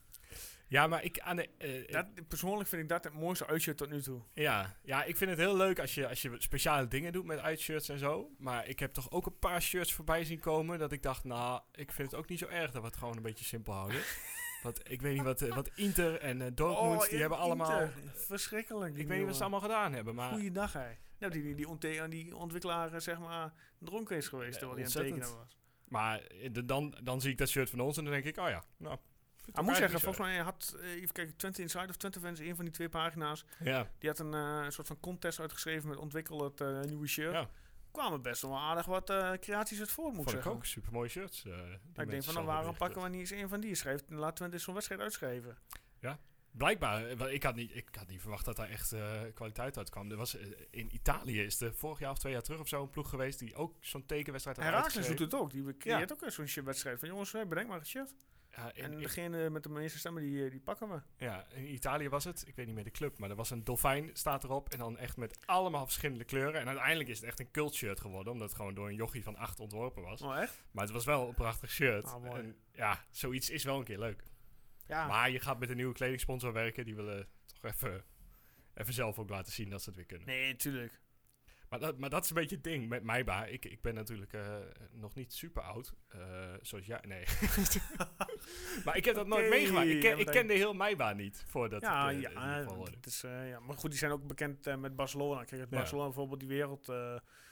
Ja, 0.69 0.87
maar 0.87 1.03
ik 1.03 1.19
aan 1.19 1.35
de... 1.35 1.49
eh, 1.57 1.91
Dat, 1.91 2.27
persoonlijk 2.27 2.69
vind 2.69 2.81
ik 2.81 2.89
dat 2.89 3.03
het 3.03 3.13
mooiste 3.13 3.47
uitshirt 3.47 3.77
tot 3.77 3.89
nu 3.89 4.01
toe. 4.01 4.21
Ja, 4.33 4.75
ja, 4.83 5.03
ik 5.03 5.17
vind 5.17 5.29
het 5.29 5.39
heel 5.39 5.57
leuk 5.57 5.79
als 5.79 5.95
je, 5.95 6.07
als 6.07 6.21
je 6.21 6.35
speciale 6.37 6.87
dingen 6.87 7.11
doet 7.11 7.25
met 7.25 7.39
uitshirts 7.39 7.89
en 7.89 7.99
zo. 7.99 8.31
Maar 8.37 8.67
ik 8.67 8.79
heb 8.79 8.93
toch 8.93 9.11
ook 9.11 9.25
een 9.25 9.39
paar 9.39 9.61
shirts 9.61 9.93
voorbij 9.93 10.23
zien 10.23 10.39
komen 10.39 10.79
dat 10.79 10.91
ik 10.91 11.03
dacht, 11.03 11.23
nou, 11.23 11.61
ik 11.71 11.91
vind 11.91 12.11
het 12.11 12.19
ook 12.19 12.29
niet 12.29 12.39
zo 12.39 12.47
erg 12.47 12.71
dat 12.71 12.81
we 12.81 12.87
het 12.87 12.97
gewoon 12.97 13.17
een 13.17 13.21
beetje 13.23 13.45
simpel 13.45 13.73
houden. 13.73 14.01
Want 14.63 14.91
ik 14.91 15.01
weet 15.01 15.13
niet 15.13 15.23
wat, 15.23 15.41
eh, 15.41 15.55
wat 15.55 15.69
Inter 15.75 16.19
en 16.19 16.41
eh 16.41 16.47
Dortmund, 16.53 17.01
die 17.01 17.13
ja, 17.13 17.19
hebben 17.19 17.37
allemaal... 17.37 17.81
Oh, 17.81 17.95
Inter. 17.95 18.11
Verschrikkelijk. 18.15 18.97
Ik 18.97 19.07
weet 19.07 19.17
niet 19.17 19.27
wat 19.27 19.35
ze 19.35 19.41
allemaal 19.41 19.61
gedaan 19.61 19.93
hebben, 19.93 20.15
maar... 20.15 20.31
Goeiedag, 20.31 20.73
hè. 20.73 20.87
Nou, 21.19 21.31
die, 21.31 21.55
die, 21.55 21.65
die, 21.77 22.07
die 22.07 22.35
ontwikkelaar, 22.35 23.01
zeg 23.01 23.19
maar, 23.19 23.53
dronken 23.79 24.17
is 24.17 24.27
geweest 24.27 24.53
Ja, 24.53 24.59
terwijl 24.59 24.79
hij 24.79 24.87
aan 24.87 25.01
het 25.01 25.13
tekenen 25.13 25.37
was. 25.37 25.57
Maar 25.87 26.21
dan, 26.65 26.97
dan 27.03 27.21
zie 27.21 27.31
ik 27.31 27.37
dat 27.37 27.49
shirt 27.49 27.69
van 27.69 27.79
ons 27.79 27.97
en 27.97 28.03
dan 28.03 28.13
denk 28.13 28.25
ik, 28.25 28.37
oh 28.37 28.49
ja, 28.49 28.63
nou... 28.77 28.97
Ik 29.49 29.59
ook 29.59 29.65
moet 29.65 29.75
zeggen, 29.75 29.99
volgens 29.99 30.25
mij 30.25 30.37
had, 30.37 30.75
eh, 30.81 30.91
even 30.91 31.11
kijken, 31.11 31.35
Twente 31.35 31.61
Inside 31.61 31.87
of 31.89 31.97
Twente 31.97 32.19
Fans, 32.19 32.39
een 32.39 32.55
van 32.55 32.65
die 32.65 32.73
twee 32.73 32.89
pagina's, 32.89 33.45
erg. 33.63 33.89
die 33.99 34.09
had 34.09 34.19
een, 34.19 34.33
eh, 34.33 34.69
soort 34.69 34.87
van 34.87 34.99
contest 34.99 35.39
uitgeschreven 35.39 35.89
met 35.89 35.97
ontwikkel 35.97 36.43
het 36.43 36.61
eh, 36.61 36.81
nieuwe 36.81 37.07
shirt. 37.07 37.33
Ja, 37.33 37.39
ja 37.39 37.49
kwamen 37.91 38.21
best 38.21 38.41
wel 38.41 38.57
aardig 38.57 38.85
wat 38.85 39.05
creaties 39.39 39.79
uit 39.79 39.91
voort, 39.91 40.13
moet 40.13 40.31
vond 40.31 40.45
ik 40.45 40.51
ook. 40.51 40.65
Super 40.65 40.91
mooie 40.91 41.09
shirts. 41.09 41.41
die 41.41 41.51
ik 41.51 41.95
denk 41.95 42.09
van, 42.09 42.21
zelf 42.21 42.35
dan 42.35 42.45
waarom 42.45 42.77
pakken 42.77 43.01
we 43.01 43.09
niet 43.09 43.19
eens 43.19 43.31
een 43.31 43.49
van 43.49 43.59
die? 43.59 43.75
Schrijft, 43.75 44.09
laat 44.09 44.35
Twente 44.35 44.57
zo'n 44.57 44.73
wedstrijd 44.73 45.01
uitschrijven. 45.01 45.57
Blijkbaar, 46.51 47.05
eh, 47.05 47.17
wel, 47.17 47.29
ik 47.29 47.43
had, 47.43 47.55
niet, 47.55 47.75
ik 47.75 47.87
had 47.97 48.07
niet 48.07 48.21
verwacht 48.21 48.45
dat 48.45 48.55
daar 48.55 48.69
echt 48.69 48.95
kwaliteit 49.33 49.77
uit 49.77 49.89
kwam. 49.89 50.11
Er 50.11 50.17
was, 50.17 50.37
in 50.69 50.95
Italië 50.95 51.41
is 51.41 51.61
er 51.61 51.73
vorig 51.73 51.99
jaar 51.99 52.11
of 52.11 52.17
twee 52.17 52.33
jaar 52.33 52.41
terug 52.41 52.59
of 52.59 52.67
zo 52.67 52.81
een 52.81 52.89
ploeg 52.89 53.09
geweest 53.09 53.39
die 53.39 53.55
ook 53.55 53.75
zo'n 53.79 54.05
tekenwedstrijd 54.05 54.57
had 54.57 54.65
Herakles 54.65 55.07
doet 55.07 55.19
het 55.19 55.33
ook. 55.33 55.51
Die 55.51 55.77
creëert 55.77 56.11
ook 56.11 56.31
zo'n 56.31 56.47
shirt 56.47 56.65
wedstrijd 56.65 56.99
van 56.99 57.07
jongens, 57.07 57.31
bedenk 57.31 57.67
maar 57.67 57.79
een 57.79 57.85
shirt. 57.85 58.13
Ja, 58.55 58.73
in, 58.73 58.83
En 58.83 58.91
in- 58.91 58.99
degene 58.99 59.49
met 59.49 59.63
de 59.63 59.69
meeste 59.69 59.97
stemmen, 59.99 60.21
die, 60.23 60.45
eh, 60.45 60.51
die 60.51 60.59
pakken 60.59 60.89
we. 60.89 61.01
ja, 61.17 61.45
in 61.53 61.73
Italië 61.73 62.09
was 62.09 62.23
het, 62.23 62.43
ik 62.47 62.55
weet 62.55 62.65
niet 62.65 62.75
meer 62.75 62.83
de 62.83 62.91
club, 62.91 63.17
maar 63.19 63.29
er 63.29 63.35
was 63.35 63.49
een 63.49 63.63
dolfijn 63.63 64.09
staat 64.13 64.43
erop 64.43 64.69
en 64.69 64.77
dan 64.77 64.97
echt 64.97 65.17
met 65.17 65.37
allemaal 65.45 65.85
verschillende 65.85 66.23
kleuren. 66.23 66.59
En 66.61 66.67
uiteindelijk 66.67 67.09
is 67.09 67.15
het 67.19 67.25
echt 67.25 67.39
een 67.39 67.51
cult 67.51 67.73
shirt 67.75 67.99
geworden, 67.99 68.33
omdat 68.33 68.47
het 68.47 68.57
gewoon 68.57 68.73
door 68.73 68.87
een 68.87 68.95
jochie 68.95 69.23
van 69.23 69.35
acht 69.35 69.59
ontworpen 69.59 70.03
was. 70.03 70.21
Oh, 70.21 70.37
echt? 70.39 70.63
Maar 70.71 70.83
het 70.83 70.93
was 70.93 71.05
wel 71.05 71.27
een 71.27 71.33
prachtig 71.33 71.69
shirt. 71.71 72.05
Ah, 72.05 72.23
mooi. 72.23 72.41
En 72.41 72.55
ja, 72.73 73.05
zoiets 73.11 73.49
is 73.49 73.63
wel 73.63 73.77
een 73.77 73.83
keer 73.83 73.99
leuk. 73.99 74.23
Ja. 74.87 75.07
Maar 75.07 75.29
je 75.29 75.39
gaat 75.39 75.59
met 75.59 75.69
een 75.69 75.75
nieuwe 75.75 75.93
kledingsponsor 75.93 76.53
werken, 76.53 76.85
die 76.85 76.95
willen 76.95 77.27
toch 77.45 77.71
even, 77.71 78.03
even 78.73 78.93
zelf 78.93 79.19
ook 79.19 79.29
laten 79.29 79.51
zien 79.53 79.69
dat 79.69 79.81
ze 79.81 79.87
het 79.89 79.97
weer 79.97 80.05
kunnen. 80.07 80.27
Nee, 80.27 80.55
tuurlijk. 80.55 80.99
Maar 81.69 81.79
dat, 81.79 81.97
maar 81.97 82.09
dat 82.09 82.23
is 82.23 82.29
een 82.29 82.35
beetje 82.35 82.55
het 82.55 82.63
ding 82.63 82.89
met 82.89 83.03
Maiba. 83.03 83.45
Ik, 83.45 83.65
ik 83.65 83.81
ben 83.81 83.93
natuurlijk 83.93 84.33
eh, 84.33 84.55
nog 84.91 85.15
niet 85.15 85.33
super 85.33 85.61
oud. 85.61 85.93
eh, 86.07 86.53
zoals 86.61 86.85
jij. 86.85 87.03
Nee. 87.07 87.25
maar 88.85 88.97
ik 88.97 89.05
heb 89.05 89.15
dat 89.15 89.27
nooit 89.27 89.49
meegemaakt. 89.49 89.87
Ik, 89.87 89.99
ken, 89.99 90.09
ja, 90.09 90.17
ik 90.17 90.25
kende 90.25 90.53
heel 90.53 90.73
Maiba 90.73 91.13
niet 91.13 91.43
voordat 91.47 91.81
Ja, 91.81 92.09
ik 92.09 92.23
eh, 92.23 92.31
ja, 92.33 92.65
het 92.91 93.05
is, 93.05 93.21
ja, 93.21 93.59
maar 93.59 93.77
goed, 93.77 93.89
die 93.89 93.99
zijn 93.99 94.11
ook 94.11 94.27
bekend 94.27 94.77
met 94.79 94.95
Barcelona. 94.95 95.43
Kijk, 95.43 95.61
het 95.61 95.69
Ja. 95.69 95.77
Barcelona 95.77 96.05
bijvoorbeeld 96.05 96.39
die 96.39 96.49
wereld, 96.49 96.91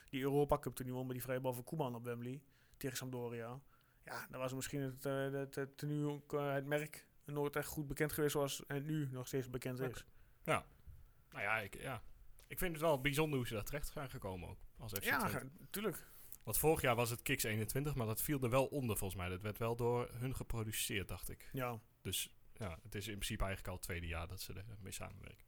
die 0.10 0.22
Europa 0.22 0.60
Cup 0.60 0.76
toen 0.76 0.86
die 0.86 0.96
won 0.96 1.06
met 1.06 1.16
die 1.16 1.24
vrije 1.24 1.40
bal 1.40 1.54
van 1.54 1.64
Koeman 1.64 1.96
op 1.96 2.04
Wembley 2.04 2.42
tegen 2.78 2.98
Sampdoria. 2.98 3.60
Ja, 4.06 4.28
dat 4.30 4.40
was 4.40 4.54
misschien 4.54 4.82
het, 4.82 5.04
het, 5.34 5.56
het, 5.56 5.82
nu 5.82 6.06
ook, 6.06 6.32
het 6.32 6.66
merk 6.66 7.06
nooit 7.26 7.56
echt 7.56 7.68
goed 7.68 7.88
bekend 7.88 8.12
geweest 8.12 8.32
zoals 8.32 8.64
het 8.68 8.86
nu 8.86 9.08
nog 9.12 9.28
steeds 9.28 9.50
bekend 9.50 9.80
is. 9.80 10.06
Nou 10.44 11.44
ja 11.44 11.58
ik, 11.58 11.82
ja, 11.82 12.02
ik 12.48 12.58
vind 12.58 12.72
het 12.72 12.82
wel 12.82 13.02
bijzonder 13.02 13.38
hoe 13.38 13.48
ze 13.48 13.54
daar 13.54 13.64
terecht 13.64 13.88
zijn 13.92 14.10
gekomen 14.10 14.50
ook. 14.50 14.60
Als 14.78 14.92
FC 14.94 15.04
Ja, 15.04 15.18
Twente. 15.20 15.38
ge- 15.40 15.68
tuurlijk. 15.70 16.08
Want 16.44 16.58
vorig 16.58 16.82
jaar 16.82 16.96
was 16.96 17.10
het 17.10 17.22
Kicks 17.22 17.44
21, 17.44 17.96
maar 17.96 18.06
dat 18.08 18.22
viel 18.22 18.42
er 18.44 18.50
wel 18.50 18.66
onder 18.66 18.98
volgens 18.98 19.20
mij. 19.20 19.30
Dat 19.30 19.42
werd 19.42 19.58
wel 19.58 19.76
door 19.76 20.10
hun 20.14 20.36
geproduceerd, 20.36 21.08
dacht 21.08 21.30
ik. 21.30 21.50
Ja. 21.52 21.80
Dus 22.02 22.34
ja, 22.54 22.80
het 22.84 22.96
is 22.96 23.08
in 23.08 23.14
principe 23.14 23.44
eigenlijk 23.44 23.68
al 23.68 23.74
het 23.76 23.84
tweede 23.84 24.08
jaar 24.08 24.28
dat 24.28 24.42
ze 24.42 24.54
ermee 24.78 24.92
samenwerken. 24.92 25.46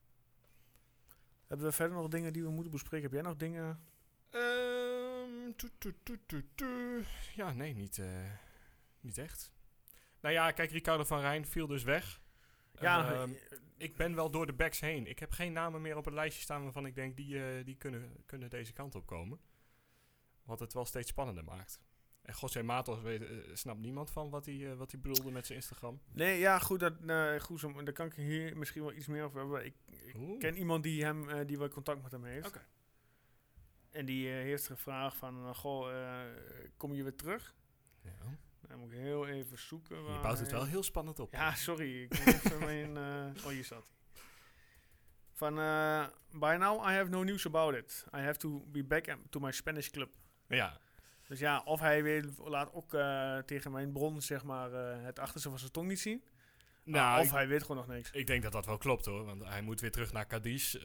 Hebben 1.48 1.68
we 1.68 1.74
verder 1.74 1.98
nog 1.98 2.08
dingen 2.08 2.34
die 2.34 2.44
we 2.44 2.50
moeten 2.50 2.72
bespreken? 2.72 3.06
Heb 3.06 3.14
jij 3.14 3.22
nog 3.22 3.36
dingen? 3.36 3.84
Ehm. 4.30 5.52
Ja, 7.36 7.54
nee, 7.54 7.74
niet, 7.74 7.98
eh, 7.98 8.32
niet 9.00 9.18
echt. 9.18 9.52
Nou 10.22 10.34
ja, 10.34 10.52
kijk, 10.52 10.72
Ricardo 10.72 11.04
van 11.04 11.20
Rijn 11.20 11.46
viel 11.46 11.68
dus 11.68 11.84
weg. 11.84 12.22
Ja, 12.80 13.12
Ehm, 13.14 13.32
eh, 13.32 13.58
ik 13.80 13.96
ben 13.96 14.16
wel 14.16 14.32
door 14.32 14.46
de 14.46 14.54
backs 14.54 14.80
heen. 14.80 15.08
Ik 15.08 15.20
heb 15.20 15.32
geen 15.32 15.54
namen 15.54 15.82
meer 15.82 15.98
op 15.98 16.06
het 16.06 16.14
lijstje 16.14 16.42
staan 16.42 16.64
waarvan 16.64 16.86
ik 16.86 16.96
denk 16.96 17.18
die, 17.18 17.44
eh, 17.44 17.66
die 17.66 17.76
kunnen, 17.76 18.24
kunnen 18.26 18.50
deze 18.50 18.74
kant 18.74 18.96
op 18.96 19.06
komen. 19.06 19.40
Wat 20.44 20.60
het 20.60 20.74
wel 20.74 20.86
steeds 20.86 21.10
spannender 21.10 21.44
maakt. 21.44 21.80
En 22.22 22.36
José 22.40 22.64
Matos 22.64 23.02
weet, 23.02 23.22
eh, 23.22 23.38
snapt 23.54 23.80
niemand 23.80 24.12
van 24.12 24.30
wat 24.30 24.46
hij, 24.46 24.72
eh, 24.72 24.78
wat 24.78 24.92
hij 24.92 25.00
bedoelde 25.00 25.32
met 25.32 25.46
zijn 25.46 25.58
Instagram. 25.58 26.02
nee, 26.14 26.40
ja, 26.40 26.60
goed, 26.60 26.80
dat, 26.80 26.94
eh, 27.08 27.40
goed 27.40 27.60
zo, 27.60 27.84
daar 27.84 27.94
kan 27.94 28.06
ik 28.06 28.14
hier 28.14 28.58
misschien 28.58 28.82
wel 28.82 28.94
iets 28.94 29.08
meer 29.08 29.24
over 29.24 29.40
hebben. 29.40 29.66
Ik, 29.66 29.76
ik 29.86 30.40
ken 30.40 30.58
iemand 30.58 30.84
die, 30.84 31.04
hem, 31.04 31.46
die 31.46 31.58
wel 31.58 31.68
contact 31.68 32.02
met 32.02 32.12
hem 32.12 32.24
heeft. 32.24 32.48
Oké. 32.48 32.66
En 33.92 34.06
die 34.06 34.28
eh, 34.28 34.34
heeft 34.34 34.68
gevraagd 34.68 35.18
van, 35.18 35.56
goh, 35.56 35.92
eh, 35.92 36.26
kom 36.78 36.94
je 36.94 37.04
weer 37.04 37.16
terug? 37.16 37.56
Ja. 38.02 38.38
Dan 38.70 38.80
moet 38.80 38.92
ik 38.92 38.98
heel 38.98 39.28
even 39.28 39.58
zoeken. 39.60 39.96
Je 39.98 40.02
waar 40.04 40.22
bouwt 40.22 40.40
het 40.40 40.52
wel 40.52 40.66
heel 40.66 40.84
spannend 40.84 41.20
op. 41.20 41.32
Ja, 41.34 41.54
sorry. 41.56 42.02
Ik 42.04 42.14
even 42.20 42.60
mijn... 42.70 42.98
eh, 42.98 43.44
oh, 43.46 43.50
hier 43.52 43.64
hij. 43.64 43.92
Van, 45.34 45.60
eh, 45.60 46.06
by 46.32 46.56
now 46.60 46.82
I 46.90 46.92
have 46.94 47.10
no 47.10 47.24
news 47.24 47.46
about 47.46 47.76
it. 47.76 48.06
I 48.16 48.20
have 48.20 48.40
to 48.40 48.64
be 48.68 48.84
back 48.84 49.06
to 49.30 49.40
my 49.40 49.52
Spanish 49.52 49.90
club. 49.90 50.10
ja. 50.48 50.78
Dus 51.28 51.40
ja, 51.40 51.62
of 51.66 51.80
hij 51.80 52.04
weer 52.04 52.30
laat 52.38 52.74
ook 52.74 52.94
eh, 52.94 53.38
tegen 53.38 53.72
mijn 53.72 53.92
bron, 53.92 54.22
zeg 54.22 54.44
maar, 54.44 54.72
het 55.06 55.20
achterste 55.20 55.50
van 55.50 55.60
zijn 55.60 55.72
tong 55.72 55.88
niet 55.88 56.00
zien. 56.00 56.24
Nou, 56.84 57.20
of 57.20 57.26
ik, 57.26 57.32
hij 57.32 57.48
weet 57.48 57.62
gewoon 57.62 57.78
nog 57.78 57.88
niks. 57.96 58.12
ik 58.12 58.28
denk 58.28 58.44
dat 58.44 58.52
dat 58.52 58.66
wel 58.66 58.78
klopt 58.78 59.06
hoor. 59.06 59.26
Want 59.26 59.44
hij 59.44 59.62
moet 59.62 59.82
weer 59.82 59.92
terug 59.92 60.12
naar 60.12 60.28
Cadiz, 60.28 60.76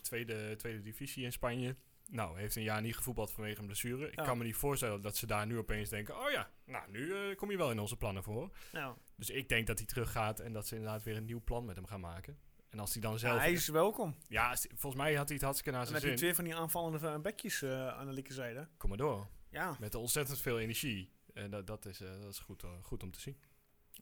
tweede, 0.00 0.56
tweede 0.56 0.80
divisie 0.82 1.24
in 1.24 1.32
Spanje. 1.32 1.76
Nou, 2.10 2.38
heeft 2.38 2.56
een 2.56 2.62
jaar 2.62 2.80
niet 2.80 2.96
gevoetbald 2.96 3.30
vanwege 3.32 3.60
een 3.60 3.66
blessure. 3.66 4.06
Ik 4.10 4.14
Ja. 4.18 4.24
kan 4.24 4.38
me 4.38 4.44
niet 4.44 4.56
voorstellen 4.56 5.00
dat 5.00 5.16
ze 5.16 5.26
daar 5.26 5.46
nu 5.46 5.58
opeens 5.58 5.88
denken... 5.88 6.18
Oh 6.20 6.30
ja, 6.30 6.50
nou, 6.68 6.90
nu 6.90 7.12
eh, 7.14 7.36
kom 7.36 7.50
je 7.50 7.56
wel 7.56 7.70
in 7.70 7.78
onze 7.78 7.96
plannen 7.96 8.22
voor. 8.22 8.50
Nou, 8.72 8.96
Dus 9.16 9.30
ik 9.30 9.48
denk 9.48 9.66
dat 9.66 9.78
hij 9.78 9.86
teruggaat 9.86 10.40
en 10.40 10.52
dat 10.52 10.66
ze 10.66 10.74
inderdaad 10.74 11.02
weer 11.02 11.16
een 11.16 11.24
nieuw 11.24 11.42
plan 11.44 11.64
met 11.64 11.76
hem 11.76 11.86
gaan 11.86 12.00
maken. 12.00 12.38
En 12.70 12.78
als 12.78 12.92
hij 12.92 13.02
dan 13.02 13.12
ja, 13.12 13.18
zelf... 13.18 13.38
hij 13.38 13.52
is 13.52 13.68
welkom. 13.68 14.16
Ja, 14.26 14.56
volgens 14.56 15.02
mij 15.02 15.14
had 15.14 15.26
hij 15.26 15.34
het 15.36 15.44
hartstikke 15.44 15.78
naar 15.78 15.86
En 15.86 15.88
zijn 15.92 16.00
zin. 16.02 16.16
twee 16.16 16.34
van 16.34 16.44
die 16.44 16.56
aanvallende 16.56 17.18
bekjes 17.18 17.62
eh, 17.62 17.88
aan 17.88 18.06
de 18.06 18.12
linkerzijde. 18.12 18.68
Kom 18.76 18.88
maar 18.88 18.98
door. 18.98 19.28
Ja, 19.50 19.76
Met 19.80 19.94
ontzettend 19.94 20.40
veel 20.40 20.58
energie. 20.58 21.12
En 21.34 21.50
dat, 21.50 21.66
dat 21.66 21.86
is, 21.86 22.00
eh, 22.00 22.20
dat 22.20 22.32
is 22.32 22.38
goed, 22.38 22.64
goed 22.82 23.02
om 23.02 23.10
te 23.10 23.20
zien. 23.20 23.36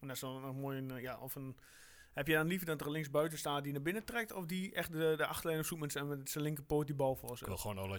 en 0.00 0.06
dat 0.06 0.16
is 0.16 0.22
dan 0.22 0.40
nog 0.40 0.56
mooi. 0.56 0.78
Een, 0.78 1.00
ja, 1.00 1.18
of 1.18 1.34
een, 1.34 1.56
heb 2.12 2.26
je 2.26 2.34
dan 2.34 2.46
liever 2.46 2.66
dat 2.66 2.80
er 2.80 2.90
links 2.90 3.10
buiten 3.10 3.38
staat 3.38 3.62
die 3.64 3.72
naar 3.72 3.82
binnen 3.82 4.04
trekt? 4.04 4.32
Of 4.32 4.46
die 4.46 4.74
echt 4.74 4.92
de, 4.92 5.14
de 5.16 5.26
achterlijn 5.26 5.58
op 5.58 5.64
zoekt 5.66 5.80
met 5.80 5.92
zijn, 5.92 6.08
met 6.08 6.30
zijn 6.30 6.44
linkerpoot 6.44 6.86
die 6.86 6.96
bal 6.96 7.16
voor 7.16 7.36
Ik 7.40 7.46
wil 7.46 7.56
gewoon 7.56 7.78
Ola 7.78 7.98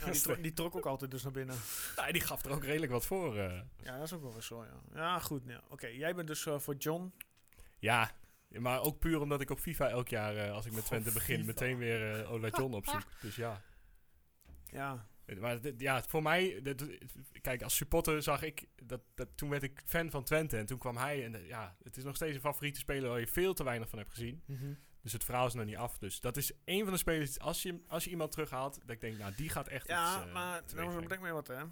Ja, 0.00 0.10
die, 0.10 0.20
trok, 0.20 0.42
die 0.42 0.52
trok 0.52 0.76
ook 0.76 0.86
altijd 0.86 1.10
dus 1.10 1.22
naar 1.22 1.32
binnen. 1.32 1.56
Nou, 1.96 2.12
die 2.12 2.20
gaf 2.20 2.44
er 2.44 2.50
ook 2.50 2.64
redelijk 2.64 2.92
wat 2.92 3.06
voor. 3.06 3.36
eh. 3.38 3.60
Ja, 3.82 3.94
dat 3.96 4.02
is 4.04 4.12
ook 4.12 4.22
wel 4.22 4.32
weer 4.32 4.42
zo, 4.42 4.64
ja. 4.64 4.80
Ja, 4.94 5.18
goed. 5.18 5.42
Ja. 5.46 5.62
Oké, 5.68 5.86
jij 5.86 6.14
bent 6.14 6.28
dus 6.28 6.46
eh, 6.46 6.58
voor 6.58 6.74
John. 6.74 7.12
Ja, 7.78 8.10
maar 8.48 8.80
ook 8.82 8.98
puur 8.98 9.20
omdat 9.20 9.40
ik 9.40 9.50
op 9.50 9.58
FIFA 9.58 9.88
elk 9.88 10.08
jaar, 10.08 10.36
eh, 10.36 10.52
als 10.52 10.66
ik 10.66 10.72
met 10.72 10.80
Goh, 10.80 10.88
Twente 10.90 11.12
begin, 11.12 11.34
FIFA. 11.36 11.46
meteen 11.46 11.78
weer 11.78 12.20
eh 12.20 12.32
Ola 12.32 12.48
John 12.48 12.74
opzoek. 12.80 13.02
Dus 13.20 13.36
ja. 13.36 13.62
Ja, 14.66 15.06
Maar 15.40 15.58
ja, 15.78 16.02
voor 16.02 16.22
mij, 16.22 16.62
kijk, 17.42 17.62
als 17.62 17.76
supporter 17.76 18.22
zag 18.22 18.42
ik, 18.42 18.66
dat, 18.82 19.00
dat, 19.14 19.28
toen 19.34 19.48
werd 19.48 19.62
ik 19.62 19.82
fan 19.84 20.10
van 20.10 20.24
Twente 20.24 20.56
en 20.56 20.66
toen 20.66 20.78
kwam 20.78 20.96
hij. 20.96 21.24
En 21.24 21.44
ja, 21.46 21.76
het 21.82 21.96
is 21.96 22.04
nog 22.04 22.16
steeds 22.16 22.34
een 22.34 22.40
favoriete 22.40 22.78
speler 22.78 23.08
waar 23.10 23.20
je 23.20 23.26
veel 23.26 23.54
te 23.54 23.64
weinig 23.64 23.88
van 23.88 23.98
hebt 23.98 24.10
gezien. 24.10 24.42
Dus 25.04 25.12
het 25.12 25.24
verhaal 25.24 25.46
is 25.46 25.54
nog 25.54 25.64
niet 25.64 25.76
af. 25.76 25.98
Dus 25.98 26.20
dat 26.20 26.36
is 26.36 26.52
een 26.64 26.82
van 26.84 26.92
de 26.92 26.98
spelers, 26.98 27.38
als 27.38 27.62
je, 27.62 27.80
als 27.88 28.04
je 28.04 28.10
iemand 28.10 28.30
terughaalt, 28.32 28.74
dat 28.80 28.90
ik 28.90 29.00
denk, 29.00 29.18
nou, 29.18 29.34
die 29.34 29.48
gaat 29.48 29.68
echt 29.68 29.88
ja 29.88 30.16
iets, 30.16 30.26
eh, 30.26 30.32
maar 30.32 30.64
teweeg 30.64 30.74
nou, 30.74 30.84
brengen. 30.86 31.00
bedenk 31.02 31.20
mij 31.20 31.32
wat, 31.32 31.46
hè. 31.46 31.54
Eh, 31.54 31.66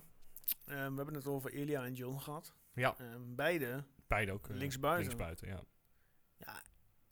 we 0.65 0.75
hebben 0.75 1.15
het 1.15 1.27
over 1.27 1.53
Elia 1.53 1.85
en 1.85 1.95
John 1.95 2.19
gehad. 2.19 2.55
Ja, 2.75 2.95
Eh, 2.99 3.07
beide, 3.21 3.85
beide 4.07 4.33
ook. 4.33 4.49
eh, 4.49 4.57
Linksbuiten. 4.57 5.03
Linksbuiten, 5.07 5.49
ja. 5.49 5.63
ja, 6.37 6.63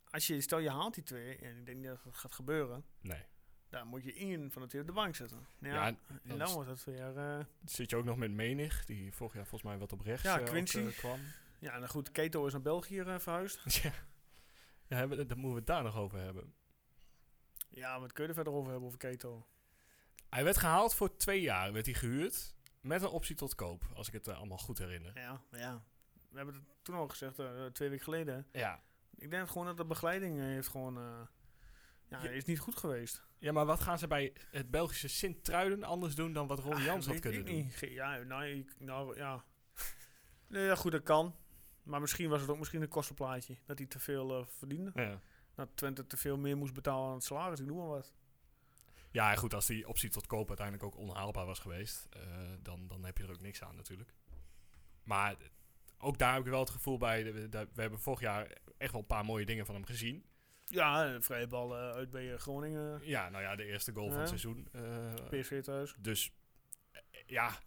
als 0.09 0.27
je, 0.27 0.41
stel 0.41 0.59
je 0.59 0.69
haalt 0.69 0.93
die 0.93 1.03
twee, 1.03 1.35
en 1.37 1.57
ik 1.57 1.65
denk 1.65 1.77
niet 1.77 1.87
dat 1.87 2.03
het 2.03 2.15
gaat 2.17 2.31
gebeuren, 2.33 2.85
Nee. 3.01 3.23
dan 3.69 3.87
moet 3.87 4.03
je 4.03 4.13
één 4.13 4.51
van 4.51 4.61
de 4.61 4.67
twee 4.67 4.81
op 4.81 4.87
de 4.87 4.93
bank 4.93 5.15
zetten. 5.15 5.47
Ja, 5.59 5.73
Ja, 5.73 5.95
en 6.23 6.37
dan 6.37 6.51
wordt 6.53 6.69
het 6.69 6.83
weer... 6.83 7.17
eh, 7.17 7.39
Zit 7.65 7.89
je 7.89 7.95
ook 7.95 8.05
nog 8.05 8.17
met 8.17 8.31
Menig, 8.31 8.85
die 8.85 9.13
vorig 9.13 9.33
jaar 9.33 9.45
volgens 9.47 9.69
mij 9.71 9.79
wat 9.79 9.91
op 9.93 10.01
rechts 10.01 10.23
Ja, 10.23 10.39
ook, 10.39 10.45
Quincy. 10.45 10.91
kwam. 10.91 11.19
ja, 11.59 11.77
nou 11.77 11.87
goed, 11.89 12.11
Keto 12.11 12.45
is 12.45 12.51
naar 12.51 12.61
België 12.61 13.03
verhuisd. 13.17 13.59
ja, 13.83 13.91
ja 14.99 15.07
dan 15.07 15.17
moeten 15.17 15.49
we 15.49 15.55
het 15.55 15.67
daar 15.67 15.83
nog 15.83 15.95
over 15.97 16.19
hebben. 16.19 16.53
Ja, 17.69 17.99
wat 17.99 18.11
kun 18.11 18.23
je 18.23 18.29
er 18.29 18.35
verder 18.35 18.53
over 18.53 18.69
hebben 18.71 18.87
over 18.87 18.99
Keto? 18.99 19.47
Hij 20.29 20.43
werd 20.43 20.57
gehaald 20.57 20.95
voor 20.95 21.15
twee 21.15 21.41
jaar, 21.41 21.73
werd 21.73 21.85
hij 21.85 21.95
gehuurd. 21.95 22.55
Met 22.81 23.01
een 23.01 23.07
optie 23.07 23.35
tot 23.35 23.55
koop, 23.55 23.83
als 23.93 24.07
ik 24.07 24.13
het 24.13 24.27
eh, 24.27 24.37
allemaal 24.37 24.57
goed 24.57 24.77
herinner. 24.77 25.11
Ja, 25.19 25.41
ja. 25.51 25.83
We 26.29 26.37
hebben 26.37 26.55
het 26.55 26.63
toen 26.81 26.95
al 26.95 27.07
gezegd, 27.07 27.39
eh, 27.39 27.65
twee 27.65 27.89
weken 27.89 28.03
geleden. 28.03 28.47
Ja. 28.51 28.83
Ik 29.17 29.29
denk 29.29 29.47
gewoon 29.49 29.65
dat 29.67 29.77
de 29.77 29.85
begeleiding 29.85 30.39
eh, 30.39 30.45
heeft 30.45 30.67
gewoon... 30.67 30.93
ja, 32.07 32.23
Ja. 32.23 32.29
is 32.29 32.45
niet 32.45 32.59
goed 32.59 32.75
geweest. 32.77 33.23
ja, 33.37 33.51
maar 33.51 33.65
wat 33.65 33.79
gaan 33.79 33.99
ze 33.99 34.07
bij 34.07 34.33
het 34.51 34.71
Belgische 34.71 35.07
Sint-Truiden 35.07 35.83
anders 35.83 36.15
doen 36.15 36.33
dan 36.33 36.47
wat 36.47 36.59
Ron 36.59 36.73
Ah, 36.73 36.83
Jans 36.83 37.05
had 37.07 37.19
kunnen 37.19 37.45
doen? 37.45 37.55
niet. 37.55 37.79
Ja, 37.79 38.17
nou, 38.17 38.45
ik- 38.45 38.75
nou 38.79 39.15
ja. 39.17 39.43
Nee, 40.47 40.65
ja, 40.65 40.75
goed, 40.75 40.91
dat 40.91 41.03
kan. 41.03 41.35
Maar 41.83 41.99
misschien 42.01 42.29
was 42.29 42.41
het 42.41 42.49
ook 42.49 42.57
misschien 42.59 42.81
een 42.81 42.87
kostenplaatje. 42.87 43.57
Dat 43.65 43.77
hij 43.77 43.87
te 43.87 43.99
veel 43.99 44.39
eh, 44.39 44.45
verdiende. 44.57 44.91
Ja. 44.93 45.19
Dat 45.55 45.69
Twente 45.75 46.07
te 46.07 46.17
veel 46.17 46.37
meer 46.37 46.57
moest 46.57 46.73
betalen 46.73 47.07
aan 47.07 47.13
het 47.13 47.23
salaris. 47.23 47.59
Ik 47.59 47.65
noem 47.65 47.77
maar 47.77 47.87
wat. 47.87 48.13
ja, 49.11 49.35
goed, 49.35 49.53
als 49.53 49.65
die 49.65 49.87
optie 49.87 50.09
tot 50.09 50.27
koop 50.27 50.47
uiteindelijk 50.47 50.85
ook 50.87 50.97
onhaalbaar 50.97 51.45
was 51.45 51.59
geweest, 51.59 52.07
eh, 52.09 52.21
dan, 52.61 52.87
dan 52.87 53.05
heb 53.05 53.17
je 53.17 53.23
er 53.23 53.29
ook 53.31 53.41
niks 53.41 53.63
aan 53.63 53.75
natuurlijk. 53.75 54.13
Maar 55.03 55.35
ook 55.97 56.17
daar 56.17 56.33
heb 56.33 56.43
ik 56.43 56.49
wel 56.49 56.59
het 56.59 56.69
gevoel 56.69 56.97
bij, 56.97 57.23
de- 57.23 57.49
de- 57.49 57.67
we 57.73 57.81
hebben 57.81 57.99
vorig 57.99 58.19
jaar 58.19 58.57
echt 58.77 58.91
wel 58.91 59.01
een 59.01 59.07
paar 59.07 59.25
mooie 59.25 59.45
dingen 59.45 59.65
van 59.65 59.75
hem 59.75 59.85
gezien. 59.85 60.25
Ja, 60.65 61.05
een 61.05 61.23
vrije 61.23 61.47
bal 61.47 61.77
eh, 61.77 61.89
uit 61.91 62.11
bij 62.11 62.37
Groningen. 62.37 62.99
Ja, 63.03 63.29
nou 63.29 63.43
ja, 63.43 63.55
de 63.55 63.65
eerste 63.65 63.93
goal 63.93 64.09
van 64.09 64.19
het 64.19 64.27
seizoen. 64.27 64.67
PSV 65.29 65.61
thuis. 65.63 65.95
Dus 65.97 66.31
ja, 67.25 67.59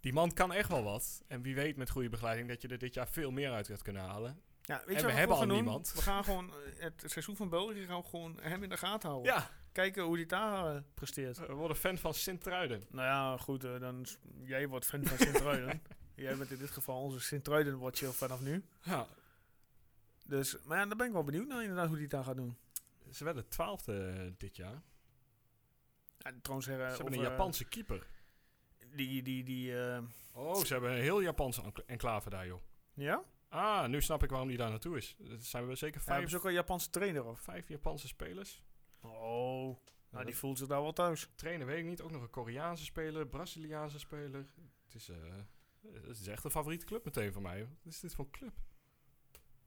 die 0.00 0.12
man 0.12 0.32
kan 0.32 0.52
echt 0.52 0.68
wel 0.68 0.82
wat. 0.82 1.22
En 1.26 1.42
wie 1.42 1.54
weet 1.54 1.76
met 1.76 1.90
goede 1.90 2.08
begeleiding 2.08 2.48
dat 2.48 2.62
je 2.62 2.68
er 2.68 2.78
dit 2.78 2.94
jaar 2.94 3.08
veel 3.08 3.30
meer 3.30 3.52
uit 3.52 3.66
gaat 3.66 3.82
kunnen 3.82 4.02
halen. 4.02 4.40
Ja, 4.62 4.82
weet 4.86 4.86
we 4.86 5.00
je 5.00 5.06
wat 5.06 5.12
hebben 5.16 5.36
al 5.36 5.46
doen? 5.46 5.54
niemand. 5.54 5.92
We 5.94 6.02
gaan 6.02 6.24
gewoon 6.24 6.50
eh, 6.50 6.82
het 6.82 7.02
seizoen 7.06 7.36
van 7.36 7.48
België 7.48 7.86
gaan 7.86 8.00
we 8.00 8.08
gewoon 8.08 8.38
hem 8.40 8.62
in 8.62 8.68
de 8.68 8.76
gaten 8.76 9.08
houden. 9.08 9.32
Ja, 9.32 9.50
Kijken 9.72 10.02
hoe 10.02 10.16
hij 10.16 10.26
daar 10.26 10.74
eh, 10.76 10.82
presteert. 10.94 11.38
we 11.46 11.52
worden 11.52 11.76
fan 11.76 11.98
van 11.98 12.14
Sint-Truiden. 12.14 12.82
Nou 12.90 13.06
ja, 13.06 13.36
goed, 13.36 13.64
eh, 13.64 13.80
dan 13.80 14.06
jij 14.42 14.68
wordt 14.68 14.84
fan 14.86 15.04
van 15.04 15.18
Sint-Truiden. 15.18 15.82
jij 16.14 16.36
bent 16.36 16.50
in 16.50 16.58
dit 16.58 16.70
geval 16.70 17.00
onze 17.02 17.20
Sint-Truiden 17.20 17.78
watcher 17.78 18.12
vanaf 18.14 18.40
nu. 18.40 18.64
Ja, 18.82 19.06
Dus, 20.24 20.56
maar 20.64 20.78
ja, 20.78 20.86
daar 20.86 20.96
ben 20.96 21.06
ik 21.06 21.12
wel 21.12 21.24
benieuwd 21.24 21.46
naar 21.48 21.60
inderdaad 21.60 21.86
hoe 21.86 21.94
hij 21.94 22.02
het 22.02 22.10
daar 22.10 22.24
gaat 22.24 22.36
doen. 22.36 22.56
ze 23.10 23.24
werden 23.24 23.48
twaalfde 23.48 24.34
dit 24.38 24.56
jaar. 24.56 24.82
Ja, 26.18 26.32
trouwens, 26.42 26.68
Ze 26.68 26.72
hebben 26.74 27.12
een 27.12 27.20
Japanse 27.20 27.64
keeper. 27.64 28.06
Die, 28.94 29.22
die, 29.22 29.44
die, 29.44 29.82
eh, 29.84 30.02
Oh, 30.32 30.64
ze 30.64 30.72
hebben 30.72 30.90
een 30.92 31.00
heel 31.02 31.22
Japanse 31.22 31.62
encla- 31.62 31.82
enclave 31.86 32.30
daar, 32.30 32.46
joh. 32.46 32.62
ja? 32.94 33.22
Ah, 33.48 33.88
nu 33.88 34.02
snap 34.02 34.22
ik 34.22 34.30
waarom 34.30 34.48
die 34.48 34.56
daar 34.56 34.70
naartoe 34.70 34.96
is. 34.96 35.16
Er 35.30 35.36
zijn 35.42 35.66
we 35.66 35.74
zeker 35.74 36.00
Ja, 36.00 36.06
hebben 36.06 36.14
vijf, 36.16 36.30
ze 36.30 36.36
ook 36.36 36.44
een 36.44 36.52
Japanse 36.52 36.90
trainer 36.90 37.24
of? 37.24 37.40
vijf 37.40 37.68
Japanse 37.68 38.06
spelers. 38.08 38.62
Oh, 39.00 39.10
nou, 39.10 39.76
die 40.10 40.24
dat- 40.24 40.34
voelt 40.34 40.58
zich 40.58 40.66
daar 40.66 40.82
wel 40.82 40.92
thuis. 40.92 41.30
trainer 41.34 41.66
weet 41.66 41.78
ik 41.78 41.84
niet. 41.84 42.00
Ook 42.00 42.10
nog 42.10 42.22
een 42.22 42.30
Koreaanse 42.30 42.84
speler, 42.84 43.26
Braziliaanse 43.26 43.98
speler. 43.98 44.44
Het 44.84 44.94
is, 44.94 45.08
eh, 45.08 45.16
het 45.92 46.18
is 46.20 46.26
echt 46.26 46.44
een 46.44 46.50
favoriete 46.50 46.86
club 46.86 47.04
meteen 47.04 47.32
voor 47.32 47.42
mij. 47.42 47.60
Wat 47.82 47.92
is 47.92 48.00
dit 48.00 48.14
voor 48.14 48.24
een 48.24 48.30
club? 48.30 48.52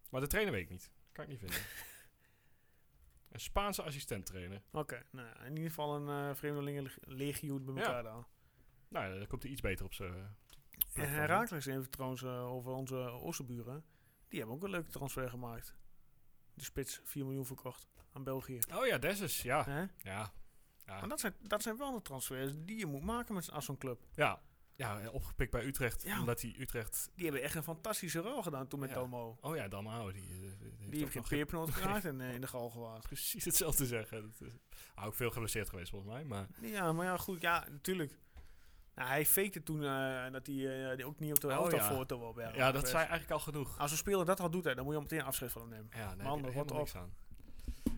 Maar 0.10 0.21
de 0.21 0.27
trainer 0.27 0.53
weet 0.53 0.63
ik 0.63 0.69
niet. 0.69 0.91
Kan 1.12 1.23
ik 1.23 1.29
niet 1.29 1.39
vinden. 1.39 1.60
een 3.31 3.39
Spaanse 3.39 3.84
assistent-trainer. 3.84 4.62
Oké, 4.71 5.03
nou 5.12 5.27
ja, 5.27 5.39
in 5.43 5.51
ieder 5.55 5.69
geval 5.69 5.95
een 5.95 6.29
eh 6.29 6.36
vreemdelingenlegioen 6.36 7.65
bij 7.65 7.73
Ja. 7.73 7.81
elkaar 7.81 8.03
daar. 8.03 8.25
Nou, 8.91 9.17
daar 9.17 9.27
komt 9.27 9.43
hij 9.43 9.51
iets 9.51 9.62
beter 9.62 9.86
op 9.86 9.93
zijn... 9.93 10.36
En 10.93 11.10
Herakles 11.10 11.65
even 11.65 11.89
trouwens 11.89 12.23
eh, 12.23 12.51
over 12.51 12.71
onze 12.71 12.95
oosterburen. 12.95 13.84
Die 14.27 14.39
hebben 14.39 14.56
ook 14.56 14.63
een 14.63 14.69
leuke 14.69 14.89
transfer 14.89 15.30
gemaakt. 15.30 15.75
De 16.54 16.63
spits, 16.63 17.01
4 17.04 17.25
miljoen 17.25 17.45
verkocht 17.45 17.88
aan 18.13 18.23
België. 18.23 18.60
Oh 18.73 18.86
ja, 18.86 18.97
Dessus. 18.97 19.41
Ja. 19.41 19.89
Ja. 19.97 20.34
Ja. 20.86 20.99
Maar 20.99 21.10
dat 21.10 21.19
zijn, 21.19 21.36
dat 21.41 21.62
zijn 21.62 21.77
wel 21.77 21.91
de 21.91 22.01
transfers 22.01 22.51
die 22.56 22.77
je 22.77 22.86
moet 22.86 23.04
maken 23.04 23.36
met, 23.36 23.49
zo'n 23.58 23.77
club. 23.77 24.08
ja. 24.15 24.41
Ja, 24.75 25.10
opgepikt 25.10 25.51
bij 25.51 25.65
Utrecht. 25.65 26.04
Ja. 26.04 26.19
Omdat 26.19 26.41
hij 26.41 26.56
Utrecht... 26.60 27.10
Die 27.15 27.23
hebben 27.23 27.43
echt 27.43 27.56
een 27.56 27.63
fantastische 27.63 28.19
rol 28.19 28.41
gedaan 28.43 28.67
toen 28.67 28.80
met 28.80 28.89
Ja. 28.89 28.95
Dalmo. 28.95 29.38
Oh 29.41 29.56
ja, 29.56 29.67
Dalmau. 29.67 30.13
Die, 30.13 30.21
eh, 30.21 30.30
die, 30.60 30.89
Die 30.89 31.06
ook 31.06 31.13
heeft 31.13 31.27
geen 31.27 31.38
peerpnoot 31.38 31.69
geraakt 31.69 32.06
en 32.06 32.21
eh, 32.21 32.34
in 32.34 32.41
de 32.41 32.47
gal 32.47 32.69
gewaard. 32.69 33.01
Precies 33.01 33.45
hetzelfde 33.45 33.86
zeggen. 33.86 34.21
Dat 34.21 34.47
is, 34.47 34.54
ook 35.04 35.15
veel 35.15 35.32
geblesseerd 35.32 35.69
geweest 35.69 35.89
volgens 35.89 36.12
mij. 36.12 36.23
Maar 36.23 36.47
Ja, 36.62 36.93
maar 36.93 37.06
ja, 37.06 37.17
goed, 37.17 37.41
ja, 37.41 37.67
natuurlijk. 37.69 38.19
Nou, 38.95 39.10
hij 39.10 39.25
fakte 39.25 39.63
toen 39.63 39.84
eh, 39.84 40.32
dat 40.32 40.45
hij 40.47 40.95
die 40.95 41.06
ook 41.06 41.19
niet 41.19 41.32
op 41.32 41.39
de 41.39 41.47
Oh, 41.47 41.54
helft 41.54 41.71
ja. 41.75 41.84
foto 41.84 42.19
wil 42.19 42.34
bij 42.34 42.54
ja, 42.56 42.71
dat 42.71 42.86
zei 42.88 42.97
eigenlijk 42.99 43.32
al 43.32 43.39
genoeg. 43.39 43.77
Als 43.80 43.91
een 43.91 43.97
speler 43.97 44.25
dat 44.25 44.39
al 44.39 44.49
doet, 44.49 44.63
hè, 44.63 44.75
dan 44.75 44.84
moet 44.84 44.93
je 44.93 44.99
al 44.99 45.06
meteen 45.10 45.23
afscheid 45.23 45.51
van 45.51 45.62
hem 45.62 45.69
nemen. 45.69 45.88
Ja, 45.95 46.15
daar 46.15 46.25
Man, 46.25 46.45
op. 46.56 46.71
niks 46.73 46.95
aan. 46.95 47.13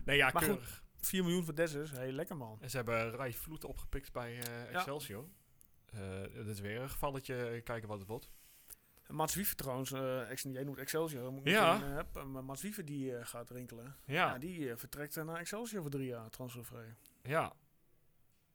Nee, 0.04 0.16
ja, 0.16 0.30
Maar 0.32 0.42
goed. 0.42 0.52
keurig. 0.52 0.82
4 0.96 1.22
miljoen 1.22 1.44
voor 1.44 1.54
Dessus, 1.54 1.90
hey, 1.90 2.12
lekker 2.12 2.36
man. 2.36 2.58
En 2.60 2.70
ze 2.70 2.76
hebben 2.76 3.10
Rai 3.10 3.32
Vloed 3.34 3.64
opgepikt 3.64 4.12
bij 4.12 4.38
eh, 4.40 4.74
Excelsior. 4.74 5.28
Eh, 5.92 6.00
dat 6.34 6.46
is 6.46 6.60
weer 6.60 6.80
een 6.80 6.90
gevalletje. 6.90 7.60
Kijken 7.64 7.88
wat 7.88 7.98
het 7.98 8.08
wordt. 8.08 8.30
Mats 9.08 9.34
Wiever 9.34 9.56
trouwens, 9.56 9.92
ex, 10.28 10.42
jij 10.42 10.64
noemt 10.64 10.78
Excelsior. 10.78 11.32
Moet 11.32 11.48
Ja. 11.48 11.78
meteen, 11.78 12.30
maar 12.30 12.44
Mats 12.44 12.62
Wiever 12.62 12.84
die 12.84 13.24
gaat 13.24 13.50
rinkelen. 13.50 13.84
Ja, 13.84 14.14
Ja, 14.14 14.32
ja. 14.32 14.38
die 14.38 14.76
vertrekt 14.76 15.16
naar 15.24 15.36
Excelsior 15.36 15.82
voor 15.82 15.90
drie 15.90 16.06
jaar, 16.06 16.30
transfervrij. 16.30 16.94
ja. 17.22 17.52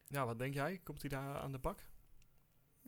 wat 0.07 0.39
denk 0.39 0.53
jij? 0.53 0.79
Komt 0.83 1.01
hij 1.01 1.09
daar 1.09 1.37
aan 1.37 1.51
de 1.51 1.59
bak? 1.59 1.79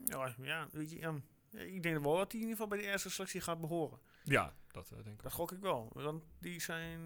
Ja, 0.05 0.35
ja, 0.41 0.67
weet 0.71 0.91
je, 0.91 0.99
ja, 0.99 1.15
ik 1.49 1.83
denk 1.83 2.03
wel 2.03 2.17
dat 2.17 2.31
hij 2.31 2.41
in 2.41 2.47
ieder 2.47 2.51
geval 2.51 2.67
bij 2.67 2.77
de 2.77 2.83
eerste 2.83 3.09
selectie 3.09 3.41
gaat 3.41 3.61
behoren. 3.61 3.99
Ja, 4.23 4.55
dat 4.67 4.91
eh, 4.91 5.03
denk 5.03 5.15
ik 5.15 5.23
Dat 5.23 5.33
gok 5.33 5.51
ik 5.51 5.59
wel. 5.59 5.89
Want 5.93 6.23
die 6.39 6.59
zijn... 6.59 6.99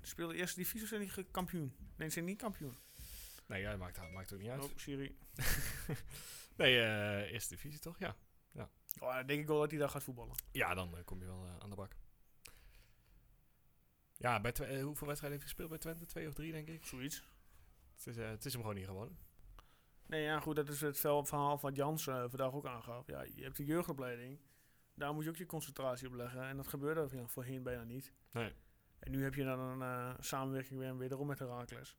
Die 0.00 0.08
spelen 0.08 0.30
de 0.30 0.36
eerste 0.36 0.58
divisie 0.58 0.82
of 0.82 0.88
zijn 0.88 1.00
die 1.00 1.26
kampioen? 1.30 1.74
Nee, 1.96 2.08
ze 2.08 2.14
zijn 2.14 2.24
niet 2.24 2.38
kampioen. 2.38 2.76
Nee, 3.46 3.60
ja, 3.60 3.76
maakt, 3.76 4.12
maakt 4.12 4.32
ook 4.32 4.40
niet 4.40 4.50
uit. 4.50 4.62
Oh, 4.62 4.70
Siri. 4.76 5.18
Nee, 6.56 6.80
eh, 6.80 7.32
eerste 7.32 7.54
divisie 7.54 7.80
toch? 7.80 7.98
Ja. 7.98 8.16
Oh, 9.00 9.14
dan 9.14 9.26
denk 9.26 9.40
ik 9.40 9.46
wel 9.46 9.60
dat 9.60 9.70
hij 9.70 9.80
daar 9.80 9.88
gaat 9.88 10.02
voetballen. 10.02 10.36
Ja, 10.52 10.74
dan 10.74 10.96
eh, 10.96 11.04
kom 11.04 11.20
je 11.20 11.26
wel 11.26 11.48
aan 11.58 11.70
de 11.70 11.76
bak. 11.76 11.96
Ja, 14.16 14.40
bij 14.40 14.52
hoeveel 14.82 15.06
wedstrijden 15.06 15.18
heeft 15.20 15.22
hij 15.22 15.38
gespeeld 15.40 15.68
bij 15.68 15.78
Twente? 15.78 16.06
Twee 16.06 16.28
of 16.28 16.34
drie, 16.34 16.52
denk 16.52 16.68
ik. 16.68 16.84
Zoiets. 16.84 17.22
Het 17.96 18.06
is, 18.06 18.16
het 18.16 18.44
is 18.44 18.52
hem 18.52 18.60
gewoon 18.60 18.76
niet 18.76 18.86
geworden. 18.86 19.18
Nee, 20.08 20.22
ja, 20.22 20.40
goed, 20.40 20.56
dat 20.56 20.68
is 20.68 20.80
het 20.80 20.98
verhaal 21.00 21.58
van 21.58 21.72
Jans 21.72 22.06
eh 22.06 22.24
vandaag 22.28 22.52
ook 22.52 22.66
aangaf. 22.66 23.06
Ja, 23.06 23.22
je 23.34 23.42
hebt 23.42 23.56
de 23.56 23.64
jeugdopleiding. 23.64 24.38
Daar 24.94 25.14
moet 25.14 25.24
je 25.24 25.30
ook 25.30 25.36
je 25.36 25.46
concentratie 25.46 26.06
op 26.06 26.14
leggen. 26.14 26.42
En 26.42 26.56
dat 26.56 26.68
gebeurde 26.68 27.00
er 27.00 27.16
ja, 27.16 27.26
voorheen 27.26 27.62
bijna 27.62 27.82
niet. 27.82 28.12
Nee. 28.32 28.52
En 28.98 29.10
nu 29.10 29.22
heb 29.22 29.34
je 29.34 29.44
dan 29.44 29.58
een 29.58 29.82
eh, 29.82 30.14
samenwerking 30.18 30.78
weer 30.78 30.96
wederom 30.96 31.26
met 31.26 31.38
Herakles. 31.38 31.96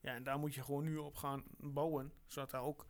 Ja, 0.00 0.14
en 0.14 0.22
daar 0.22 0.38
moet 0.38 0.54
je 0.54 0.62
gewoon 0.62 0.84
nu 0.84 0.96
op 0.96 1.16
gaan 1.16 1.44
bouwen. 1.56 2.12
Zodat 2.26 2.50
daar 2.50 2.62
ook 2.62 2.86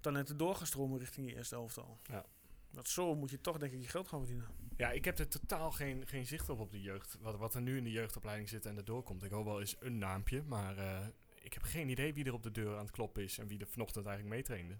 talenten 0.00 0.36
door 0.36 0.54
gaan 0.54 0.66
stromen 0.66 0.98
richting 0.98 1.28
je 1.28 1.36
eerste 1.36 1.54
elftal. 1.54 2.00
Ja. 2.02 2.24
Dat 2.70 2.88
zo 2.88 3.14
moet 3.14 3.30
je 3.30 3.40
toch 3.40 3.58
denk 3.58 3.72
ik 3.72 3.80
je 3.80 3.88
geld 3.88 4.08
gaan 4.08 4.18
verdienen. 4.18 4.48
Ja, 4.76 4.90
ik 4.90 5.04
heb 5.04 5.18
er 5.18 5.28
totaal 5.28 5.70
geen, 5.70 6.06
geen 6.06 6.26
zicht 6.26 6.48
op 6.48 6.58
op 6.58 6.70
de 6.70 6.80
jeugd. 6.80 7.18
Wat, 7.20 7.36
wat 7.36 7.54
er 7.54 7.62
nu 7.62 7.76
in 7.76 7.84
de 7.84 7.90
jeugdopleiding 7.90 8.48
zit 8.48 8.66
en 8.66 8.76
er 8.76 8.84
doorkomt. 8.84 9.22
Ik 9.22 9.30
hoor 9.30 9.44
wel 9.44 9.60
eens 9.60 9.76
een 9.80 9.98
naampje, 9.98 10.42
maar 10.42 10.76
eh, 10.76 11.06
ik 11.46 11.52
heb 11.52 11.62
geen 11.62 11.88
idee 11.88 12.14
wie 12.14 12.24
er 12.24 12.32
op 12.32 12.42
de 12.42 12.50
deur 12.50 12.72
aan 12.76 12.82
het 12.84 12.90
kloppen 12.90 13.22
is. 13.22 13.38
En 13.38 13.46
wie 13.46 13.58
er 13.60 13.66
vanochtend 13.66 14.06
eigenlijk 14.06 14.36
meetrainde. 14.36 14.78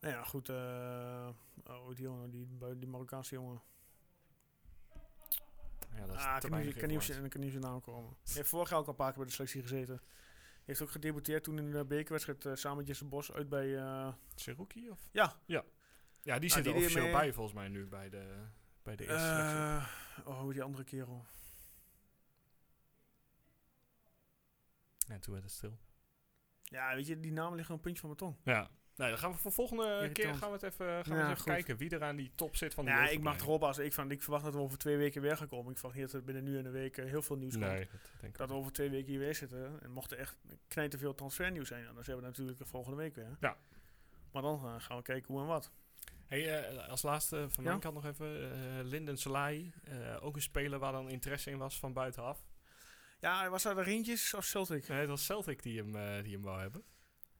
Nou 0.00 0.14
ja, 0.14 0.22
goed. 0.24 0.48
eh 0.48 1.28
oh, 1.64 1.88
die 1.88 2.02
jongen, 2.04 2.30
die, 2.30 2.48
Marokkaanse 2.88 3.34
jongen. 3.34 3.62
Ja, 5.96 6.06
dat 6.06 6.16
is 6.16 6.22
ah, 6.22 6.36
te 6.36 6.46
ik 6.46 6.50
kan 6.50 6.60
niet- 6.60 6.68
kan 6.72 6.80
zijn- 6.80 6.90
naam 7.60 7.80
komen. 7.80 8.10
Hij 8.24 8.34
heeft 8.34 8.48
vorig 8.48 8.70
jaar 8.70 8.78
ook 8.78 8.84
al 8.84 8.90
een 8.90 8.96
paar 8.96 9.08
keer 9.08 9.16
bij 9.18 9.26
de 9.26 9.32
selectie 9.32 9.62
gezeten. 9.62 10.00
Heeft 10.64 10.82
ook 10.82 10.90
gedebuteerd 10.90 11.44
toen 11.44 11.58
in 11.58 11.70
de 11.70 11.84
bekerwedstrijd 11.84 12.44
eh, 12.46 12.54
samen 12.54 12.76
met 12.78 12.86
Jesse 12.86 13.04
Bos 13.04 13.32
uit 13.32 13.48
bij... 13.48 13.76
eh, 13.78 14.12
Seruki 14.34 14.90
of? 14.90 15.08
ja, 15.12 15.36
Ja, 16.22 16.38
die 16.38 16.48
Ah, 16.50 16.54
zit 16.56 16.64
die 16.64 16.72
er 16.72 16.78
officieel 16.78 17.12
bij 17.12 17.32
volgens 17.32 17.54
mij 17.54 17.68
nu 17.68 17.86
bij 17.86 18.08
de, 18.08 18.44
bij 18.82 18.96
de 18.96 19.06
eerste 19.08 19.26
selectie. 19.28 20.26
oh, 20.32 20.48
die 20.52 20.62
andere 20.62 20.84
kerel. 20.84 21.24
Ja, 25.08 25.18
toen 25.18 25.32
werd 25.32 25.44
het 25.44 25.54
stil. 25.54 25.78
Ja, 26.62 26.94
weet 26.94 27.06
je, 27.06 27.20
die 27.20 27.32
namen 27.32 27.56
liggen 27.56 27.74
een 27.74 27.80
puntje 27.80 28.00
van 28.00 28.08
mijn 28.16 28.20
tong. 28.22 28.36
Ja. 28.56 28.70
Nee, 28.96 29.08
dan 29.08 29.18
gaan 29.18 29.32
we 29.32 29.38
voor 29.38 29.52
volgende 29.52 30.10
keer 30.12 30.34
gaan 30.34 30.48
we 30.48 30.54
het 30.54 30.62
even, 30.62 31.04
gaan 31.04 31.16
we 31.16 31.22
eens 31.22 31.32
even 31.32 31.44
kijken 31.44 31.76
wie 31.76 31.90
er 31.90 32.02
aan 32.02 32.16
die 32.16 32.32
top 32.34 32.56
zit 32.56 32.74
van 32.74 32.84
de 32.84 32.90
Ja, 32.90 33.08
ik 33.08 33.20
mag 33.20 33.40
erop 33.40 33.62
als 33.62 33.78
ik, 33.78 33.92
van, 33.92 34.10
ik 34.10 34.22
verwacht 34.22 34.44
dat 34.44 34.54
we 34.54 34.60
over 34.60 34.78
twee 34.78 34.96
weken 34.96 35.22
weer 35.22 35.36
gaan 35.36 35.48
komen. 35.48 35.70
Ik 35.72 35.78
verwacht 35.78 35.98
niet 35.98 36.10
dat 36.10 36.20
er 36.20 36.24
binnen 36.26 36.44
nu 36.44 36.58
en 36.58 36.64
een 36.64 36.72
week 36.72 36.96
eh, 36.96 37.04
heel 37.04 37.22
veel 37.22 37.36
nieuws 37.36 37.52
komt. 37.54 37.66
Nee, 37.66 37.78
dat 37.90 38.00
denk 38.20 38.32
ik 38.32 38.38
Dat 38.38 38.48
we 38.48 38.54
over 38.54 38.72
twee 38.72 38.90
weken 38.90 39.08
hier 39.08 39.18
weer 39.18 39.34
zitten. 39.34 39.82
En 39.82 39.90
mocht 39.90 40.10
er 40.10 40.18
echt 40.18 40.36
knijt 40.68 40.90
te 40.90 40.98
veel 40.98 41.14
transfernieuws 41.14 41.68
zijn, 41.68 41.84
dan 41.84 41.94
hebben 41.94 42.16
we 42.16 42.22
natuurlijk 42.22 42.58
de 42.58 42.64
volgende 42.66 42.96
week 42.96 43.14
weer. 43.14 43.36
Ja. 43.40 43.56
Maar 44.32 44.42
dan 44.42 44.64
eh, 44.64 44.74
gaan 44.78 44.96
we 44.96 45.02
kijken 45.02 45.32
hoe 45.34 45.42
en 45.42 45.48
wat. 45.48 45.70
Hey, 46.26 46.60
eh, 46.76 46.88
als 46.88 47.02
laatste 47.02 47.46
van 47.50 47.64
Ja? 47.64 47.68
mijn 47.70 47.80
kant 47.80 47.94
nog 47.94 48.04
even. 48.04 48.52
eh 48.52 48.84
Linden 48.84 49.16
Salai. 49.18 49.72
ook 50.20 50.36
een 50.36 50.42
speler 50.42 50.78
waar 50.78 50.92
dan 50.92 51.08
interesse 51.10 51.50
in 51.50 51.58
was 51.58 51.78
van 51.78 51.92
buitenaf. 51.92 52.47
Ja, 53.20 53.48
was 53.48 53.62
dat 53.62 53.76
de 53.76 53.82
Rintjes 53.82 54.34
of 54.34 54.44
Celtic? 54.44 54.88
Nee, 54.88 54.98
het 54.98 55.08
was 55.08 55.24
Celtic 55.24 55.62
die 55.62 55.78
hem, 55.78 55.96
eh, 55.96 56.22
die 56.22 56.32
hem 56.32 56.42
wou 56.42 56.60
hebben. 56.60 56.84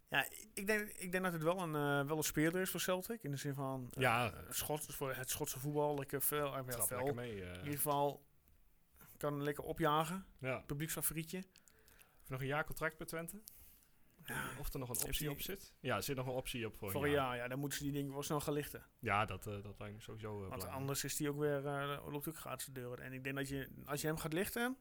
Ja, 0.08 0.26
ik 0.54 0.66
denk, 0.66 0.88
ik 0.88 1.12
denk 1.12 1.24
dat 1.24 1.32
het 1.32 1.42
wel 1.42 1.58
een, 1.60 1.74
eh, 1.74 2.06
wel 2.08 2.16
een 2.16 2.22
speler 2.22 2.60
is 2.60 2.70
voor 2.70 2.80
Celtic. 2.80 3.22
In 3.22 3.30
de 3.30 3.36
zin 3.36 3.54
van 3.54 3.90
eh, 3.94 4.02
Ja. 4.02 4.34
Schots, 4.48 4.86
voor 4.96 5.14
het 5.14 5.30
Schotse 5.30 5.58
voetbal. 5.58 5.94
Lekker 5.98 6.22
eh, 6.30 6.38
ja, 6.38 6.62
lekker 6.88 7.14
mee. 7.14 7.40
In 7.42 7.58
ieder 7.58 7.72
geval 7.76 8.26
kan 9.16 9.42
lekker 9.42 9.64
opjagen. 9.64 10.26
ja. 10.38 10.58
Publieksfavorietje. 10.66 11.44
Nog 12.26 12.40
een 12.40 12.46
jaar 12.46 12.64
contract 12.64 12.96
bij 12.98 13.06
Twente. 13.06 13.42
of 14.58 14.72
er 14.72 14.78
nog 14.78 14.88
een 14.88 15.04
optie 15.04 15.30
op 15.30 15.40
zit. 15.40 15.74
Ja, 15.80 15.96
er 15.96 16.02
zit 16.02 16.16
nog 16.16 16.26
een 16.26 16.32
optie 16.32 16.66
op 16.66 16.76
voor, 16.76 16.90
Voor 16.90 17.04
een 17.04 17.10
jaar, 17.10 17.36
ja, 17.36 17.48
dan 17.48 17.58
moeten 17.58 17.78
ze 17.78 17.84
die 17.84 17.92
dingen 17.92 18.12
wel 18.12 18.22
snel 18.22 18.40
gaan 18.40 18.52
lichten. 18.54 18.86
Ja, 18.98 19.24
dat, 19.24 19.46
eh, 19.46 19.62
dat 19.62 19.78
lijkt 19.78 19.94
me 19.94 20.00
sowieso 20.02 20.28
eh, 20.28 20.36
Want 20.38 20.48
belangrijk. 20.50 20.76
anders 20.78 21.04
is 21.04 21.16
die 21.16 21.28
ook 21.28 21.38
weer, 21.38 21.66
eh 21.66 22.06
loopt 22.10 22.28
ook 22.28 22.36
gratis 22.36 22.64
de 22.66 22.72
deur. 22.72 23.00
En 23.00 23.12
ik 23.12 23.24
denk 23.24 23.36
dat 23.36 23.48
je, 23.48 23.68
als 23.84 24.00
je 24.00 24.06
hem 24.06 24.16
gaat 24.16 24.32
lichten, 24.32 24.76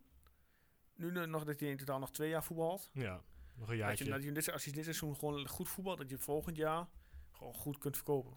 nu 0.97 1.25
nog 1.25 1.43
dat 1.43 1.59
hij 1.59 1.69
in 1.69 1.77
totaal 1.77 1.99
nog 1.99 2.11
twee 2.11 2.29
jaar 2.29 2.43
voetbalt. 2.43 2.89
Ja, 2.93 3.11
nog 3.13 3.23
een 3.55 3.65
Dat 3.67 3.77
jaartje. 3.77 4.05
je, 4.05 4.11
dat 4.11 4.23
je 4.23 4.31
dit, 4.31 4.51
als 4.51 4.65
je 4.65 4.71
dit 4.71 4.83
seizoen 4.83 5.15
gewoon 5.15 5.47
goed 5.47 5.69
voetbalt, 5.69 5.97
dat 5.97 6.09
je 6.09 6.17
volgend 6.17 6.57
jaar 6.57 6.87
gewoon 7.31 7.53
goed 7.53 7.77
kunt 7.77 7.95
verkopen. 7.95 8.33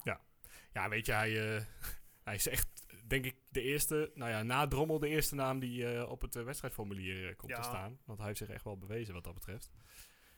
Ja, 0.73 0.89
weet 0.89 1.05
je, 1.05 1.11
hij, 1.11 1.55
eh, 1.55 1.63
hij 2.23 2.35
is 2.35 2.47
echt, 2.47 2.67
denk 3.07 3.25
ik, 3.25 3.35
de 3.49 3.61
eerste, 3.61 4.11
nou 4.13 4.31
ja, 4.31 4.43
na 4.43 4.67
Drommel 4.67 4.99
de 4.99 5.07
eerste 5.07 5.35
naam 5.35 5.59
die 5.59 5.93
eh, 5.95 6.09
op 6.09 6.21
het 6.21 6.35
eh, 6.35 6.43
wedstrijdformulier 6.43 7.35
komt 7.35 7.51
Ja. 7.51 7.57
te 7.57 7.63
staan. 7.67 7.99
Want 8.05 8.17
hij 8.17 8.27
heeft 8.27 8.39
zich 8.39 8.49
echt 8.49 8.63
wel 8.63 8.77
bewezen 8.77 9.13
wat 9.13 9.23
dat 9.23 9.33
betreft. 9.33 9.71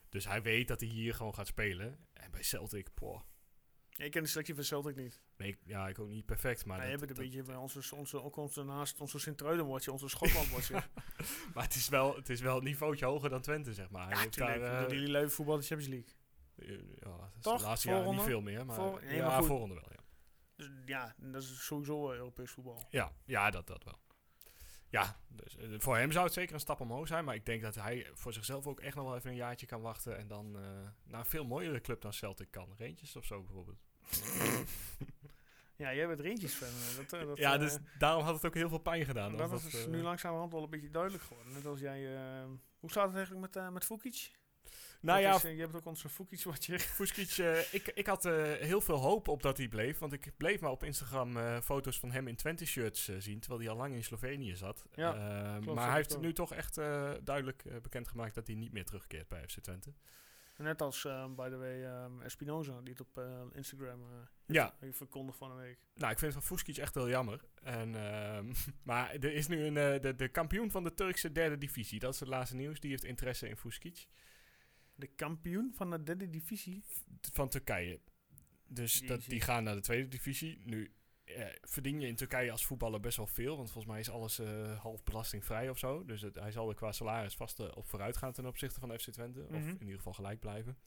Dus 0.10 0.26
hij 0.28 0.42
weet 0.42 0.68
dat 0.68 0.80
hij 0.80 0.90
hier 0.90 1.14
gewoon 1.14 1.34
gaat 1.36 1.48
spelen. 1.48 2.08
En 2.14 2.32
bij 2.32 2.44
Celtic, 2.44 2.94
poh, 2.94 3.16
Ja, 3.16 3.26
ik 3.96 4.12
ken 4.12 4.24
de 4.24 4.30
selectie 4.30 4.56
van 4.56 4.64
Celtic 4.64 4.96
niet. 4.96 5.22
nee, 5.38 5.50
ik- 5.50 5.60
ja, 5.66 5.88
ik 5.88 6.00
ook 6.00 6.08
niet 6.10 6.26
perfect, 6.26 6.66
maar, 6.66 6.78
Maar 6.78 6.92
dat- 6.92 7.00
het 7.00 7.10
een 7.10 7.16
dat- 7.16 7.26
beetje 7.26 7.44
bij 7.44 7.56
onze, 7.56 7.96
onze, 7.96 8.22
ook 8.24 8.36
onze 8.36 8.64
naast 8.64 9.02
onze 9.02 9.20
Sint-Truiden 9.20 9.66
wordt 9.66 9.88
onze 9.88 10.08
Schotland 10.08 10.50
wordt 10.50 10.68
je. 10.74 10.82
maar 11.54 11.64
het 11.64 11.76
is, 11.76 11.90
wel, 11.90 12.16
het 12.16 12.30
is 12.30 12.42
wel 12.42 12.58
een 12.58 12.64
niveautje 12.64 13.06
hoger 13.06 13.30
dan 13.30 13.42
Twente, 13.42 13.74
zeg 13.74 13.90
maar. 13.90 14.10
Ja, 14.10 14.28
tuurlijk. 14.30 14.60
daar, 14.60 14.80
Door 14.82 14.92
eh, 14.92 15.00
die 15.00 15.10
lui 15.10 15.30
voetbal 15.30 15.58
de 15.58 15.64
Champions 15.64 15.94
League. 15.94 16.14
eh, 16.56 16.84
ja, 17.00 17.18
dat 17.18 17.30
is 17.38 17.42
Toch? 17.42 17.58
de 17.62 17.64
laatste 17.66 17.88
jaren 17.90 18.12
niet 18.12 18.22
veel 18.22 18.42
meer, 18.42 18.66
maar, 18.66 18.76
Voor- 18.76 19.02
nee, 19.04 19.16
ja, 19.16 19.28
maar 19.28 19.44
voorronde 19.44 19.76
wel, 19.76 19.90
ja. 19.90 20.02
Dus 20.56 20.70
ja, 20.86 21.16
dat 21.18 21.42
is 21.44 21.66
sowieso 21.66 22.12
eh, 22.12 22.18
Europees 22.18 22.52
voetbal. 22.52 22.86
Ja, 22.90 23.12
ja 23.26 23.50
dat, 23.50 23.68
dat 23.68 23.84
wel. 23.84 24.00
Ja, 24.94 25.18
dus, 25.28 25.58
eh, 25.58 25.68
voor 25.78 25.98
hem 25.98 26.12
zou 26.12 26.26
het 26.26 26.34
zeker 26.34 26.54
een 26.54 26.60
stap 26.60 26.80
omhoog 26.80 27.08
zijn. 27.08 27.26
Maar 27.26 27.36
ik 27.36 27.46
denk 27.46 27.62
dat 27.62 27.76
hij 27.76 28.08
voor 28.14 28.34
zichzelf 28.34 28.68
ook 28.68 28.80
echt 28.80 28.96
nog 28.96 29.06
wel 29.06 29.16
even 29.16 29.30
een 29.30 29.36
jaartje 29.36 29.66
kan 29.66 29.82
wachten. 29.82 30.18
En 30.18 30.28
dan 30.28 30.56
eh, 30.56 30.62
naar 31.04 31.20
een 31.20 31.26
veel 31.26 31.46
mooiere 31.46 31.82
club 31.82 32.02
dan 32.02 32.14
Celtic 32.14 32.52
kan. 32.52 32.76
Rangers 32.78 33.16
of 33.16 33.26
zo 33.26 33.42
bijvoorbeeld. 33.44 33.78
Ja, 35.76 35.94
jij 35.94 36.08
bent 36.08 36.20
Rangers 36.20 36.54
fan. 36.54 36.68
eh, 36.68 36.96
Dat, 37.10 37.28
dat, 37.28 37.38
ja, 37.38 37.58
dus 37.58 37.78
daarom 37.98 38.24
had 38.24 38.36
het 38.36 38.46
ook 38.46 38.54
heel 38.54 38.70
veel 38.70 38.78
pijn 38.78 39.06
gedaan. 39.06 39.38
dat, 39.38 39.64
is 39.64 39.88
nu 39.88 40.02
langzamerhand 40.02 40.52
wel 40.52 40.64
een 40.64 40.70
beetje 40.70 40.90
duidelijk 40.90 41.24
geworden. 41.24 41.54
Net 41.54 41.66
als 41.66 41.80
jij... 41.80 42.08
hoe 42.80 42.90
staat 42.90 43.08
het 43.08 43.16
eigenlijk 43.16 43.54
met, 43.56 43.72
met 43.74 43.86
Fukic? 43.86 44.32
Nou 45.02 45.22
Dat 45.22 45.30
ja, 45.32 45.36
is, 45.36 45.44
eh, 45.44 45.56
je 45.56 45.62
hebt 45.62 45.76
ook 45.76 45.86
onze 45.86 46.10
Fukic 46.10 46.44
wat 46.44 46.66
je... 46.66 46.80
Fuskic, 47.00 47.38
eh, 47.38 47.74
ik, 47.74 47.88
ik 47.88 48.06
had 48.08 48.26
eh, 48.26 48.52
heel 48.54 48.82
veel 48.82 48.96
hoop 48.96 49.28
op 49.28 49.42
dat 49.42 49.58
hij 49.58 49.68
bleef. 49.68 49.98
Want 50.00 50.14
ik 50.14 50.32
bleef 50.38 50.60
maar 50.60 50.72
op 50.72 50.84
Instagram 50.84 51.38
eh, 51.38 51.60
foto's 51.62 52.00
van 52.00 52.12
hem 52.12 52.28
in 52.28 52.36
Twente 52.36 52.66
shirts 52.66 53.10
zien. 53.18 53.40
Terwijl 53.40 53.62
hij 53.62 53.70
al 53.72 53.78
lang 53.78 53.94
in 53.94 54.04
Slovenië 54.04 54.56
zat. 54.56 54.86
Ja, 54.96 55.14
Ehm, 55.16 55.62
klopt, 55.62 55.76
maar 55.78 55.88
hij 55.88 55.96
heeft 55.96 56.16
ook. 56.16 56.22
nu 56.22 56.34
toch 56.34 56.54
echt 56.54 56.76
duidelijk 57.24 57.64
bekendgemaakt 57.82 58.36
dat 58.36 58.48
hij 58.48 58.56
niet 58.56 58.72
meer 58.72 58.86
terugkeert 58.86 59.28
bij 59.28 59.44
FC 59.48 59.60
Twente. 59.60 59.94
Net 60.58 60.82
als, 60.82 61.06
eh, 61.06 61.26
by 61.36 61.50
the 61.50 61.58
way, 61.58 61.84
ehm, 61.86 62.22
Espinoza, 62.22 62.80
die 62.82 62.94
het 62.98 63.02
op 63.02 63.22
Instagram 63.54 64.02
eh 64.02 64.18
Ja. 64.46 64.74
heeft 64.80 64.98
verkondigd 64.98 65.38
van 65.38 65.52
een 65.52 65.58
week. 65.58 65.78
Nou, 65.96 66.12
ik 66.12 66.20
vind 66.20 66.34
het 66.34 66.44
van 66.46 66.58
Fuskic 66.58 66.78
echt 66.78 66.94
heel 66.94 67.10
jammer. 67.10 67.42
En, 67.64 67.96
ehm, 67.96 68.54
maar 68.84 69.10
er 69.14 69.34
is 69.34 69.48
nu 69.48 69.66
een, 69.66 70.02
de, 70.02 70.16
de 70.16 70.28
kampioen 70.28 70.72
van 70.72 70.84
de 70.84 70.94
Turkse 70.94 71.32
derde 71.32 71.58
divisie. 71.58 72.00
Dat 72.00 72.14
is 72.14 72.20
het 72.20 72.30
laatste 72.30 72.56
nieuws. 72.56 72.80
Die 72.80 72.90
heeft 72.90 73.04
interesse 73.04 73.50
in 73.50 73.58
Fuskic. 73.58 74.08
De 75.04 75.10
kampioen 75.16 75.72
van 75.76 75.90
de 75.90 76.04
derde 76.04 76.30
divisie. 76.30 76.84
Van 77.34 77.50
Turkije. 77.50 78.00
Dus 78.68 79.02
dat, 79.02 79.24
die 79.26 79.42
gaan 79.42 79.64
naar 79.64 79.76
de 79.76 79.82
tweede 79.82 80.08
divisie. 80.08 80.62
Nu 80.66 80.94
eh, 81.24 81.46
verdien 81.62 82.00
je 82.00 82.08
in 82.08 82.16
Turkije 82.16 82.52
als 82.52 82.66
voetballer 82.66 83.00
best 83.00 83.18
wel 83.18 83.28
veel. 83.28 83.56
Want 83.56 83.72
volgens 83.72 83.94
mij 83.94 84.00
is 84.02 84.10
alles 84.10 84.40
eh, 84.40 84.80
half 84.82 85.04
belastingvrij 85.04 85.70
of 85.70 85.78
zo. 85.78 86.06
Dus 86.06 86.22
het, 86.22 86.36
hij 86.36 86.52
zal 86.52 86.70
er 86.70 86.76
qua 86.76 86.92
salaris 86.92 87.36
vast 87.36 87.60
eh, 87.60 87.68
op 87.76 87.86
vooruit 87.86 88.18
gaan 88.18 88.32
ten 88.34 88.46
opzichte 88.46 88.80
van 88.80 89.00
FC 89.00 89.10
Twente. 89.12 89.42
Of 89.44 89.50
Mhm. 89.50 89.68
in 89.70 89.80
ieder 89.82 89.98
geval 89.98 90.14
gelijk 90.14 90.40
blijven. 90.40 90.78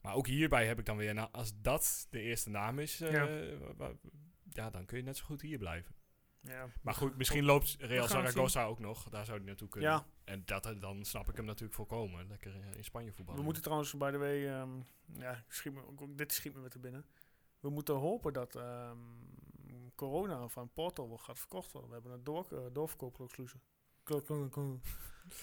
Maar 0.00 0.14
ook 0.14 0.26
hierbij 0.26 0.66
heb 0.66 0.78
ik 0.78 0.86
dan 0.86 0.96
weer, 0.96 1.14
nou, 1.14 1.28
als 1.32 1.52
dat 1.60 2.06
de 2.10 2.20
eerste 2.20 2.50
naam 2.50 2.78
is, 2.78 3.00
eh, 3.00 3.12
ja, 4.50 4.70
dan 4.70 4.84
kun 4.86 4.96
je 4.98 5.04
net 5.04 5.16
zo 5.16 5.24
goed 5.24 5.40
hier 5.42 5.58
blijven. 5.58 5.94
Ja. 6.42 6.68
Maar 6.82 6.94
goed, 6.94 7.16
misschien 7.16 7.44
loopt 7.44 7.76
Real 7.78 8.08
Zaragoza 8.08 8.64
ook 8.64 8.78
nog. 8.78 9.08
Daar 9.08 9.24
zou 9.24 9.36
hij 9.38 9.46
naartoe 9.46 9.68
kunnen. 9.68 9.90
Ja, 9.90 10.06
En 10.24 10.42
dat, 10.44 10.66
eh, 10.66 10.80
dan 10.80 11.04
snap 11.04 11.28
ik 11.28 11.36
hem 11.36 11.44
natuurlijk 11.44 11.74
volkomen. 11.74 12.26
Lekker 12.28 12.54
eh, 12.60 12.76
in 12.76 12.84
Spanje 12.84 13.08
we 13.08 13.14
voetballen. 13.14 13.44
moeten 13.44 13.62
trouwens, 13.62 13.96
by 13.96 14.10
the 14.10 14.18
way, 14.18 14.48
ehm, 14.48 14.70
ja, 15.18 15.44
schiet 15.48 15.72
me, 15.74 16.14
dit 16.14 16.32
schiet 16.32 16.54
me 16.54 16.60
weer 16.60 16.70
te 16.70 16.78
binnen. 16.78 17.04
We 17.60 17.70
moeten 17.70 17.94
hopen 17.94 18.32
dat 18.32 18.54
ehm, 18.56 18.98
corona 19.94 20.48
van 20.48 20.72
Porto 20.72 21.08
wel 21.08 21.18
gaat 21.18 21.38
verkocht 21.38 21.72
worden. 21.72 21.90
We 21.90 21.96
hebben 21.96 22.12
een 22.12 22.24
door, 22.24 22.46
uh, 22.52 22.58
doorverkoopclausule. 22.72 23.48
Cla- 24.04 24.20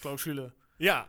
Clausule. 0.00 0.54
Ja. 0.76 1.06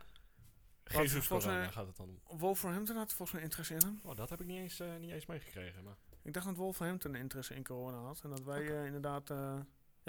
Jesus 0.85 1.11
volgens 1.27 1.45
corona 1.45 1.61
mij- 1.63 1.71
gaat 1.71 1.87
het 1.87 1.97
dan 1.97 2.19
om. 2.23 2.37
Wolverhampton 2.39 2.95
had 2.95 3.13
volgens 3.13 3.31
mij 3.31 3.41
interesse 3.41 3.73
in 3.73 3.79
hem. 3.85 3.99
Oh, 4.03 4.15
dat 4.15 4.29
heb 4.29 4.41
ik 4.41 4.47
niet 4.47 4.57
eens, 4.57 4.79
eh, 4.79 4.95
niet 4.95 5.11
eens 5.11 5.25
meegekregen. 5.25 5.83
Maar. 5.83 5.95
Ik 6.21 6.33
dacht 6.33 6.45
dat 6.45 6.55
Wolverhampton 6.55 7.15
interesse 7.15 7.55
in 7.55 7.63
corona 7.63 7.97
had. 7.97 8.21
En 8.23 8.29
dat 8.29 8.43
wij 8.43 8.67
eh, 8.79 8.85
inderdaad 8.85 9.29
eh, 9.29 9.59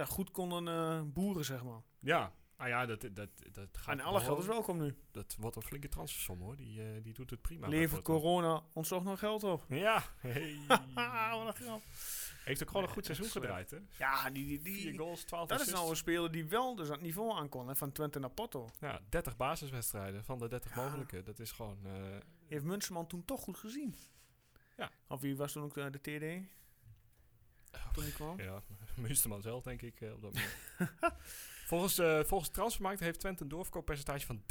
ja, 0.01 0.07
goed 0.07 0.31
konden 0.31 0.69
eh, 0.69 1.01
boeren, 1.05 1.45
zeg 1.45 1.63
maar. 1.65 1.81
Ja. 1.99 2.33
Ah 2.57 2.69
ja, 2.69 2.87
dat, 2.87 3.01
dat, 3.13 3.29
dat 3.53 3.69
gaat 3.73 3.99
En 3.99 4.01
alle 4.01 4.21
geld 4.21 4.39
is 4.39 4.47
wel. 4.47 4.55
welkom 4.55 4.79
nu. 4.79 4.95
Dat 5.11 5.37
wordt 5.39 5.57
een 5.57 5.63
flinke 5.63 5.89
transfersom 5.89 6.41
hoor. 6.41 6.57
Die, 6.57 6.83
eh, 6.83 7.03
die 7.03 7.13
doet 7.15 7.31
het 7.31 7.41
prima. 7.41 7.69
Levert 7.69 8.03
corona 8.03 8.63
ons 8.73 8.89
toch 8.89 9.05
nog 9.05 9.19
geld 9.19 9.45
op? 9.45 9.65
Ja. 9.87 10.03
Hey. 10.17 10.59
Wat 11.35 11.47
een 11.47 11.55
grap. 11.55 11.83
Heeft 12.45 12.63
ook 12.63 12.69
gewoon 12.69 12.83
een 12.85 12.91
goed 12.93 13.05
seizoen 13.05 13.27
slecht. 13.27 13.47
gedraaid 13.47 13.71
hè. 13.71 13.79
Ja, 13.99 14.31
die, 14.31 14.47
die, 14.47 14.61
die, 14.63 14.99
goals, 14.99 15.25
12 15.25 15.49
dat 15.49 15.61
is 15.61 15.73
nou 15.73 15.91
een 15.91 15.97
speler 15.97 16.31
die 16.31 16.45
wel 16.45 16.75
dus 16.75 16.87
aan 16.87 16.93
het 16.93 17.03
niveau 17.03 17.33
aan 17.33 17.49
kon. 17.49 17.69
Hè, 17.69 17.77
van 17.77 17.93
Twente 17.93 18.19
naar 18.19 18.31
Porto. 18.31 18.69
Ja, 18.81 19.01
30 19.09 19.37
basiswedstrijden 19.37 20.25
van 20.25 20.39
de 20.39 20.49
30 20.49 20.75
Ja. 20.75 20.83
mogelijke. 20.83 21.23
Dat 21.23 21.39
is 21.39 21.53
gewoon... 21.53 21.79
eh, 21.85 21.93
Heeft 22.47 22.65
Munsterman 22.65 23.07
toen 23.07 23.25
toch 23.25 23.41
goed 23.41 23.57
gezien. 23.59 23.95
Ja. 24.77 24.91
Of 25.09 25.21
wie 25.21 25.37
was 25.37 25.53
toen 25.53 25.63
ook 25.63 25.75
de, 25.75 25.91
de 25.91 25.99
TD? 26.01 26.49
Toen 27.93 28.05
die 28.05 28.13
kwam? 28.13 28.41
Ja, 28.41 28.63
Munsterman 29.01 29.43
zelf 29.43 29.63
denk 29.63 29.83
ik 29.83 30.01
eh, 30.01 30.13
op 30.13 30.23
dat 30.23 30.33
moment. 30.33 31.15
volgens, 31.71 31.99
eh 31.99 32.25
volgens 32.25 32.51
Transfermarkt 32.51 33.01
heeft 33.01 33.21
Twente 33.21 33.43
een 33.43 33.49
doorverkooppercentage 33.49 34.27
van 34.27 34.43
30%. 34.43 34.47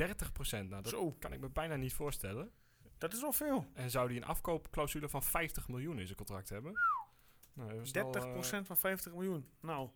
Nou, 0.49 0.69
dat 0.69 0.87
Zo, 0.87 1.11
kan 1.11 1.33
ik 1.33 1.39
me 1.39 1.49
bijna 1.49 1.75
niet 1.75 1.93
voorstellen. 1.93 2.51
dat 2.97 3.13
is 3.13 3.21
wel 3.21 3.33
veel. 3.33 3.65
30% 3.69 3.73
En 3.73 3.89
zou 3.89 4.07
die 4.07 4.17
een 4.17 4.25
afkoopclausule 4.25 5.09
van 5.09 5.23
50 5.23 5.67
miljoen 5.67 5.99
in 5.99 6.05
zijn 6.05 6.17
contract 6.17 6.49
hebben? 6.49 6.73
Nou, 7.53 7.69
dat 7.73 7.85
is 7.85 7.91
wel, 7.91 8.13
eh, 8.13 8.63
van 8.63 8.77
50 8.77 9.13
miljoen. 9.13 9.49
Nou, 9.59 9.89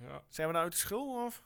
ja, 0.00 0.22
zijn 0.28 0.46
we 0.46 0.52
nou 0.52 0.64
uit 0.64 0.72
de 0.72 0.78
schil 0.78 1.24
of? 1.24 1.42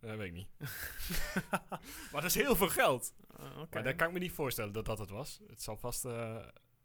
dat 0.00 0.16
weet 0.16 0.26
ik 0.26 0.32
niet. 0.32 0.48
maar 2.12 2.20
dat 2.22 2.24
is 2.24 2.34
heel 2.34 2.56
veel 2.56 2.68
geld. 2.68 3.14
Uh. 3.40 3.62
Maar 3.70 3.82
dat 3.82 3.96
kan 3.96 4.06
ik 4.06 4.12
me 4.12 4.18
niet 4.18 4.32
voorstellen 4.32 4.72
dat 4.72 4.84
dat 4.84 4.98
het 4.98 5.10
was. 5.10 5.40
Het 5.46 5.62
zal 5.62 5.76
vast, 5.76 6.02
het 6.02 6.14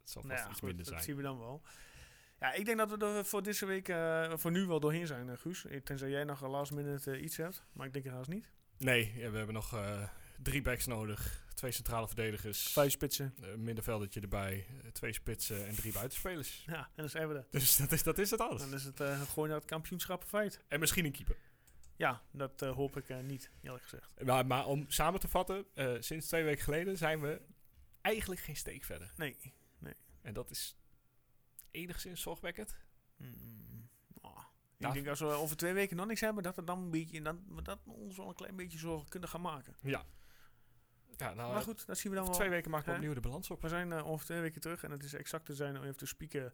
zal 0.04 0.22
vast 0.22 0.26
Nou 0.26 0.40
ja, 0.40 0.50
iets 0.50 0.60
goed, 0.60 0.68
minder 0.68 0.86
dat 0.86 0.94
zijn. 0.94 1.04
zien 1.04 1.16
we 1.16 1.22
dan 1.22 1.40
wel. 1.40 1.62
Ja, 2.46 2.54
ik 2.54 2.66
denk 2.66 2.78
dat 2.78 2.90
we 2.92 3.06
er 3.06 3.26
voor 3.26 3.44
deze 3.44 3.66
week, 3.66 3.88
eh, 3.90 4.34
voor 4.38 4.52
nu 4.52 4.66
wel 4.66 4.80
doorheen 4.80 5.08
zijn, 5.08 5.30
eh, 5.30 5.38
Guus. 5.38 5.66
Eh, 5.66 5.82
Tenzij 5.82 6.10
jij 6.10 6.24
nog 6.24 6.42
een 6.42 6.50
last 6.50 6.72
minute 6.72 7.12
eh, 7.12 7.24
iets 7.24 7.38
hebt. 7.38 7.64
Maar 7.72 7.86
ik 7.88 7.94
denk 7.94 8.06
het 8.06 8.14
haast 8.14 8.30
niet. 8.30 8.52
Nee, 8.78 9.14
ja, 9.16 9.30
we 9.30 9.38
hebben 9.38 9.56
nog 9.56 9.74
eh, 9.74 10.10
drie 10.42 10.62
backs 10.62 10.86
nodig. 10.86 11.46
Twee 11.54 11.72
centrale 11.72 12.08
verdedigers. 12.08 12.68
Vijf 12.68 12.92
spitsen. 12.92 13.34
Een 13.42 13.64
middenveldetje 13.64 14.22
erbij. 14.22 14.66
eh, 14.84 14.92
twee 14.92 15.14
spitsen 15.14 15.68
en 15.68 15.76
drie 15.76 15.94
buitenspelers. 15.94 16.64
Ja, 16.66 16.78
en 16.78 16.92
dan 16.96 17.10
zijn 17.10 17.28
we 17.28 17.34
er. 17.36 17.48
Dus 17.52 17.76
dat 17.78 17.92
is, 17.92 18.04
dat 18.04 18.18
is 18.18 18.32
het 18.32 18.40
alles. 18.40 18.62
Dan 18.62 18.74
is 18.74 18.84
het 18.84 19.00
eh 19.00 19.22
gewoon 19.22 19.48
naar 19.48 19.58
het 19.58 19.68
kampioenschap 19.68 20.24
feit. 20.24 20.64
En 20.68 20.80
misschien 20.80 21.06
een 21.06 21.12
keeper. 21.12 21.38
Ja, 21.96 22.22
dat 22.32 22.62
eh, 22.62 22.72
hoop 22.76 22.98
ik 22.98 23.10
eh, 23.10 23.20
niet, 23.20 23.52
eerlijk 23.62 23.84
gezegd. 23.84 24.24
Maar, 24.24 24.46
maar 24.46 24.66
om 24.66 24.86
samen 24.88 25.20
te 25.20 25.28
vatten, 25.28 25.66
eh, 25.74 25.94
sinds 26.00 26.28
twee 26.28 26.44
weken 26.44 26.64
geleden 26.64 26.98
zijn 26.98 27.22
we 27.22 27.42
eigenlijk 28.02 28.42
geen 28.42 28.56
steek 28.56 28.84
verder. 28.84 29.12
Nee. 29.16 29.38
En 30.22 30.34
dat 30.34 30.52
is 30.52 30.78
enigszins 31.76 32.22
zorgwekkend. 32.22 32.76
Mm, 33.18 33.90
ah. 34.22 34.44
Ja. 34.78 34.88
Ik 34.88 34.94
denk 34.94 35.08
als 35.08 35.20
we 35.20 35.26
over 35.26 35.58
twee 35.58 35.74
weken 35.74 35.98
nog 35.98 36.06
niks 36.08 36.22
hebben, 36.22 36.44
dat 36.44 36.56
we 36.56 36.64
dan 36.64 36.80
een 36.80 36.92
beetje, 36.92 37.22
dan, 37.22 37.44
dat 37.64 37.80
ons 37.86 38.18
wel 38.18 38.28
een 38.28 38.36
klein 38.36 38.56
beetje 38.56 38.78
zorgen 38.78 39.10
kunnen 39.10 39.30
gaan 39.30 39.42
maken. 39.42 39.76
Ja. 39.82 40.06
Ja, 41.18 41.34
nou, 41.34 41.54
maar 41.54 41.62
goed, 41.62 41.86
dat 41.86 41.98
zien 41.98 42.12
we 42.12 42.18
dan 42.18 42.26
wel. 42.28 42.36
twee 42.36 42.50
weken 42.50 42.72
maken 42.72 42.86
we 42.86 42.92
Hè? 42.92 42.98
opnieuw 42.98 43.14
de 43.14 43.22
balans 43.22 43.50
op. 43.50 43.62
We 43.62 43.70
zijn 43.70 43.92
eh, 43.92 44.08
over 44.08 44.26
twee 44.26 44.42
weken 44.42 44.62
terug 44.62 44.84
en 44.84 44.92
het 44.92 45.04
is 45.04 45.14
exact 45.14 45.46
te 45.46 45.56
zijn 45.56 45.78
om 45.78 45.84
even 45.84 45.98
te 45.98 46.06
spieken 46.06 46.54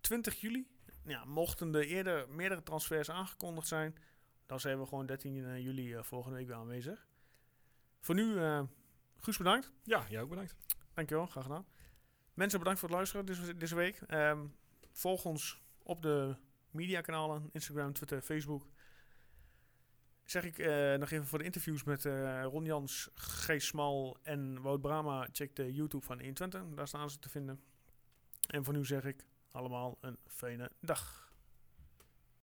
20 0.00 0.40
juli. 0.40 0.68
Ja, 1.04 1.24
mochten 1.24 1.74
er 1.74 1.86
eerder 1.86 2.28
meerdere 2.28 2.62
transfers 2.62 3.10
aangekondigd 3.10 3.68
zijn, 3.68 3.96
dan 4.46 4.60
zijn 4.60 4.80
we 4.80 4.86
gewoon 4.86 5.06
13 5.06 5.62
juli 5.62 5.94
eh, 5.94 6.02
volgende 6.02 6.36
week 6.36 6.46
weer 6.46 6.56
aanwezig. 6.56 7.06
Voor 8.00 8.14
nu, 8.14 8.38
eh 8.38 8.62
Guus 9.20 9.36
bedankt. 9.36 9.72
Ja, 9.82 10.04
jij 10.08 10.20
ook 10.20 10.28
bedankt. 10.28 10.56
Dankjewel, 10.94 11.26
graag 11.26 11.44
gedaan. 11.44 11.66
Mensen 12.34 12.58
bedankt 12.58 12.80
voor 12.80 12.88
het 12.88 12.96
luisteren 12.98 13.26
deze, 13.26 13.56
deze 13.56 13.74
week. 13.74 14.00
Ehm, 14.06 14.46
volg 14.92 15.24
ons 15.24 15.62
op 15.82 16.02
de 16.02 16.36
mediakanalen, 16.70 17.48
Instagram, 17.52 17.92
Twitter, 17.92 18.22
Facebook. 18.22 18.66
Zeg 20.24 20.44
ik 20.44 20.58
eh, 20.58 20.94
nog 20.94 21.10
even 21.10 21.26
voor 21.26 21.38
de 21.38 21.44
interviews 21.44 21.84
met 21.84 22.04
eh, 22.04 22.42
Ron 22.42 22.64
Jans, 22.64 23.10
G. 23.14 23.54
Smal 23.62 24.18
en 24.22 24.62
Wout 24.62 24.80
Brama. 24.80 25.28
Check 25.32 25.56
de 25.56 25.74
YouTube 25.74 26.04
van 26.04 26.20
120, 26.20 26.62
daar 26.74 26.88
staan 26.88 27.10
ze 27.10 27.18
te 27.18 27.28
vinden. 27.28 27.60
En 28.48 28.64
voor 28.64 28.74
nu 28.74 28.84
zeg 28.84 29.04
ik 29.04 29.26
allemaal 29.50 29.98
een 30.00 30.18
fijne 30.26 30.70
dag. 30.80 31.29